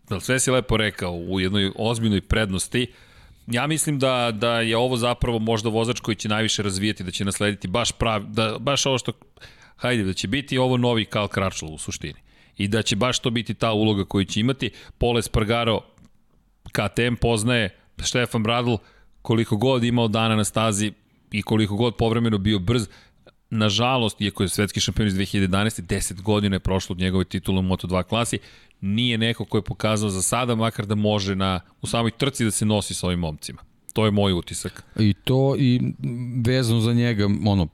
[0.09, 2.87] da sve si lepo rekao, u jednoj ozbiljnoj prednosti,
[3.47, 7.25] ja mislim da, da je ovo zapravo možda vozač koji će najviše razvijati, da će
[7.25, 9.13] naslediti baš, prav, da, baš ovo što,
[9.77, 12.21] hajde, da će biti ovo novi Kal Kračl u suštini.
[12.57, 14.71] I da će baš to biti ta uloga koju će imati.
[14.99, 15.81] Pole Spargaro,
[16.73, 17.71] KTM poznaje,
[18.05, 18.75] Štefan Bradl,
[19.23, 20.93] koliko god imao dana na stazi,
[21.39, 22.89] i koliko god povremeno bio brz,
[23.51, 25.83] nažalost, iako je svetski šampion iz 2011.
[25.83, 28.39] 10 godina je prošlo od njegove titule u Moto2 klasi,
[28.81, 32.51] nije neko ko je pokazao za sada, makar da može na, u samoj trci da
[32.51, 33.63] se nosi sa ovim momcima.
[33.93, 34.85] To je moj utisak.
[34.99, 35.81] I to i
[36.45, 37.69] vezano za njega, ono,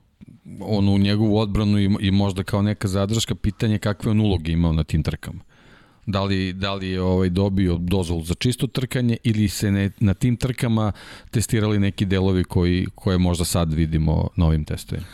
[0.59, 4.83] onu njegovu odbranu i, i možda kao neka zadrška pitanje kakve on uloge imao na
[4.83, 5.39] tim trkama
[6.05, 10.13] da li, da li je ovaj dobio dozvolu za čisto trkanje ili se ne, na
[10.13, 10.91] tim trkama
[11.31, 15.07] testirali neki delovi koji, koje možda sad vidimo na ovim testovima.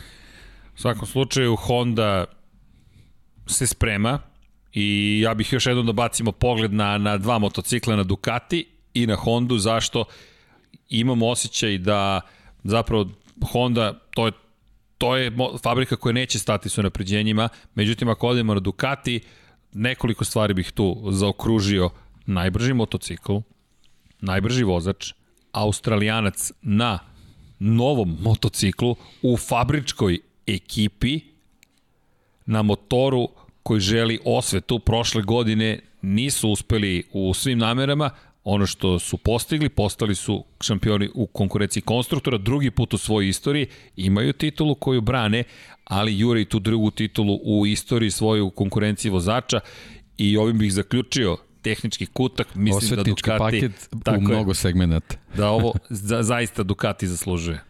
[0.76, 2.26] U svakom slučaju Honda
[3.48, 4.20] se sprema
[4.74, 9.08] i ja bih još jednom da bacimo pogled na, na dva motocikla na Ducati i
[9.08, 10.06] na Hondu, zašto
[10.90, 12.22] imamo osjećaj da
[12.64, 13.10] zapravo
[13.52, 14.32] Honda, to je,
[14.98, 15.32] to je
[15.64, 19.22] fabrika koja neće stati sa napređenjima, međutim ako odemo na Ducati,
[19.74, 21.90] nekoliko stvari bih tu zaokružio.
[22.26, 23.38] Najbrži motocikl,
[24.22, 25.14] najbrži vozač,
[25.52, 27.00] australijanac na
[27.60, 31.20] novom motociklu u fabričkoj ekipi
[32.46, 33.30] na motoru
[33.64, 38.10] koji želi osvetu prošle godine nisu uspeli u svim namerama,
[38.50, 43.68] ono što su postigli, postali su šampioni u konkurenciji konstruktora, drugi put u svojoj istoriji,
[43.96, 45.44] imaju titulu koju brane,
[45.84, 49.60] ali jure i tu drugu titulu u istoriji svoju u konkurenciji vozača
[50.18, 53.62] i ovim bih zaključio tehnički kutak, mislim Osvetnički da Ducati...
[53.62, 55.16] paket tako u mnogo segmenata.
[55.36, 57.62] Da ovo za, zaista Ducati zaslužuje.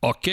[0.00, 0.26] Ok,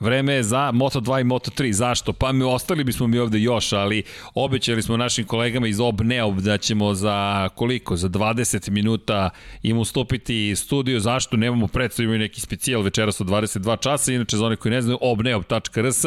[0.00, 1.72] Vreme je za Moto2 i Moto3.
[1.72, 2.12] Zašto?
[2.12, 4.02] Pa mi ostali bismo mi ovde još, ali
[4.34, 7.96] obećali smo našim kolegama iz OBNEOB da ćemo za koliko?
[7.96, 9.30] Za 20 minuta
[9.62, 11.00] im ustupiti studio.
[11.00, 11.36] Zašto?
[11.36, 14.12] Nemamo predstavu, imaju neki specijal večeras od 22 časa.
[14.12, 16.04] Inače, za one koji ne znaju, obneob.rs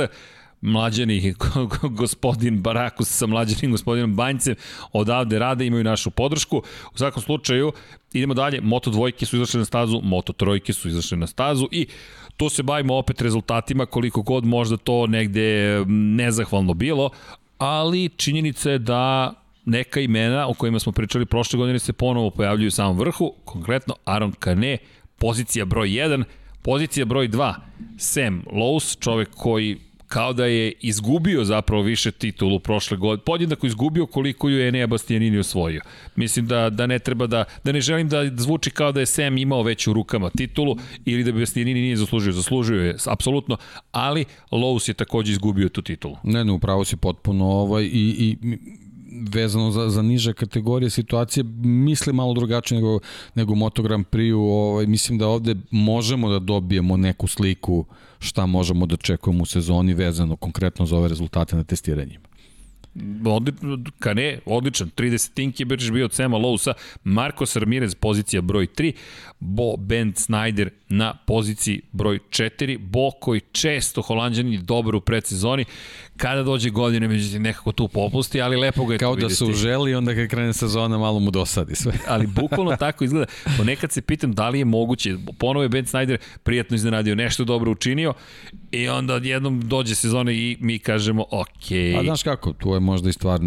[0.62, 1.34] mlađani
[2.00, 4.56] gospodin Barakus sa mlađanim gospodinom Banjcem
[4.94, 6.58] odavde rade, imaju našu podršku.
[6.94, 7.72] U svakom slučaju,
[8.14, 11.88] idemo dalje, Moto dvojke su izašle na stazu, Moto trojke su izašle na stazu i
[12.38, 17.10] tu se bavimo opet rezultatima koliko god možda to negde nezahvalno bilo,
[17.58, 19.34] ali činjenica je da
[19.66, 23.96] neka imena o kojima smo pričali prošle godine se ponovo pojavljuju u samom vrhu, konkretno
[24.06, 24.78] Aaron Kane,
[25.18, 26.24] pozicija broj 1,
[26.62, 27.54] pozicija broj 2,
[27.98, 29.78] Sam Lowe's, čovek koji
[30.10, 34.88] kao da je izgubio zapravo više titulu prošle godine, podjednako izgubio koliko ju je Enea
[34.88, 35.82] Bastianini osvojio.
[36.16, 39.38] Mislim da, da ne treba da, da ne želim da zvuči kao da je Sam
[39.38, 40.76] imao već u rukama titulu
[41.06, 43.58] ili da bi Bastianini nije zaslužio, zaslužio je, apsolutno,
[43.92, 46.18] ali Lowe's je takođe izgubio tu titulu.
[46.24, 48.58] Ne, ne, upravo si potpuno ovaj i, i
[49.34, 53.00] vezano za, za niže kategorije situacije misle malo drugačije nego,
[53.36, 57.86] nego Moto Grand Prix ovaj, mislim da ovde možemo da dobijemo neku sliku
[58.20, 62.30] šta možemo da očekujemo u sezoni vezano konkretno za ove rezultate na testiranjima.
[63.26, 63.54] Odli,
[64.00, 66.74] Kane, odličan, 30 tinki je bio od Sema Lousa,
[67.04, 68.94] Marcos Ramirez pozicija broj 3,
[69.40, 75.66] Bo Ben Snyder na poziciji broj 4, Bo koji često holandjani dobro u predsezoni,
[76.18, 79.96] kada dođe godine, međutim nekako tu popusti, ali lepo ga je Kao da se uželi,
[79.96, 81.94] onda kad krene sezona malo mu dosadi sve.
[82.08, 83.26] ali bukvalno tako izgleda.
[83.58, 87.72] Ponekad se pitam da li je moguće, ponovo je Ben Snyder prijatno iznenadio, nešto dobro
[87.72, 88.14] učinio
[88.72, 91.72] i onda jednom dođe sezona i mi kažemo ok.
[92.00, 93.40] A znaš kako, tu je možda i stvar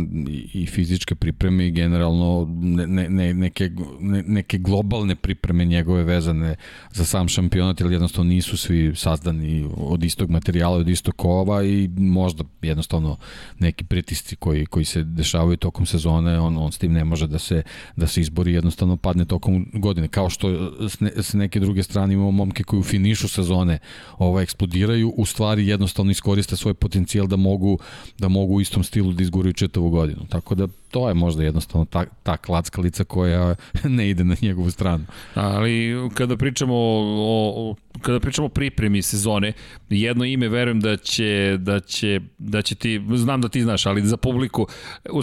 [0.53, 3.71] i, fizičke pripreme i generalno ne, ne, neke,
[4.01, 6.57] ne, neke globalne pripreme njegove vezane
[6.93, 11.89] za sam šampionat, ili jednostavno nisu svi sazdani od istog materijala, od istog kova i
[11.97, 13.17] možda jednostavno
[13.59, 17.39] neki pritisci koji, koji se dešavaju tokom sezone, on, on s tim ne može da
[17.39, 17.63] se,
[17.97, 20.09] da se izbori, jednostavno padne tokom godine.
[20.09, 23.79] Kao što s, ne, s neke druge strane imamo momke koji u finišu sezone
[24.19, 27.79] ova eksplodiraju, u stvari jednostavno iskoriste svoj potencijal da mogu
[28.19, 30.27] da mogu u istom stilu da izguraju četavu godinu.
[30.29, 33.55] Tako da to je možda jednostavno ta, ta klackalica koja
[33.97, 35.05] ne ide na njegovu stranu.
[35.35, 35.72] Ali
[36.15, 39.53] kada pričamo o, o kada pričamo o pripremi sezone,
[39.89, 44.07] jedno ime verujem da će, da će, da će ti, znam da ti znaš, ali
[44.07, 44.67] za publiku,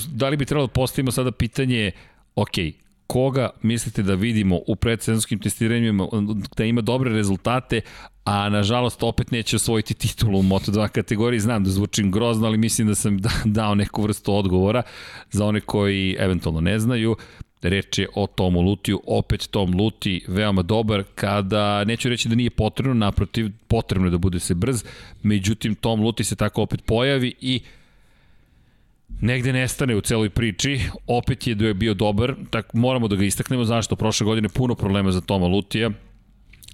[0.08, 1.92] da li bi trebalo da postavimo sada pitanje,
[2.36, 2.56] ok,
[3.08, 6.08] koga mislite da vidimo u predsezonskim testiranjima
[6.58, 7.82] da ima dobre rezultate,
[8.24, 11.40] a nažalost opet neće osvojiti titulu u Moto2 kategoriji.
[11.40, 14.84] Znam da zvučim grozno, ali mislim da sam da, dao neku vrstu odgovora
[15.32, 17.16] za one koji eventualno ne znaju.
[17.62, 22.50] Reč je o Tomu Lutiju, opet Tom Luti veoma dobar kada, neću reći da nije
[22.50, 24.84] potrebno, naprotiv, potrebno je da bude se brz,
[25.24, 27.62] međutim Tom Luti se tako opet pojavi i
[29.22, 33.96] negde nestane u celoj priči, opet je bio dobar, tak moramo da ga istaknemo, zašto
[33.96, 35.90] prošle godine puno problema za Toma Lutija,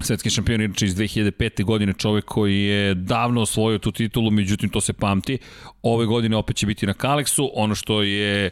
[0.02, 1.64] svetski šampion inače iz 2005.
[1.64, 5.38] godine, čovek koji je davno osvojio tu titulu, međutim to se pamti.
[5.82, 8.52] Ove godine opet će biti na Kalexu, ono što je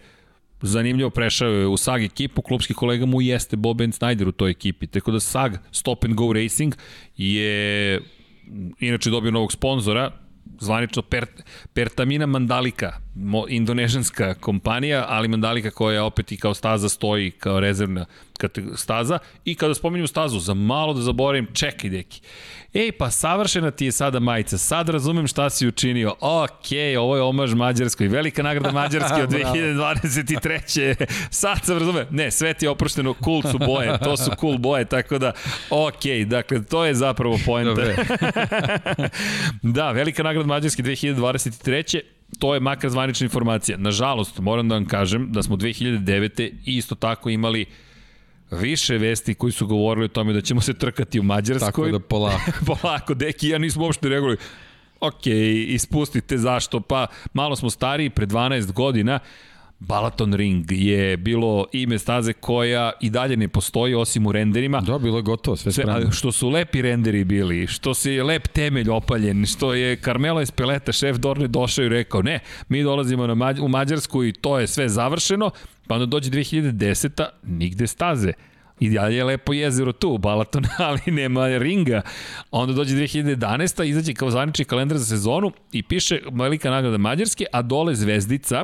[0.64, 4.52] zanimljivo prešao je u SAG ekipu, klubski kolega mu jeste Bob and Snyder u toj
[4.52, 6.76] ekipi, tako da SAG Stop and Go Racing
[7.18, 8.02] je
[8.80, 10.11] inače dobio novog sponzora,
[10.60, 11.26] zvanično per,
[11.73, 18.06] Pertamina Mandalika, mo, indonežanska kompanija, ali Mandalika koja opet i kao staza stoji kao rezervna
[18.76, 19.19] staza.
[19.45, 22.22] I kada spominjem stazu, za malo da zaboravim, čekaj deki.
[22.73, 24.57] Ej, pa savršena ti je sada majica.
[24.57, 26.15] Sad razumem šta si učinio.
[26.22, 26.68] Ok,
[26.99, 28.07] ovo je omaž Mađarskoj.
[28.07, 31.05] Velika nagrada Mađarske od 2023.
[31.30, 32.07] Sad sam razumem.
[32.10, 33.15] Ne, sve ti je oprošteno.
[33.23, 33.97] Cool su boje.
[34.03, 34.85] To su cool boje.
[34.85, 35.31] Tako da,
[35.69, 36.27] ok.
[36.27, 37.81] Dakle, to je zapravo poenta.
[39.77, 42.01] da, velika nagrada Mađarske 2023
[42.39, 43.77] to je makar zvanična informacija.
[43.77, 46.51] Nažalost, moram da vam kažem da smo 2009.
[46.65, 47.65] isto tako imali
[48.61, 51.67] više vesti koji su govorili o tome da ćemo se trkati u Mađarskoj.
[51.67, 52.51] Tako da polako.
[52.81, 54.38] polako, deki, ja nismo uopšte reagovali.
[54.99, 55.25] Ok,
[55.67, 59.19] ispustite zašto, pa malo smo stariji, pre 12 godina,
[59.88, 64.81] Balaton Ring je bilo ime staze koja i dalje ne postoji osim u renderima.
[64.81, 66.11] Da, bilo je gotovo, sve spremno.
[66.11, 71.17] Što su lepi renderi bili, što se lep temelj opaljen, što je Carmelo Espeleta, šef
[71.17, 72.39] Dorne, došao i rekao ne,
[72.69, 75.51] mi dolazimo na Mađ u Mađarsku i to je sve završeno,
[75.88, 77.26] pa onda dođe 2010.
[77.43, 78.34] nigde staze.
[78.80, 82.01] I dalje je lepo jezero tu, Balaton, ali nema ringa.
[82.51, 83.84] Onda dođe 2011.
[83.84, 88.64] izađe kao zvanični kalendar za sezonu i piše velika nagrada Mađarske, a dole zvezdica,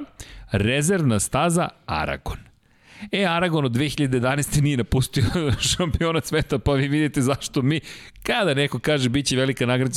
[0.52, 2.38] rezervna staza Aragon.
[3.12, 4.62] E, Aragon od 2011.
[4.62, 5.24] nije napustio
[5.78, 7.80] šampionat sveta, pa vi vidite zašto mi,
[8.24, 9.94] kada neko kaže biće velika nagrada,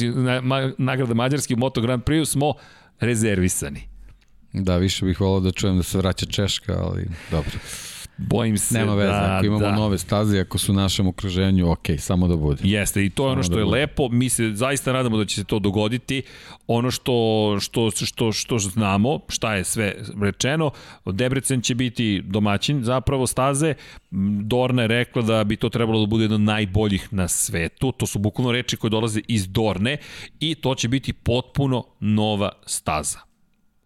[0.78, 2.55] nagrada Mađarske u Moto Grand Prix, smo
[3.01, 3.91] rezervisani.
[4.53, 7.59] Da, više bih volao da čujem da se vraća Češka, ali dobro.
[8.16, 9.74] Bojim se Nema veze, da, ako imamo da.
[9.77, 12.61] nove staze, ako su u našem okruženju, ok, samo da bude.
[12.65, 13.77] Jeste, i to je ono što da je bude.
[13.77, 16.23] lepo, mi se zaista nadamo da će se to dogoditi.
[16.66, 20.70] Ono što, što, što, što znamo, šta je sve rečeno,
[21.07, 23.74] Debrecen će biti domaćin zapravo staze,
[24.43, 28.19] Dorna je rekla da bi to trebalo da bude jedno najboljih na svetu, to su
[28.19, 29.97] bukvalno reči koje dolaze iz Dorne
[30.41, 33.31] i to će biti potpuno nova staza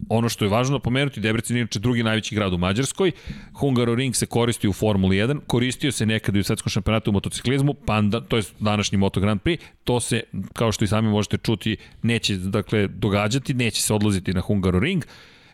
[0.08, 3.12] Ono što je važno pomenuti, Debrecen je inače drugi najveći grad u Mađarskoj.
[3.52, 7.74] Hungaroring se koristi u Formuli 1, koristio se nekada i u svetskom šampionatu u motociklizmu,
[7.74, 9.58] pa da, to je današnji Moto Grand Prix.
[9.84, 14.40] To se, kao što i sami možete čuti, neće dakle, događati, neće se odlaziti na
[14.40, 15.04] Hungaroring.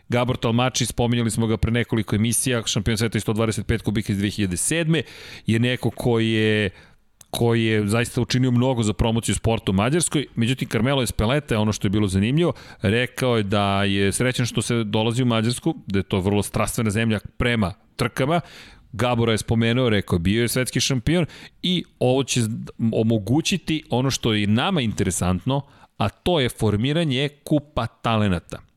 [0.09, 5.01] Gabor Talmači, spominjali smo ga pre nekoliko emisija, šampion sveta 125 kubika iz 2007.
[5.47, 6.69] je neko koji je
[7.35, 10.27] koji je zaista učinio mnogo za promociju sporta u Mađarskoj.
[10.35, 14.83] Međutim, Carmelo Espeleta, ono što je bilo zanimljivo, rekao je da je srećan što se
[14.83, 18.41] dolazi u Mađarsku, da je to vrlo strastvena zemlja prema trkama,
[18.91, 21.25] Gabora je spomenuo, rekao, bio je svetski šampion
[21.61, 22.41] i ovo će
[22.93, 25.61] omogućiti ono što je nama interesantno,
[25.97, 28.72] a to je formiranje kupa talenata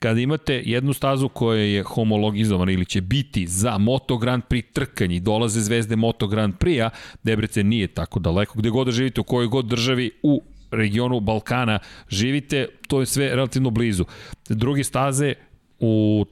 [0.00, 5.16] kada imate jednu stazu koja je homologizovana ili će biti za Moto Grand Prix trkanje
[5.16, 6.90] i dolaze zvezde Moto Grand Prix-a,
[7.22, 8.58] Debrecen nije tako daleko.
[8.58, 11.78] Gde god da živite, u kojoj god državi u regionu Balkana
[12.08, 14.04] živite, to je sve relativno blizu.
[14.48, 15.34] Drugi staze
[15.80, 16.24] u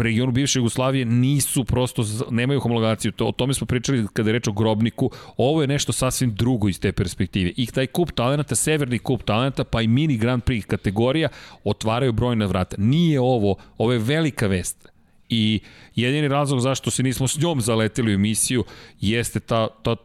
[0.00, 3.12] regionu bivše Jugoslavije nisu prosto, nemaju homologaciju.
[3.12, 5.10] To, o tome smo pričali kada je reč o grobniku.
[5.36, 7.52] Ovo je nešto sasvim drugo iz te perspektive.
[7.56, 11.28] I taj kup talenata, severni kup talenata, pa i mini Grand Prix kategorija
[11.64, 12.76] otvaraju brojna vrata.
[12.78, 14.88] Nije ovo, ovo je velika vest.
[15.28, 15.60] I
[15.94, 18.64] jedini razlog zašto se nismo s njom zaleteli u emisiju
[19.00, 19.96] jeste ta, ta,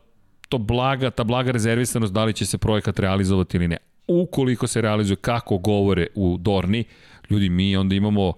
[0.50, 3.78] to blaga, ta blaga rezervisanost da li će se projekat realizovati ili ne.
[4.08, 6.84] Ukoliko se realizuje kako govore u Dorni,
[7.30, 8.34] ljudi, mi onda imamo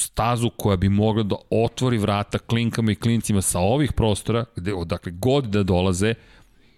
[0.00, 5.12] stazu koja bi mogla da otvori vrata klinkama i klincima sa ovih prostora, gde, odakle
[5.12, 6.14] god da dolaze,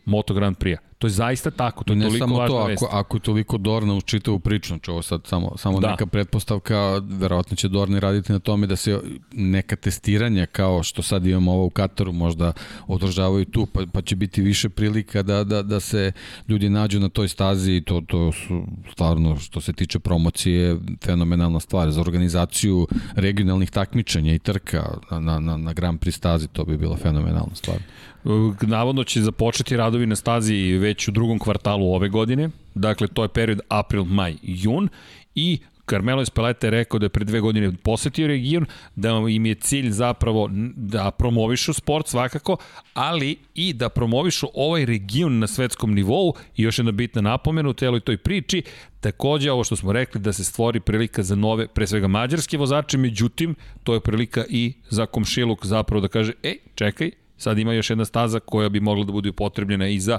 [0.04, 0.87] Moto Grand Prix.
[0.98, 2.82] To je zaista tako, to je ne toliko samo važna to, vest.
[2.82, 5.90] Ako, ako je toliko Dorna u čitavu priču, znači ovo sad samo, samo da.
[5.90, 9.00] neka pretpostavka, verovatno će Dorni raditi na tome da se
[9.32, 12.52] neka testiranja kao što sad imamo ovo u Kataru možda
[12.86, 16.12] održavaju tu, pa, pa će biti više prilika da, da, da se
[16.48, 21.60] ljudi nađu na toj stazi i to, to su stvarno što se tiče promocije fenomenalna
[21.60, 21.90] stvar.
[21.90, 26.96] Za organizaciju regionalnih takmičenja i trka na, na, na Grand Prix stazi to bi bila
[26.96, 27.78] fenomenalna stvar.
[28.60, 30.54] Navodno će započeti radovi na stazi
[30.88, 34.88] već u drugom kvartalu ove godine, dakle to je period april, maj, jun.
[35.34, 35.58] I
[35.88, 38.66] Carmelo Espeleta je rekao da je pre dve godine posetio region,
[38.96, 42.56] da im je cilj zapravo da promovišu sport svakako,
[42.94, 46.34] ali i da promovišu ovaj region na svetskom nivou.
[46.56, 48.62] I još jedna bitna napomena u teloj toj priči,
[49.00, 52.98] takođe ovo što smo rekli da se stvori prilika za nove, pre svega mađarske vozače,
[52.98, 53.54] međutim,
[53.84, 58.04] to je prilika i za komšiluk zapravo da kaže, ej, čekaj, sad ima još jedna
[58.04, 60.18] staza koja bi mogla da bude upotrebljena i za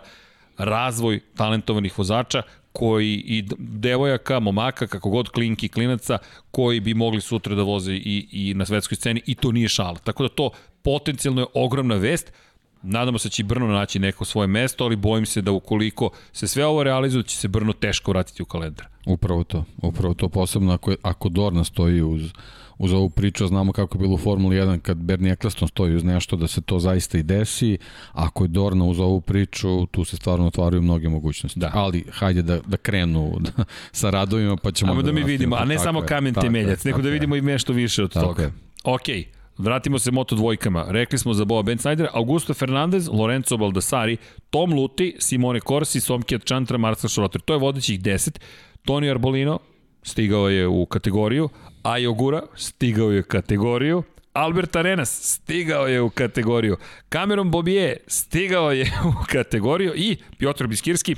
[0.59, 2.41] razvoj talentovanih vozača
[2.71, 6.17] koji i devojaka, momaka, kako god klinki, klinaca,
[6.51, 9.97] koji bi mogli sutra da voze i, i na svetskoj sceni i to nije šala.
[9.97, 10.49] Tako da to
[10.81, 12.33] potencijalno je ogromna vest,
[12.81, 16.47] Nadamo se da će Brno naći neko svoje mesto, ali bojim se da ukoliko se
[16.47, 18.87] sve ovo realizuje, će se Brno teško vratiti u kalendar.
[19.05, 22.31] Upravo to, upravo to, posebno ako, ako Dorna stoji uz,
[22.79, 26.03] uz ovu priču, znamo kako je bilo u Formuli 1 kad Bernie Eccleston stoji uz
[26.03, 27.77] nešto da se to zaista i desi,
[28.11, 31.59] ako je Dorna uz ovu priču, tu se stvarno otvaraju mnoge mogućnosti.
[31.59, 31.71] Da.
[31.73, 34.91] Ali hajde da, da krenu da, sa radovima pa ćemo...
[34.91, 37.73] Ajmo da, da mi vidimo, a ne samo kamen temeljac, nego da vidimo i nešto
[37.73, 38.41] više od toga.
[38.43, 38.51] Je.
[38.83, 39.15] Okej.
[39.15, 39.39] Okay.
[39.57, 40.85] Vratimo se moto dvojkama.
[40.87, 44.17] Rekli smo za Boa Ben Snyder, Augusto Fernandez, Lorenzo Baldassari,
[44.49, 47.41] Tom Luti, Simone Corsi, Somkijat Chantra, Marcel Schrotter.
[47.41, 48.39] To je vodećih 10.
[48.85, 49.59] Toni Arbolino
[50.03, 51.49] stigao je u kategoriju,
[51.83, 54.03] Ajogura stigao je u kategoriju,
[54.33, 56.77] Albert Arenas stigao je u kategoriju,
[57.11, 61.15] Cameron Bobije stigao je u kategoriju i Piotr Biskirski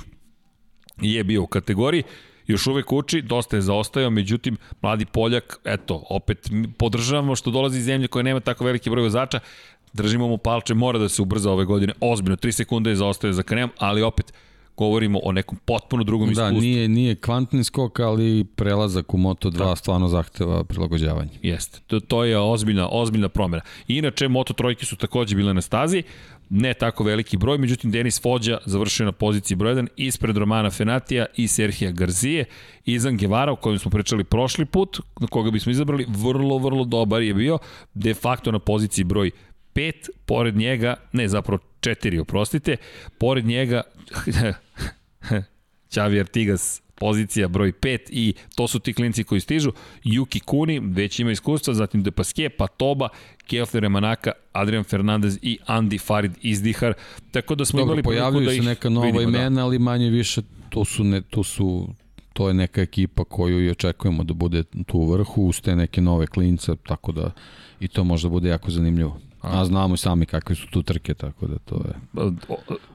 [1.00, 2.02] je bio u kategoriji.
[2.46, 7.84] Još uvek uči, dosta je zaostajao, međutim, mladi Poljak, eto, opet podržavamo što dolazi iz
[7.84, 9.40] zemlje koja nema tako veliki broj vozača,
[9.92, 13.42] držimo mu palče, mora da se ubrza ove godine, ozbiljno, 3 sekunde je zaostaje za
[13.42, 14.32] Kanem, ali opet,
[14.76, 16.54] govorimo o nekom potpuno drugom da, iskustvu.
[16.54, 19.76] Da, nije, nije kvantni skok, ali prelazak u Moto2 da.
[19.76, 21.30] stvarno zahteva prilagođavanje.
[21.42, 23.62] Jeste, to, to je ozbiljna, ozbiljna promjena.
[23.88, 26.02] Inače, Moto trojke su takođe bile na stazi,
[26.50, 31.26] ne tako veliki broj, međutim Denis Fođa završio na poziciji broj 1 ispred Romana Fenatija
[31.36, 32.44] i Serhija Garzije.
[32.84, 37.22] Izan Gevara, o kojem smo pričali prošli put, na koga bismo izabrali, vrlo, vrlo dobar
[37.22, 37.58] je bio,
[37.94, 39.30] de facto na poziciji broj
[39.74, 42.76] 5, pored njega, ne zapravo 4, oprostite,
[43.18, 43.82] pored njega
[45.90, 49.72] Xavi Artigas pozicija broj 5 i to su ti klinci koji stižu.
[50.04, 53.08] Yuki Kuni već ima iskustva, zatim Depaske, Patoba,
[53.46, 56.94] Kefler Manaka, Adrian Fernandez i Andy Farid Izdihar.
[57.30, 59.38] Tako da smo Dobro, imali pojavljaju da se neka nova vidimo, da.
[59.38, 59.64] imena, da.
[59.64, 61.88] ali manje više to su, ne, to su
[62.32, 66.00] to je neka ekipa koju i očekujemo da bude tu u vrhu uz te neke
[66.00, 67.30] nove klince, tako da
[67.80, 69.20] i to možda bude jako zanimljivo.
[69.42, 71.82] A znamo sami kakve su tu trke, tako da to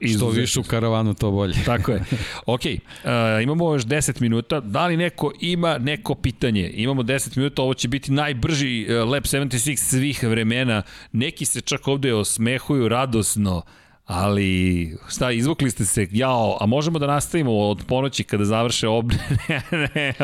[0.00, 0.14] je...
[0.16, 1.54] Što više u karavanu, to bolje.
[1.66, 2.04] Tako je.
[2.46, 4.60] Ok, uh, imamo još 10 minuta.
[4.60, 6.70] Da li neko ima neko pitanje?
[6.74, 10.82] Imamo 10 minuta, ovo će biti najbrži uh, Lab 76 svih vremena.
[11.12, 13.62] Neki se čak ovde osmehuju radosno.
[14.08, 19.12] Ali, šta, izvukli ste se, jao, a možemo da nastavimo od ponoći kada završe ob...
[19.48, 19.62] ne,
[19.94, 20.14] ne,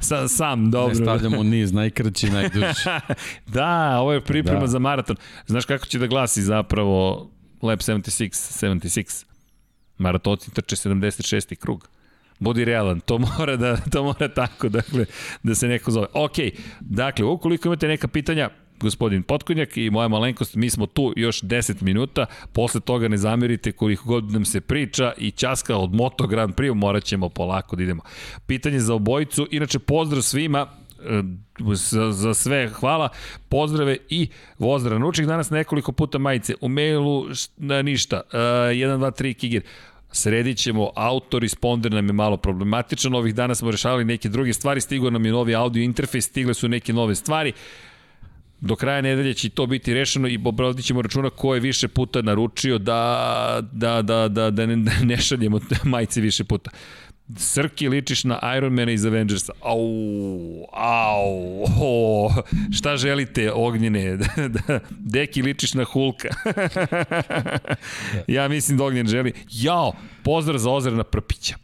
[0.00, 0.88] sa, sam, dobro.
[0.88, 2.64] Ne stavljamo niz, najkraći, najduži.
[3.54, 4.66] da, ovo je priprema da.
[4.66, 5.16] za maraton.
[5.46, 7.30] Znaš kako će da glasi zapravo
[7.62, 9.24] Lab 76, 76?
[9.98, 11.54] Maratoci trče 76.
[11.54, 11.88] krug.
[12.38, 15.06] Budi realan, to mora da to mora tako, dakle,
[15.42, 16.06] da se neko zove.
[16.12, 16.36] Ok,
[16.80, 18.50] dakle, ukoliko imate neka pitanja,
[18.82, 23.72] gospodin Potkonjak i moja malenkost, mi smo tu još 10 minuta, posle toga ne zamerite
[23.72, 27.82] koliko god nam se priča i časka od Moto Grand Prix, morat ćemo polako da
[27.82, 28.02] idemo.
[28.46, 30.66] Pitanje za obojicu, inače pozdrav svima,
[31.00, 31.22] e,
[31.74, 33.08] za, za sve hvala,
[33.48, 34.28] pozdrave i
[34.58, 37.26] Vozdra Nučik danas nekoliko puta majice, u mailu
[37.56, 39.62] na ništa, uh, 1, 2, 3 Kigir,
[40.14, 45.10] Sredit ćemo, autoresponder nam je malo problematičan, ovih dana smo rešavali neke druge stvari, stigao
[45.10, 47.52] nam je novi audio interfejs, stigle su neke nove stvari,
[48.62, 52.22] Do kraja nedelje će to biti rešeno i obradit ćemo računa ko je više puta
[52.22, 56.70] naručio da, da, da, da, da ne, da ne šaljemo majice više puta.
[57.36, 59.52] Srki ličiš na Ironmana iz Avengersa.
[59.60, 59.80] Au,
[60.72, 62.32] au, oh,
[62.72, 64.16] šta želite, ognjene?
[64.48, 66.28] Da, deki ličiš na Hulka.
[68.36, 69.32] ja mislim da ognjen želi.
[69.50, 71.56] Jao, pozdrav za Ozrena Prpića.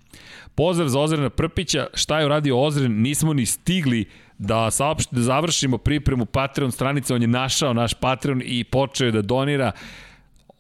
[0.55, 4.05] Pozdrav za Ozrena Prpića, šta je uradio Ozren, nismo ni stigli
[4.39, 9.23] da saopšte, da završimo pripremu Patreon stranice, on je našao naš Patreon i počeo da
[9.23, 9.73] donira.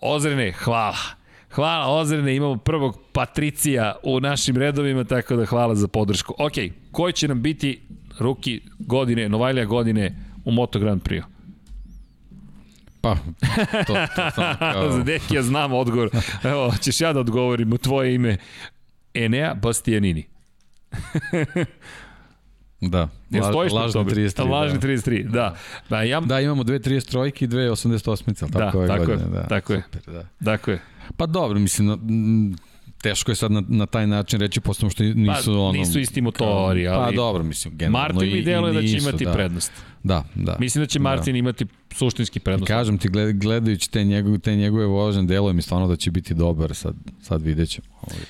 [0.02, 0.96] Ozrene, hvala.
[1.50, 6.34] Hvala Ozrene, imamo prvog Patricija u našim redovima, tako da hvala za podršku.
[6.38, 6.52] Ok,
[6.92, 7.80] koji će nam biti
[8.18, 11.22] ruki godine, Novajlija godine u Moto Grand Prix?
[13.00, 13.16] Pa,
[13.86, 13.94] to,
[14.34, 14.92] to kao...
[14.96, 16.10] Za Deki ja znam odgovor.
[16.44, 18.36] Evo, ćeš ja da odgovorim u tvoje ime.
[19.14, 20.26] Enea Bastianini.
[22.80, 24.10] Da, Ne La, stojiš lažni tome?
[24.10, 24.48] 33.
[24.50, 24.86] Lažni da.
[24.86, 25.56] 33, da.
[25.90, 28.08] Da, ja, Da, imamo dve 33 i dve 88,
[28.42, 29.30] ali Da, tako ove tako je, godine.
[29.30, 29.82] Da, tako je.
[29.82, 30.24] Super, da.
[30.40, 30.78] dakle,
[31.16, 31.98] Pa dobro, mislim,
[33.02, 35.72] teško je sad na, na taj način reći, posto što nisu pa, ono...
[35.72, 37.10] nisu isti motori, kao- ali...
[37.10, 39.32] Pa dobro, mislim, generalno Martin mi i, deluje i da će imati da.
[39.32, 39.72] prednost.
[40.02, 40.56] Da, da.
[40.60, 42.68] Mislim da će Martin imati suštinski prednost.
[42.68, 46.34] Kažem ti, gled- gledajući te njegove, te njegove vožnje, deluje mi stvarno da će biti
[46.34, 47.86] dobar, sad, sad vidjet ćemo.
[48.00, 48.20] Ovaj.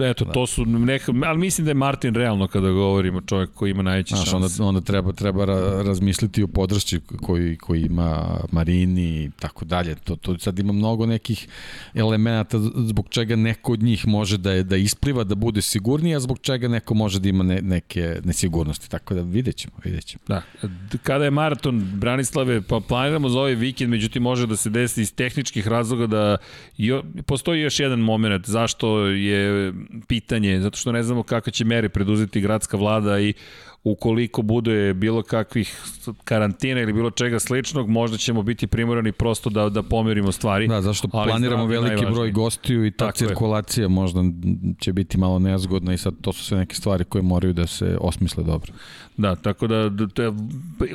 [0.00, 0.32] Eto, Da.
[0.32, 4.14] to su neka, ali mislim da je Martin realno kada govorimo čovjek koji ima najveće
[4.14, 4.62] Znaš, šanse.
[4.62, 9.94] onda, onda treba, treba ra, razmisliti o podršci koji, koji ima Marini i tako dalje.
[9.94, 11.48] To, to sad ima mnogo nekih
[11.94, 16.20] elemenata zbog čega neko od njih može da je da ispliva, da bude sigurniji, a
[16.20, 18.90] zbog čega neko može da ima ne, neke nesigurnosti.
[18.90, 20.20] Tako da vidjet ćemo, vidjet ćemo.
[20.28, 20.42] Da.
[21.02, 25.14] Kada je maraton Branislave, pa planiramo za ovaj vikend, međutim može da se desi iz
[25.14, 26.36] tehničkih razloga da
[26.76, 29.45] jo, postoji još jedan moment zašto je
[30.06, 33.34] pitanje, zato što ne znamo kakve će mere preduzeti gradska vlada i
[33.90, 35.82] ukoliko bude bilo kakvih
[36.24, 40.68] karantina ili bilo čega sličnog, možda ćemo biti primorani prosto da, da pomerimo stvari.
[40.68, 42.32] Da, zašto Ali planiramo je veliki broj najvažnije.
[42.32, 43.28] gostiju i ta Tako je.
[43.28, 44.20] cirkulacija možda
[44.80, 47.98] će biti malo nezgodna i sad to su sve neke stvari koje moraju da se
[48.00, 48.72] osmisle dobro.
[49.16, 50.32] Da, tako da, da, da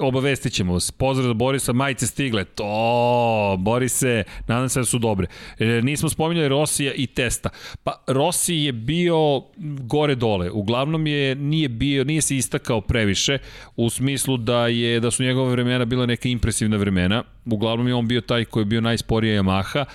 [0.01, 0.91] obavestit ćemo vas.
[0.91, 2.43] Pozdrav za Borisa, majice stigle.
[2.43, 5.27] To, Borise, nadam se da su dobre.
[5.59, 7.49] E, nismo spominjali Rosija i Testa.
[7.83, 9.43] Pa Rossi je bio
[9.79, 10.49] gore-dole.
[10.51, 13.37] Uglavnom je, nije bio, nije se istakao previše,
[13.75, 17.23] u smislu da je da su njegove vremena bila neka impresivna vremena.
[17.45, 19.85] Uglavnom je on bio taj koji je bio najsporija Yamaha,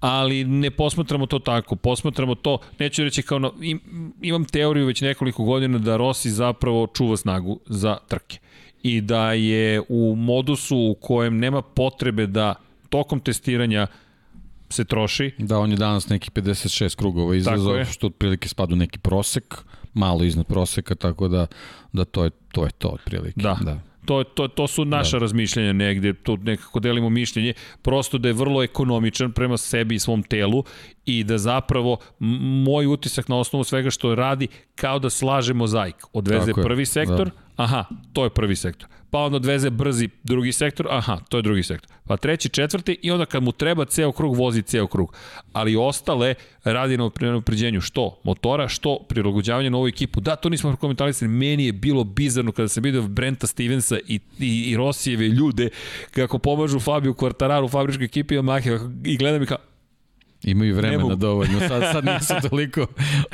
[0.00, 3.80] ali ne posmatramo to tako, posmatramo to, neću reći kao, na, im,
[4.22, 8.38] imam teoriju već nekoliko godina da Rossi zapravo čuva snagu za trke
[8.82, 12.54] i da je u modusu u kojem nema potrebe da
[12.88, 13.86] tokom testiranja
[14.70, 17.84] se troši, Da, on je danas neki 56 krugova izazov, je.
[17.84, 19.54] što otprilike spada u neki prosek,
[19.96, 21.46] malo iznad proseka, tako da,
[21.92, 23.40] da to, je, to je to otprilike.
[23.40, 23.58] Da.
[23.60, 23.78] da.
[24.04, 25.20] To, to, to su naša da.
[25.20, 27.52] razmišljanja negde, tu nekako delimo mišljenje,
[27.82, 30.64] prosto da je vrlo ekonomičan prema sebi i svom telu
[31.04, 31.96] i da zapravo
[32.64, 35.96] moj utisak na osnovu svega što radi kao da slaže mozaik.
[36.12, 37.45] Odveze prvi sektor, da.
[37.56, 38.88] Aha, to je prvi sektor.
[39.10, 41.96] Pa onda odveze brzi drugi sektor, aha, to je drugi sektor.
[42.06, 45.14] Pa treći, četvrti i onda kad mu treba ceo krug, vozi ceo krug.
[45.52, 46.34] Ali ostale
[46.64, 50.20] radi na napređenju što motora, što prilagođavanje na ovu ekipu.
[50.20, 54.70] Da, to nismo komentarisali, meni je bilo bizarno kada sam vidio Brenta Stevensa i, i,
[54.70, 55.68] i Rosijeve ljude
[56.10, 59.58] kako pomažu Fabio Quartararo u fabričkoj ekipi Yamaha i gledam i kao,
[60.42, 62.86] Imaju vremena dovoljno, sad, sad nisu toliko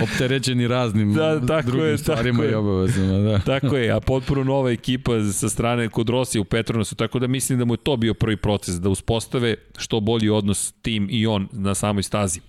[0.03, 3.19] opterećeni raznim Da, tako drugim je, stvarima tako i obavezama.
[3.19, 3.39] Da.
[3.59, 7.59] Tako je, a potpuno nova ekipa sa strane kod Rosija u Petronasu, tako da mislim
[7.59, 11.49] da mu je to bio prvi proces, da uspostave što bolji odnos tim i on
[11.53, 12.41] na samoj stazi.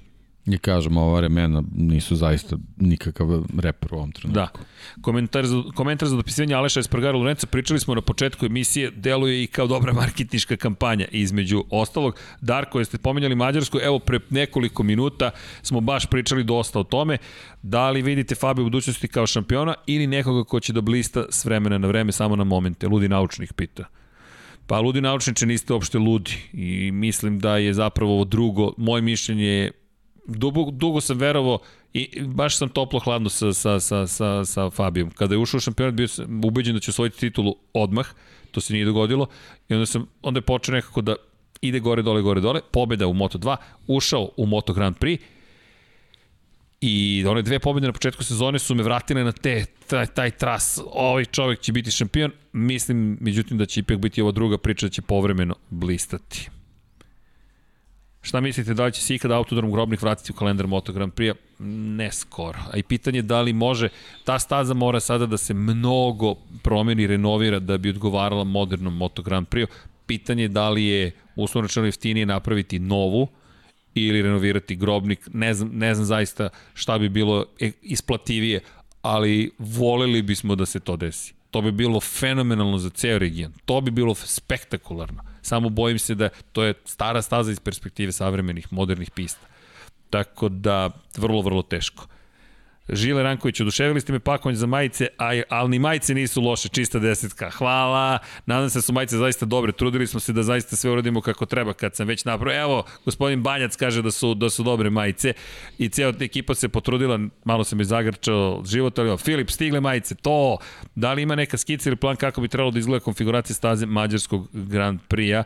[0.45, 3.28] I kažem, ova vremena nisu zaista nikakav
[3.60, 4.36] reper u ovom trenutku.
[4.36, 4.48] Da.
[5.02, 9.48] Komentar za, komentar za dopisivanje Aleša Espargara Lorenca, pričali smo na početku emisije, deluje i
[9.48, 12.20] kao dobra marketniška kampanja između ostalog.
[12.41, 17.18] Darko, jeste pominjali Mađarsku, evo pre nekoliko minuta smo baš pričali dosta o tome.
[17.61, 21.45] Da li vidite Fabio u budućnosti kao šampiona ili nekoga ko će da blista s
[21.45, 22.88] vremena na vreme samo na momente?
[22.88, 23.86] Ludi naučnik pita.
[24.68, 29.45] Pa ludi naučniče niste uopšte ludi i mislim da je zapravo ovo drugo, moje mišljenje
[29.45, 29.72] je
[30.26, 31.60] dugo, dugo sam verovao
[31.94, 35.12] i baš sam toplo hladno sa, sa, sa, sa, sa Fabijom.
[35.12, 38.08] Kada je ušao u šampionat, bio sam ubeđen da će osvojiti titulu odmah,
[38.52, 39.28] to se nije dogodilo,
[39.70, 41.16] i onda, sam, onda je počeo nekako da
[41.62, 43.56] ide gore, dole, gore, dole, pobjeda u Moto2,
[43.88, 45.20] ušao u Moto Grand Prix,
[46.86, 50.82] I one dve pobjede na početku sezone su me vratile na te, taj, taj tras.
[50.91, 52.32] Ovaj čovjek će biti šampion.
[52.54, 56.50] Mislim, međutim, da će ipak biti ova druga priča da će povremeno blistati.
[58.24, 61.36] Šta mislite, da li će se ikada autodrom Grobnik vratiti u kalendar Moto Grand Prix?
[61.98, 62.60] Ne skoro.
[62.72, 63.90] A i pitanje da li može,
[64.24, 69.48] ta staza mora sada da se mnogo promeni, renovira da bi odgovarala modernom Moto Grand
[69.48, 69.68] Prix.
[70.06, 73.28] Pitanje je da li je uslovno jeftinije napraviti novu,
[73.95, 78.60] ili renovirati grobnik, ne znam, ne znam zaista šta bi bilo e, isplativije,
[79.02, 81.34] ali voleli bismo da se to desi.
[81.52, 83.54] To bi bilo fenomenalno za ceo region.
[83.66, 85.32] To bi bilo spektakularno.
[85.44, 89.48] Samo bojim se da to je stara staza iz perspektive savremenih, modernih pista.
[90.10, 92.07] Tako da, vrlo, vrlo teško.
[92.89, 96.99] Žile Ranković, oduševili ste me pakovanje za majice, a, ali ni majice nisu loše, čista
[96.99, 97.49] desetka.
[97.49, 101.22] Hvala, nadam se da su majice zaista dobre, trudili smo se da zaista sve uradimo
[101.22, 102.61] kako treba kad sam već napravio.
[102.61, 105.34] Evo, gospodin Banjac kaže da su, da su dobre majice
[105.77, 110.57] i ceo ekipa se potrudila, malo sam je zagrčao život, ali Filip, stigle majice, to,
[110.95, 114.49] da li ima neka skica ili plan kako bi trebalo da izgleda konfiguracija staze Mađarskog
[114.53, 115.43] Grand Prix-a?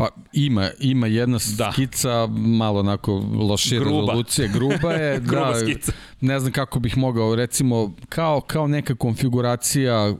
[0.00, 1.72] Pa ima, ima jedna da.
[1.72, 4.00] skica, malo onako lošije gruba.
[4.00, 5.92] rezolucije, gruba je, gruba da, skica.
[6.20, 10.16] ne znam kako bih mogao, recimo kao, kao neka konfiguracija, uh,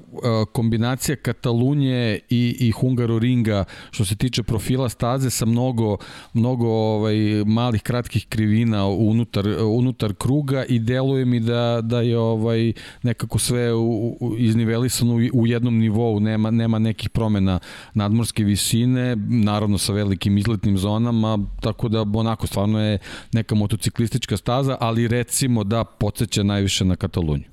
[0.53, 5.97] kombinacija Katalunje i, i Hungaroringa što se tiče profila staze sa mnogo,
[6.33, 7.17] mnogo ovaj,
[7.47, 13.75] malih kratkih krivina unutar, unutar kruga i deluje mi da, da je ovaj nekako sve
[13.75, 17.59] u, u, iznivelisano u, u jednom nivou, nema, nema nekih promena
[17.95, 22.99] nadmorske visine, naravno naravno sa velikim izletnim zonama, tako da onako stvarno je
[23.33, 27.50] neka motociklistička staza, ali recimo da podsjeća najviše na Katalunju.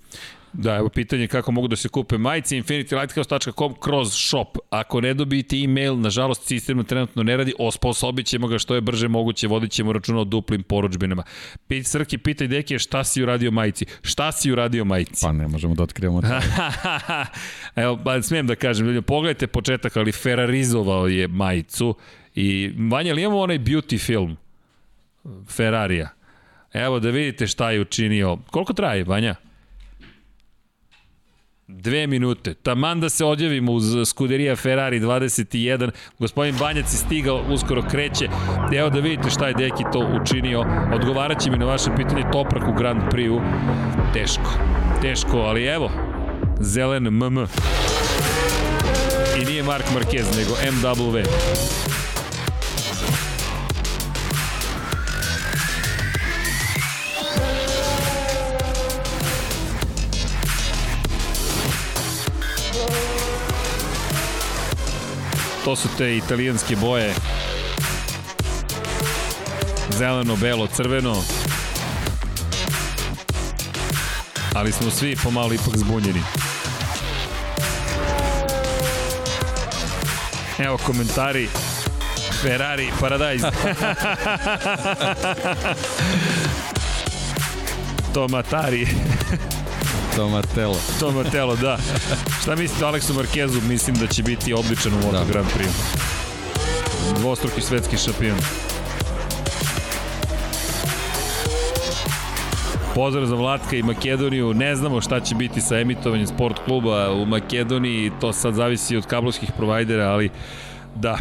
[0.57, 4.57] Da, evo pitanje kako mogu da se kupe majice infinitylighthouse.com kroz shop.
[4.69, 9.07] Ako ne dobijete e-mail, nažalost sistem trenutno ne radi, osposobit ćemo ga što je brže
[9.07, 11.23] moguće, vodit ćemo računa o duplim poručbinama.
[11.67, 13.85] Pit Srki, pitaj deke šta si uradio majici?
[14.01, 15.21] Šta si uradio majici?
[15.25, 16.21] Pa ne možemo da otkrijemo
[17.75, 21.95] evo, pa smijem da kažem, ljudi, pogledajte početak, ali Ferrarizovao je majicu
[22.35, 24.38] i Vanja, li imamo onaj beauty film?
[25.49, 26.09] Ferrarija.
[26.73, 28.38] Evo da vidite šta je učinio.
[28.51, 29.35] Koliko traje, Vanja?
[31.68, 32.53] Dve minute.
[32.53, 35.89] Taman da se odjavimo uz skuderija Ferrari 21.
[36.19, 38.27] Gospodin Banjac je stigao, uskoro kreće.
[38.76, 40.65] Evo da vidite šta je Deki to učinio.
[40.94, 43.41] Odgovarat će mi na vaše pitanje Toprak u Grand Prix-u.
[44.14, 44.60] Teško.
[45.02, 45.91] Teško, ali evo.
[46.60, 47.38] Zelen MM.
[49.41, 51.23] I nije Mark Marquez, nego MW.
[65.68, 67.14] To su te italijanske boje.
[69.98, 71.15] Zeleno, belo, crveno.
[74.56, 76.22] Ali smo svi pomalo ipak zbunjeni.
[80.60, 81.49] Evo komentari.
[82.41, 83.52] Ferrari, Paradise.
[88.14, 88.88] Tomatari.
[90.18, 90.76] Tomatelo.
[90.99, 91.77] Tomatelo, da.
[92.41, 93.61] Šta mislite o Aleksu Markezu?
[93.61, 95.26] Mislim da će biti odličan u Moto da.
[95.31, 95.69] Grand Prix.
[97.19, 98.38] Dvostruki svetski šampion.
[102.95, 104.53] Pozdrav za Vlatka i Makedoniju.
[104.53, 108.11] Ne znamo šta će biti sa emitovanjem sport kluba u Makedoniji.
[108.22, 110.30] To sad zavisi od kablovskih provajdera, ali
[110.95, 111.18] da,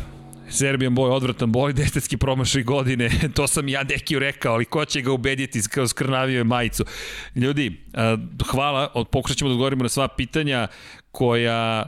[0.49, 5.01] Serbijan boj, odvratan boj, destetski promašaj godine, to sam ja Dekiju rekao, ali ko će
[5.01, 6.85] ga ubediti kroz krnavio majicu?
[7.35, 7.81] Ljudi,
[8.51, 10.69] hvala, pokušat ćemo da odgovorimo na sva pitanja
[11.11, 11.87] koja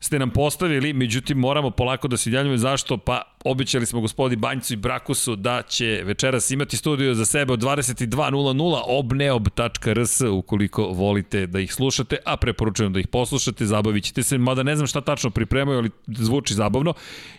[0.00, 2.56] ste nam postavili, međutim moramo polako da se javljamo.
[2.56, 7.52] Zašto, pa običali smo gospodi Banjcu i Brakusu da će večeras imati studio za sebe
[7.52, 14.22] od 22.00 obneob.rs ukoliko volite da ih slušate, a preporučujem da ih poslušate, zabavit ćete
[14.22, 16.94] se, mada ne znam šta tačno pripremaju, ali zvuči zabavno.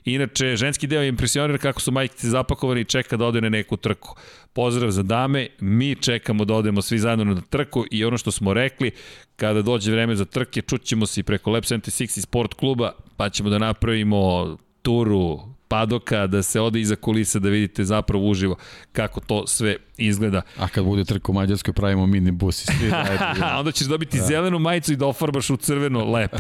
[0.06, 3.78] Inače, ženski deo je impresionira kako su majkice zapakovani i čeka da ode na neku
[3.78, 4.16] trku.
[4.54, 8.54] Pozdrav za dame, mi čekamo da odemo svi zajedno na trku i ono što smo
[8.54, 8.92] rekli,
[9.36, 13.30] kada dođe vreme za trke, čućemo se i preko Lab 76 i Sport kluba, pa
[13.30, 18.56] ćemo da napravimo turu padoka, da se ode iza kulisa da vidite zapravo uživo
[18.92, 20.42] kako to sve izgleda.
[20.58, 23.48] A kad bude trka u Mađarskoj pravimo mini bus i svi zajedno.
[23.60, 24.26] Onda ćeš dobiti da.
[24.26, 26.32] zelenu majicu i da ofarbaš u crveno lep.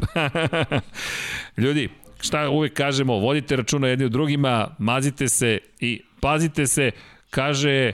[1.63, 1.89] Ljudi,
[2.21, 6.91] šta uvek kažemo, vodite računa jedni od drugima, mazite se i pazite se,
[7.29, 7.91] kaže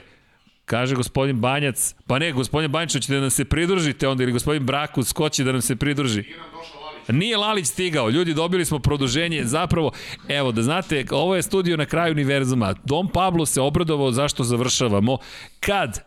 [0.68, 4.66] Kaže gospodin Banjac, pa ne, gospodin Banjac, hoćete da nam se pridružite onda ili gospodin
[4.66, 6.20] Brakus, ko će da nam se pridruži?
[6.20, 6.77] Nije nam došao
[7.08, 9.92] Nije Lalić stigao, ljudi dobili smo produženje, zapravo,
[10.28, 12.74] evo da znate, ovo je studio na kraju univerzuma.
[12.84, 15.18] Dom Pablo se obradovao zašto završavamo,
[15.60, 16.00] kad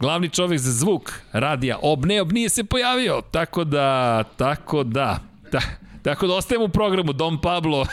[0.00, 5.18] glavni čovjek za zvuk radija Ob ne, Ob nije se pojavio, tako da, tako da,
[5.52, 5.60] da,
[6.04, 7.86] Tako da ostajemo u programu Dom Pablo.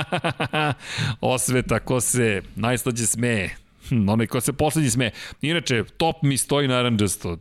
[1.20, 3.67] Osveta ko se najslađe smeje.
[3.88, 5.10] Hm, onaj ko se poslednji sme.
[5.42, 7.36] Inače, top mi stoji naranđasto.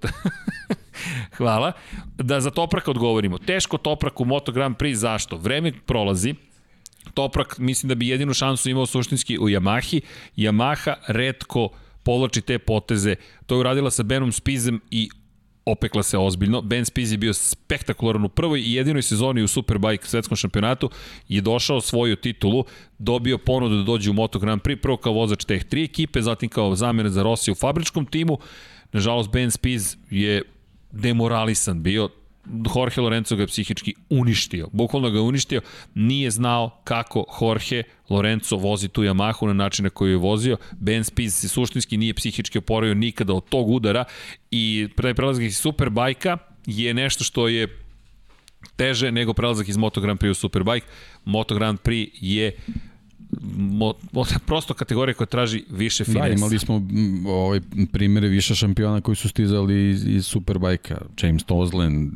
[1.38, 1.72] Hvala.
[2.18, 3.38] Da za Toprak odgovorimo.
[3.38, 5.38] Teško Toprak u Moto Grand Prix, zašto?
[5.38, 6.36] Vreme prolazi,
[7.14, 10.02] Toprak mislim da bi jedinu šansu imao suštinski u Yamahi.
[10.38, 11.70] Yamaha redko
[12.04, 13.16] povlači te poteze.
[13.46, 15.10] To je uradila sa Benom Spizem i
[15.72, 16.62] opekla se ozbiljno.
[16.62, 20.90] Ben Spiz je bio spektakularan u prvoj i jedinoj sezoni u Superbike svetskom šampionatu
[21.28, 22.66] je došao svoju titulu,
[22.98, 26.50] dobio ponudu da dođe u Moto Grand Prix, prvo kao vozač teh tri ekipe, zatim
[26.50, 28.38] kao zamjena za Rossi u fabričkom timu.
[28.92, 30.42] Nažalost, Ben Spiz je
[30.92, 32.10] demoralisan bio,
[32.76, 35.62] Jorge Lorenzo ga je psihički uništio, bukvalno ga je uništio,
[35.96, 41.04] nije znao kako Jorge Lorenzo vozi tu Yamahu na način na koji je vozio, Ben
[41.04, 44.06] Spies se suštinski nije psihički oporavio nikada od tog udara
[44.52, 47.68] i pre prelazak iz Superbajka je nešto što je
[48.76, 50.88] teže nego prelazak iz Moto Grand Prix u Superbike.
[51.26, 52.58] Moto Grand Prix je
[53.58, 56.28] mo, mo, prosto kategorija koja traži više finesa.
[56.28, 56.82] Da, imali smo
[57.26, 57.62] ovaj
[57.92, 62.12] primere više šampiona koji su stizali iz, iz Superbajka, James Tozlen,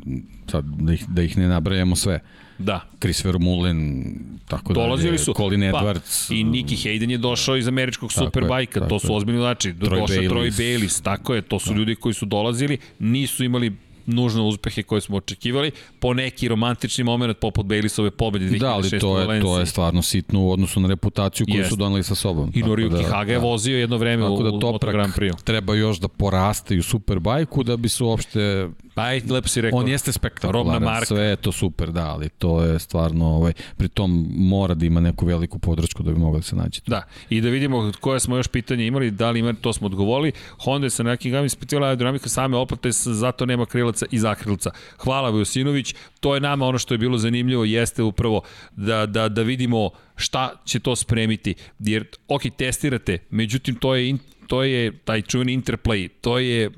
[0.50, 2.20] sad da ih, da ih ne nabrajamo sve.
[2.58, 2.80] Da.
[3.00, 4.14] Chris Vermeulen,
[4.48, 5.34] tako Dolazili da je, su.
[5.36, 6.28] Colin Edwards.
[6.28, 9.72] Pa, I Nicky Hayden je došao iz američkog Superbajka, to su ozbiljni znači.
[9.72, 11.76] Došao Troy Bayliss, tako je, to su da.
[11.76, 13.72] ljudi koji su dolazili, nisu imali
[14.06, 15.70] nužno uspehe koje smo očekivali,
[16.00, 18.58] po neki romantični moment poput Baileysove pobede 2006.
[18.58, 21.70] Da, ali to je, to je stvarno sitno u odnosu na reputaciju koju Jest.
[21.70, 22.52] su doneli sa sobom.
[22.54, 23.44] I Noriyuki da, Haga je da.
[23.44, 25.42] vozio jedno vreme tako da u, u Moto Grand Prix.
[25.44, 29.78] treba još da poraste u Superbajku da bi se uopšte Pa aj, lepo si rekao.
[29.78, 34.74] On jeste spektakularan, sve je to super, da, ali to je stvarno, ovaj, pritom mora
[34.74, 36.82] da ima neku veliku podršku da bi mogao da se naći.
[36.86, 40.32] Da, i da vidimo koje smo još pitanje imali, da li ima, to smo odgovorili.
[40.58, 44.70] Honda je sa nekim gavim ispitivala aerodinamika same oplate, zato nema krilaca i zakrilca.
[44.98, 48.42] Hvala Vujosinović, to je nama ono što je bilo zanimljivo, jeste upravo
[48.76, 51.54] da, da, da vidimo šta će to spremiti.
[51.78, 54.16] Jer, ok, testirate, međutim, to je,
[54.46, 56.70] to je taj čuveni interplay, to je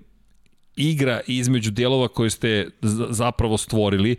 [0.76, 2.68] igra između dijelova koje ste
[3.10, 4.16] zapravo stvorili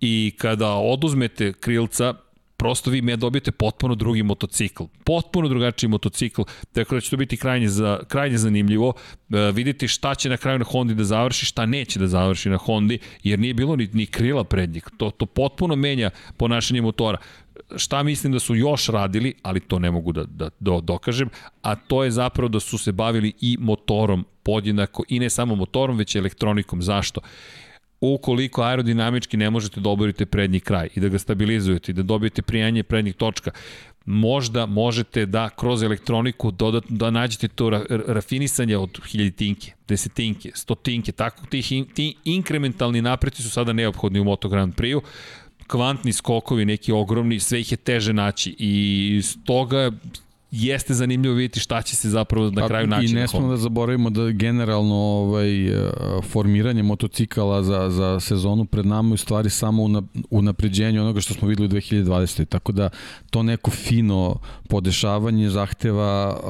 [0.00, 2.14] i kada oduzmete krilca,
[2.56, 4.84] prosto vi me dobijete potpuno drugi motocikl.
[5.04, 8.92] Potpuno drugačiji motocikl, tako da će to biti krajnje, za, krajnje zanimljivo.
[9.30, 12.56] E, vidite šta će na kraju na Hondi da završi, šta neće da završi na
[12.56, 14.84] Hondi, jer nije bilo ni, ni krila prednjih.
[14.96, 17.18] To, to potpuno menja ponašanje motora
[17.76, 21.30] šta mislim da su još radili, ali to ne mogu da, da, da dokažem,
[21.62, 25.98] a to je zapravo da su se bavili i motorom podjednako, i ne samo motorom,
[25.98, 26.82] već i elektronikom.
[26.82, 27.20] Zašto?
[28.00, 32.42] Ukoliko aerodinamički ne možete da oborite prednji kraj i da ga stabilizujete i da dobijete
[32.42, 33.50] prijanje prednjih točka,
[34.04, 41.12] možda možete da kroz elektroniku dodatno da nađete to ra, rafinisanje od hiljaditinke, desetinke, stotinke,
[41.12, 45.02] tako ti, ti inkrementalni napreti su sada neophodni u Moto Grand Prix-u
[45.66, 49.90] kvantni skokovi, neki ogromni, sve ih je teže naći i stoga
[50.56, 53.06] jeste zanimljivo vidjeti šta će se zapravo na pa, kraju naći.
[53.06, 55.90] I ne smemo da zaboravimo da generalno ovaj, e,
[56.22, 61.34] formiranje motocikala za, za sezonu pred nama je u stvari samo una, unapređenje onoga što
[61.34, 62.44] smo videli u 2020.
[62.44, 62.90] Tako da
[63.30, 64.36] to neko fino
[64.68, 66.40] podešavanje zahteva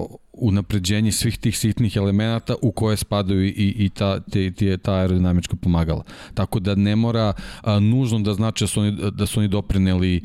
[0.00, 4.94] uh, unapređenje svih tih sitnih elemenata u koje spadaju i, i ta, te, te, ta
[4.94, 6.02] aerodinamička pomagala.
[6.34, 7.32] Tako da ne mora
[7.62, 10.20] a, nužno da znači da su oni, da su oni doprineli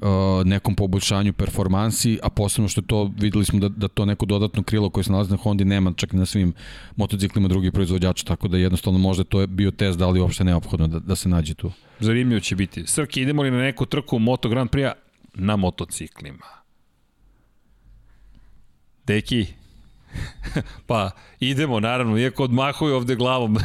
[0.00, 4.62] a, nekom poboljšanju performansi, a posebno što to, videli smo da, da to neko dodatno
[4.62, 6.52] krilo koje se nalazi na Hondi nema čak i na svim
[6.96, 10.86] motociklima drugih proizvođača, tako da jednostavno možda to je bio test da li uopšte neophodno
[10.86, 11.72] da, da se nađe tu.
[12.00, 12.86] Zanimljivo će biti.
[12.86, 14.92] Srki, idemo li na neku trku Moto Grand Prix
[15.34, 16.61] na motociklima?
[19.06, 19.46] Deki,
[20.86, 21.10] pa
[21.40, 23.56] idemo naravno, iako odmahuju ovde glavom,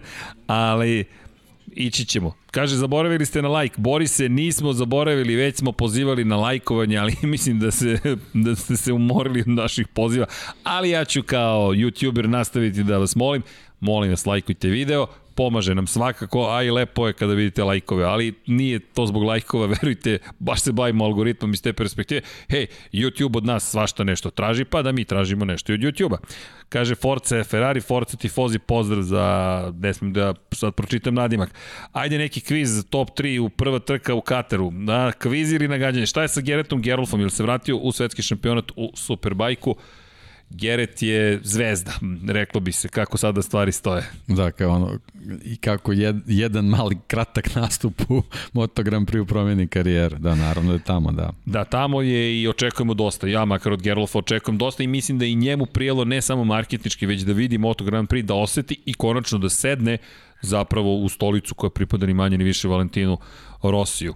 [0.46, 1.04] ali
[1.72, 2.34] ići ćemo.
[2.50, 3.74] Kaže, zaboravili ste na like.
[3.78, 7.98] Bori se, nismo zaboravili, već smo pozivali na lajkovanje, ali mislim da, se,
[8.34, 10.26] da ste se umorili od naših poziva.
[10.64, 13.42] Ali ja ću kao youtuber nastaviti da vas molim.
[13.80, 18.34] Molim vas, lajkujte video, pomaže nam svakako, a i lepo je kada vidite lajkove, ali
[18.46, 22.20] nije to zbog lajkova, verujte, baš se bavimo algoritmom iz te perspektive.
[22.48, 26.18] Hej, YouTube od nas svašta nešto traži, pa da mi tražimo nešto od YouTube-a.
[26.68, 31.54] Kaže Forza Ferrari, Forza Tifozi, pozdrav za, ne smijem da sad pročitam nadimak.
[31.92, 34.70] Ajde neki kviz, top 3 u prva trka u Kateru.
[34.70, 36.06] Da, kviz ili nagađanje.
[36.06, 37.20] Šta je sa Geretom Gerolfom?
[37.20, 39.76] Ili se vratio u svetski šampionat u Superbajku?
[40.50, 41.92] Geret je zvezda,
[42.28, 44.10] reklo bi se, kako sada stvari stoje.
[44.26, 44.98] Da, kao ono,
[45.44, 48.22] i kako jed, jedan mali kratak nastup u
[48.52, 50.18] Moto Grand Prix promeni karijer.
[50.18, 51.32] Da, naravno da je tamo, da.
[51.44, 53.28] Da, tamo je i očekujemo dosta.
[53.28, 57.06] Ja makar od Gerlofa očekujem dosta i mislim da i njemu prijelo ne samo marketnički,
[57.06, 59.98] već da vidi Moto Grand Prix, da oseti i konačno da sedne
[60.42, 63.18] zapravo u stolicu koja pripada ni manje ni više Valentinu
[63.62, 64.14] Rosiju.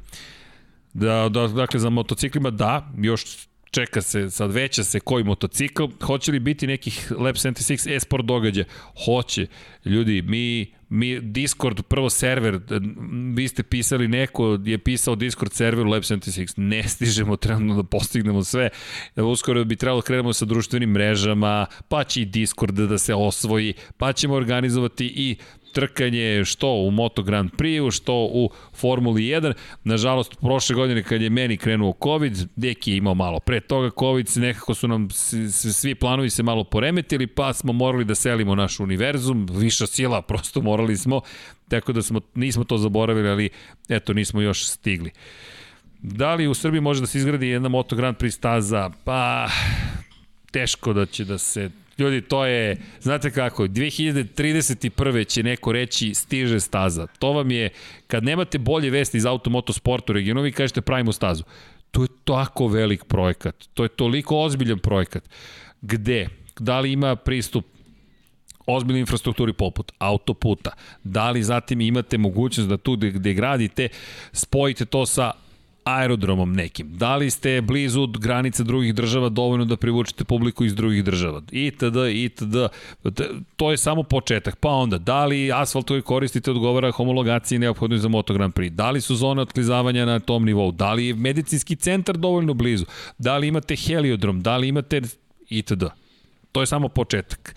[0.93, 6.33] Da, da, dakle, za motociklima da, još čeka se, sad veća se koji motocikl, hoće
[6.33, 8.65] li biti nekih Lab 76 e-sport događaja?
[9.05, 9.47] Hoće.
[9.85, 12.61] Ljudi, mi, mi Discord, prvo server,
[13.37, 18.45] vi ste pisali, neko je pisao Discord server Lab 76, ne stižemo trenutno da postignemo
[18.45, 18.69] sve.
[19.17, 23.75] Uskoro bi trebalo da krenemo sa društvenim mrežama, pa će i Discord da se osvoji,
[23.97, 25.37] pa ćemo organizovati i
[25.75, 29.53] trkanje što u Moto Grand Prix-u, što u Formuli 1.
[29.85, 34.31] Nažalost, prošle godine kad je meni krenuo COVID, Deki je imao malo pre toga COVID,
[34.37, 35.09] nekako su nam
[35.51, 40.61] svi planovi se malo poremetili, pa smo morali da selimo naš univerzum, viša sila, prosto
[40.61, 41.21] morali smo,
[41.69, 43.51] tako da smo, nismo to zaboravili, ali
[43.89, 45.11] eto, nismo još stigli.
[46.03, 48.91] Da li u Srbiji može da se izgradi jedna Moto Grand Prix staza?
[49.05, 49.49] Pa,
[50.51, 55.27] teško da će da se Ljudi, to je, znate kako, 2031.
[55.27, 57.07] će neko reći stiže staza.
[57.19, 57.71] To vam je,
[58.07, 61.45] kad nemate bolje vesti iz automotosporta u regionu, vi kažete pravimo stazu.
[61.91, 63.55] To je tako velik projekat.
[63.75, 65.29] To je toliko ozbiljan projekat.
[65.81, 66.29] Gde?
[66.59, 67.65] Da li ima pristup
[68.67, 70.71] ozbiljnoj infrastrukturi poput autoputa,
[71.05, 73.89] da li zatim imate mogućnost da tu gde gradite
[74.33, 75.33] spojite to sa
[75.85, 76.97] aerodromom nekim.
[76.97, 81.43] Da li ste blizu granice drugih država dovoljno da privučete publiku iz drugih država?
[81.51, 81.97] Itd.
[82.13, 82.57] itd.
[83.57, 84.57] To je samo početak.
[84.57, 88.71] Pa onda, da li asfalt koji koristite odgovara homologaciji neophodnoj za Moto Grand Prix?
[88.71, 90.73] Da li su zone otklizavanja na tom nivou?
[90.73, 92.85] Da li je medicinski centar dovoljno blizu?
[93.19, 94.41] Da li imate heliodrom?
[94.43, 95.01] Da li imate
[95.49, 95.85] itd.
[96.53, 97.57] To je samo početak.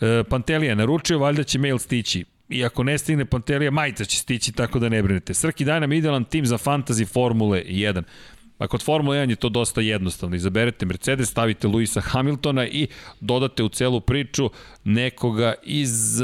[0.00, 4.52] E, Pantelija naručio, valjda će mail stići i ako ne stigne Pantelija, majica će stići,
[4.52, 5.34] tako da ne brinete.
[5.34, 8.02] Srki daje nam idealan tim za fantasy Formule 1.
[8.58, 10.36] Pa kod Formule 1 je to dosta jednostavno.
[10.36, 12.86] Izaberete Mercedes, stavite Luisa Hamiltona i
[13.20, 14.50] dodate u celu priču
[14.84, 16.22] nekoga iz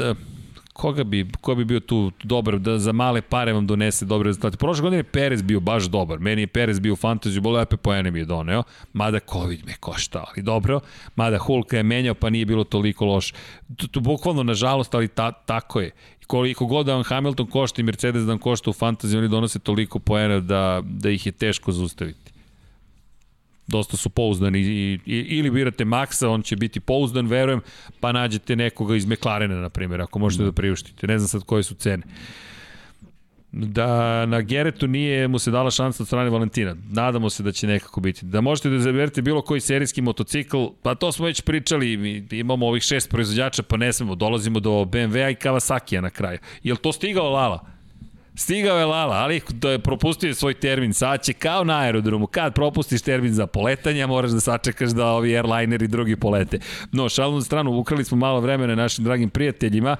[0.79, 4.57] koga bi, ko bi bio tu dobar, da za male pare vam donese dobre rezultate.
[4.57, 6.19] Prošle godine je Perez bio baš dobar.
[6.19, 8.63] Meni je Perez bio u fantaziju, bolo lepe poene mi je doneo.
[8.93, 10.79] Mada COVID me košta, ali dobro.
[11.15, 13.33] Mada Hulka je menjao, pa nije bilo toliko loš.
[13.75, 15.91] Tu, tu bukvalno, nažalost, ali ta, tako je
[16.29, 19.59] koliko god da vam Hamilton košta i Mercedes da vam košta u fantaziji, oni donose
[19.59, 22.31] toliko poena da, da ih je teško zaustaviti.
[23.67, 27.61] Dosta su pouzdani i, i, ili birate Maxa, on će biti pouzdan, verujem,
[27.99, 31.07] pa nađete nekoga iz McLarena, na primjer, ako možete da priuštite.
[31.07, 32.03] Ne znam sad koje su cene.
[32.05, 32.48] Uh,
[33.51, 36.75] da na Geretu nije mu se dala šansa od strane Valentina.
[36.91, 38.25] Nadamo se da će nekako biti.
[38.25, 42.67] Da možete da izaberete bilo koji serijski motocikl, pa to smo već pričali, mi imamo
[42.67, 46.39] ovih šest proizvođača, pa ne smemo, dolazimo do BMW-a i Kawasaki-a na kraju.
[46.63, 47.65] Je li to stigao Lala?
[48.35, 52.53] Stigao je Lala, ali da je propustio svoj termin, sad će kao na aerodromu, kad
[52.53, 56.59] propustiš termin za poletanje, moraš da sačekaš da ovi airlineri drugi polete.
[56.91, 59.95] No, šalnu stranu, ukrali smo malo vremena našim dragim prijateljima,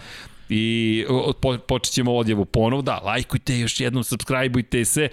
[0.50, 1.06] I
[1.42, 5.10] po, počet ćemo odjevu ponov, da, lajkujte još jednom, subscribeujte se,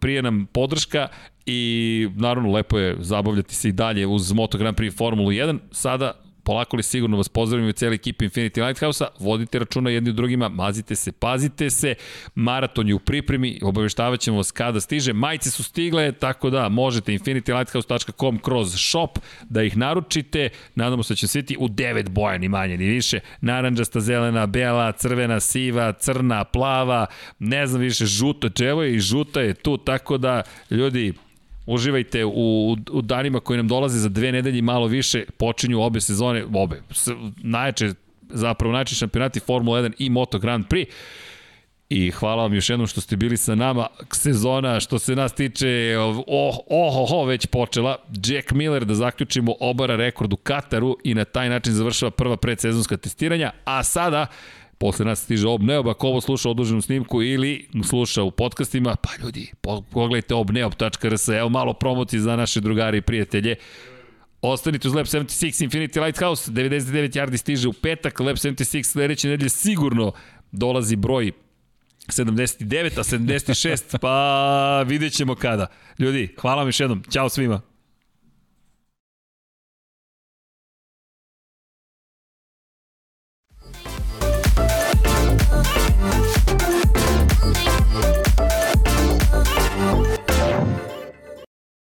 [0.00, 1.08] prije nam podrška
[1.46, 5.58] i naravno lepo je zabavljati se i dalje uz Moto Grand Prix Formulu 1.
[5.70, 10.48] Sada polako li sigurno vas pozdravim i cijeli ekip Infinity Lighthouse-a, vodite računa jedni drugima,
[10.48, 11.94] mazite se, pazite se,
[12.34, 17.12] maraton je u pripremi, obaveštavaćemo ćemo vas kada stiže, majice su stigle, tako da možete
[17.12, 19.18] infinitylighthouse.com kroz shop
[19.48, 23.20] da ih naručite, nadamo se da će sviti u devet boja, ni manje ni više,
[23.40, 27.06] naranđasta, zelena, bela, crvena, siva, crna, plava,
[27.38, 31.14] ne znam više, žuto, čevo je i žuta je tu, tako da ljudi,
[31.70, 36.44] Uživajte u, u danima koji nam dolaze za dve nedelje malo više, počinju obe sezone,
[36.54, 36.82] obe,
[37.36, 37.92] najjače,
[38.28, 40.86] zapravo najjače šampionati Formula 1 i Moto Grand Prix.
[41.90, 43.86] I hvala vam još jednom što ste bili sa nama.
[44.12, 47.96] Sezona što se nas tiče, oh, oh, oh, oh već počela.
[48.26, 52.96] Jack Miller da zaključimo obara rekord u Kataru i na taj način završava prva predsezonska
[52.96, 53.52] testiranja.
[53.64, 54.26] A sada
[54.78, 59.52] Posle nas stiže Obneob, ako ovo sluša odloženu snimku ili sluša u podcastima, pa ljudi,
[59.90, 63.56] pogledajte obneob.rs, evo malo promocije za naše drugari i prijatelje.
[64.42, 69.48] Ostanite uz Lab 76 Infinity Lighthouse, 99 yardi stiže u petak, Lab 76 sledeće nedelje
[69.48, 70.12] sigurno
[70.52, 71.32] dolazi broj
[72.08, 75.66] 79, a 76, pa vidjet ćemo kada.
[75.98, 77.60] Ljudi, hvala vam još jednom, ćao svima.